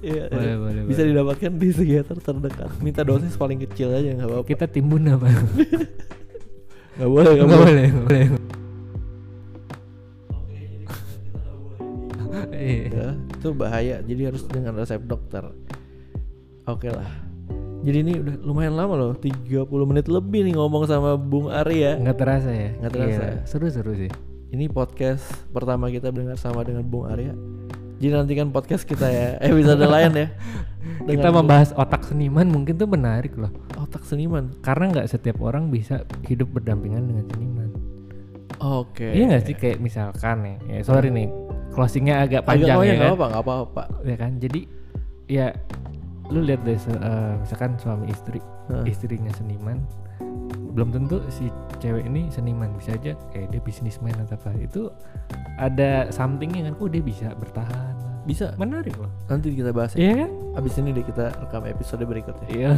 ya, 0.04 0.28
boleh 0.28 0.56
boleh 0.60 0.82
bisa 0.90 1.02
boleh. 1.02 1.10
didapatkan 1.16 1.52
di 1.56 1.68
psikiater 1.72 2.18
terdekat. 2.20 2.70
Minta 2.84 3.02
dosis 3.08 3.34
paling 3.40 3.62
kecil 3.64 3.94
aja 3.94 4.10
nggak 4.18 4.28
apa-apa. 4.28 4.46
Kita 4.46 4.66
timbun 4.68 5.08
apa 5.08 5.26
nggak 6.98 7.10
boleh 7.10 7.32
nggak 7.38 7.50
boleh. 7.50 7.86
nggak 7.90 8.06
boleh. 8.10 8.26
Iya. 12.54 12.88
ya, 12.96 13.08
itu 13.18 13.48
bahaya. 13.52 13.96
Jadi 14.08 14.22
harus 14.24 14.44
dengan 14.48 14.80
resep 14.80 15.04
dokter. 15.04 15.44
Oke 16.64 16.88
lah. 16.88 17.08
Jadi 17.84 17.98
ini 18.00 18.14
udah 18.16 18.36
lumayan 18.48 18.80
lama 18.80 18.96
loh 18.96 19.12
30 19.20 19.68
menit 19.68 20.08
lebih 20.08 20.48
nih 20.48 20.56
ngomong 20.56 20.88
sama 20.88 21.20
Bung 21.20 21.52
Arya 21.52 22.00
nggak 22.00 22.16
terasa 22.16 22.52
ya? 22.56 22.72
Nggak 22.80 22.92
terasa. 22.96 23.24
Iya, 23.28 23.44
seru-seru 23.44 23.92
sih 24.00 24.33
Ini 24.54 24.70
podcast 24.70 25.50
pertama 25.50 25.90
kita 25.90 26.14
dengar 26.14 26.38
sama 26.38 26.62
dengan 26.62 26.86
Bung 26.86 27.10
Arya. 27.10 27.34
Jadi 27.98 28.14
nantikan 28.14 28.54
podcast 28.54 28.86
kita 28.86 29.10
ya 29.10 29.42
episode 29.42 29.82
lain 29.82 30.14
ya. 30.14 30.28
kita 31.10 31.26
Dengan 31.26 31.42
membahas 31.42 31.74
otak 31.74 32.06
seniman 32.06 32.46
mungkin 32.46 32.78
tuh 32.78 32.86
menarik 32.86 33.34
loh 33.34 33.50
otak 33.80 34.04
seniman. 34.06 34.52
karena 34.62 34.94
nggak 34.94 35.08
setiap 35.10 35.42
orang 35.42 35.72
bisa 35.74 36.04
hidup 36.28 36.52
berdampingan 36.54 37.08
dengan 37.08 37.26
seniman 37.32 37.70
Oke. 38.60 39.12
iya 39.16 39.28
nggak 39.32 39.44
sih 39.44 39.56
kayak 39.56 39.80
misalkan 39.80 40.44
nih 40.44 40.56
ya 40.70 40.80
sorry 40.84 41.10
nih 41.12 41.28
closingnya 41.72 42.24
agak 42.24 42.48
panjang 42.48 42.78
oh 42.80 42.84
ya 42.86 42.96
ya 42.96 43.00
kan 43.00 43.10
apa 43.16 43.26
nggak 43.32 43.44
apa-apa. 43.44 43.84
ya 44.04 44.16
kan 44.20 44.32
jadi 44.40 44.62
ya 45.28 45.48
lu 46.32 46.40
lihat 46.44 46.62
deh 46.64 46.76
eh, 46.78 47.34
misalkan 47.44 47.76
suami 47.80 48.08
istri 48.12 48.40
Hah. 48.72 48.84
istrinya 48.88 49.32
seniman 49.36 49.84
belum 50.74 50.90
tentu 50.90 51.22
si 51.30 51.54
cewek 51.78 52.10
ini 52.10 52.28
seniman 52.28 52.74
bisa 52.74 52.98
aja 52.98 53.14
kayak 53.30 53.54
dia 53.54 53.62
bisnismen 53.62 54.14
atau 54.18 54.34
apa 54.36 54.50
itu 54.58 54.90
ada 55.56 56.10
somethingnya 56.10 56.66
kan 56.66 56.74
kok 56.74 56.90
dia 56.90 57.04
bisa 57.06 57.28
bertahan 57.38 57.94
Bisa. 58.24 58.56
menarik 58.58 58.96
loh 58.98 59.12
Nanti 59.30 59.54
kita 59.54 59.70
bahas 59.70 59.94
ya. 59.94 60.02
iya 60.02 60.14
kan 60.26 60.32
Abis 60.54 60.78
ini 60.78 60.94
deh 60.94 61.02
kita 61.02 61.34
rekam 61.34 61.66
episode 61.66 62.06
berikutnya. 62.06 62.46
iya 62.48 62.70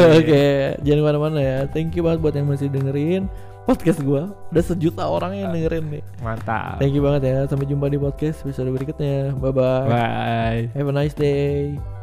Oke, 0.18 0.44
jangan 0.80 1.00
ke 1.00 1.04
mana-mana 1.04 1.38
ya. 1.38 1.58
Thank 1.68 1.92
you 1.92 2.00
banget 2.00 2.24
buat 2.24 2.32
yang 2.32 2.48
masih 2.48 2.72
dengerin 2.72 3.28
podcast 3.68 4.00
gua. 4.00 4.32
Udah 4.48 4.64
sejuta 4.64 5.04
orang 5.04 5.36
yang 5.36 5.52
dengerin 5.52 5.84
nih. 5.92 6.02
mantap 6.24 6.80
Thank 6.80 6.96
you 6.96 7.04
banget 7.04 7.28
ya. 7.28 7.36
Sampai 7.44 7.68
jumpa 7.68 7.92
di 7.92 8.00
podcast 8.00 8.40
episode 8.40 8.72
berikutnya. 8.72 9.36
Bye 9.36 9.52
bye. 9.52 9.84
bye 9.84 10.60
Have 10.72 10.88
a 10.88 10.94
nice 10.96 11.12
day. 11.12 11.99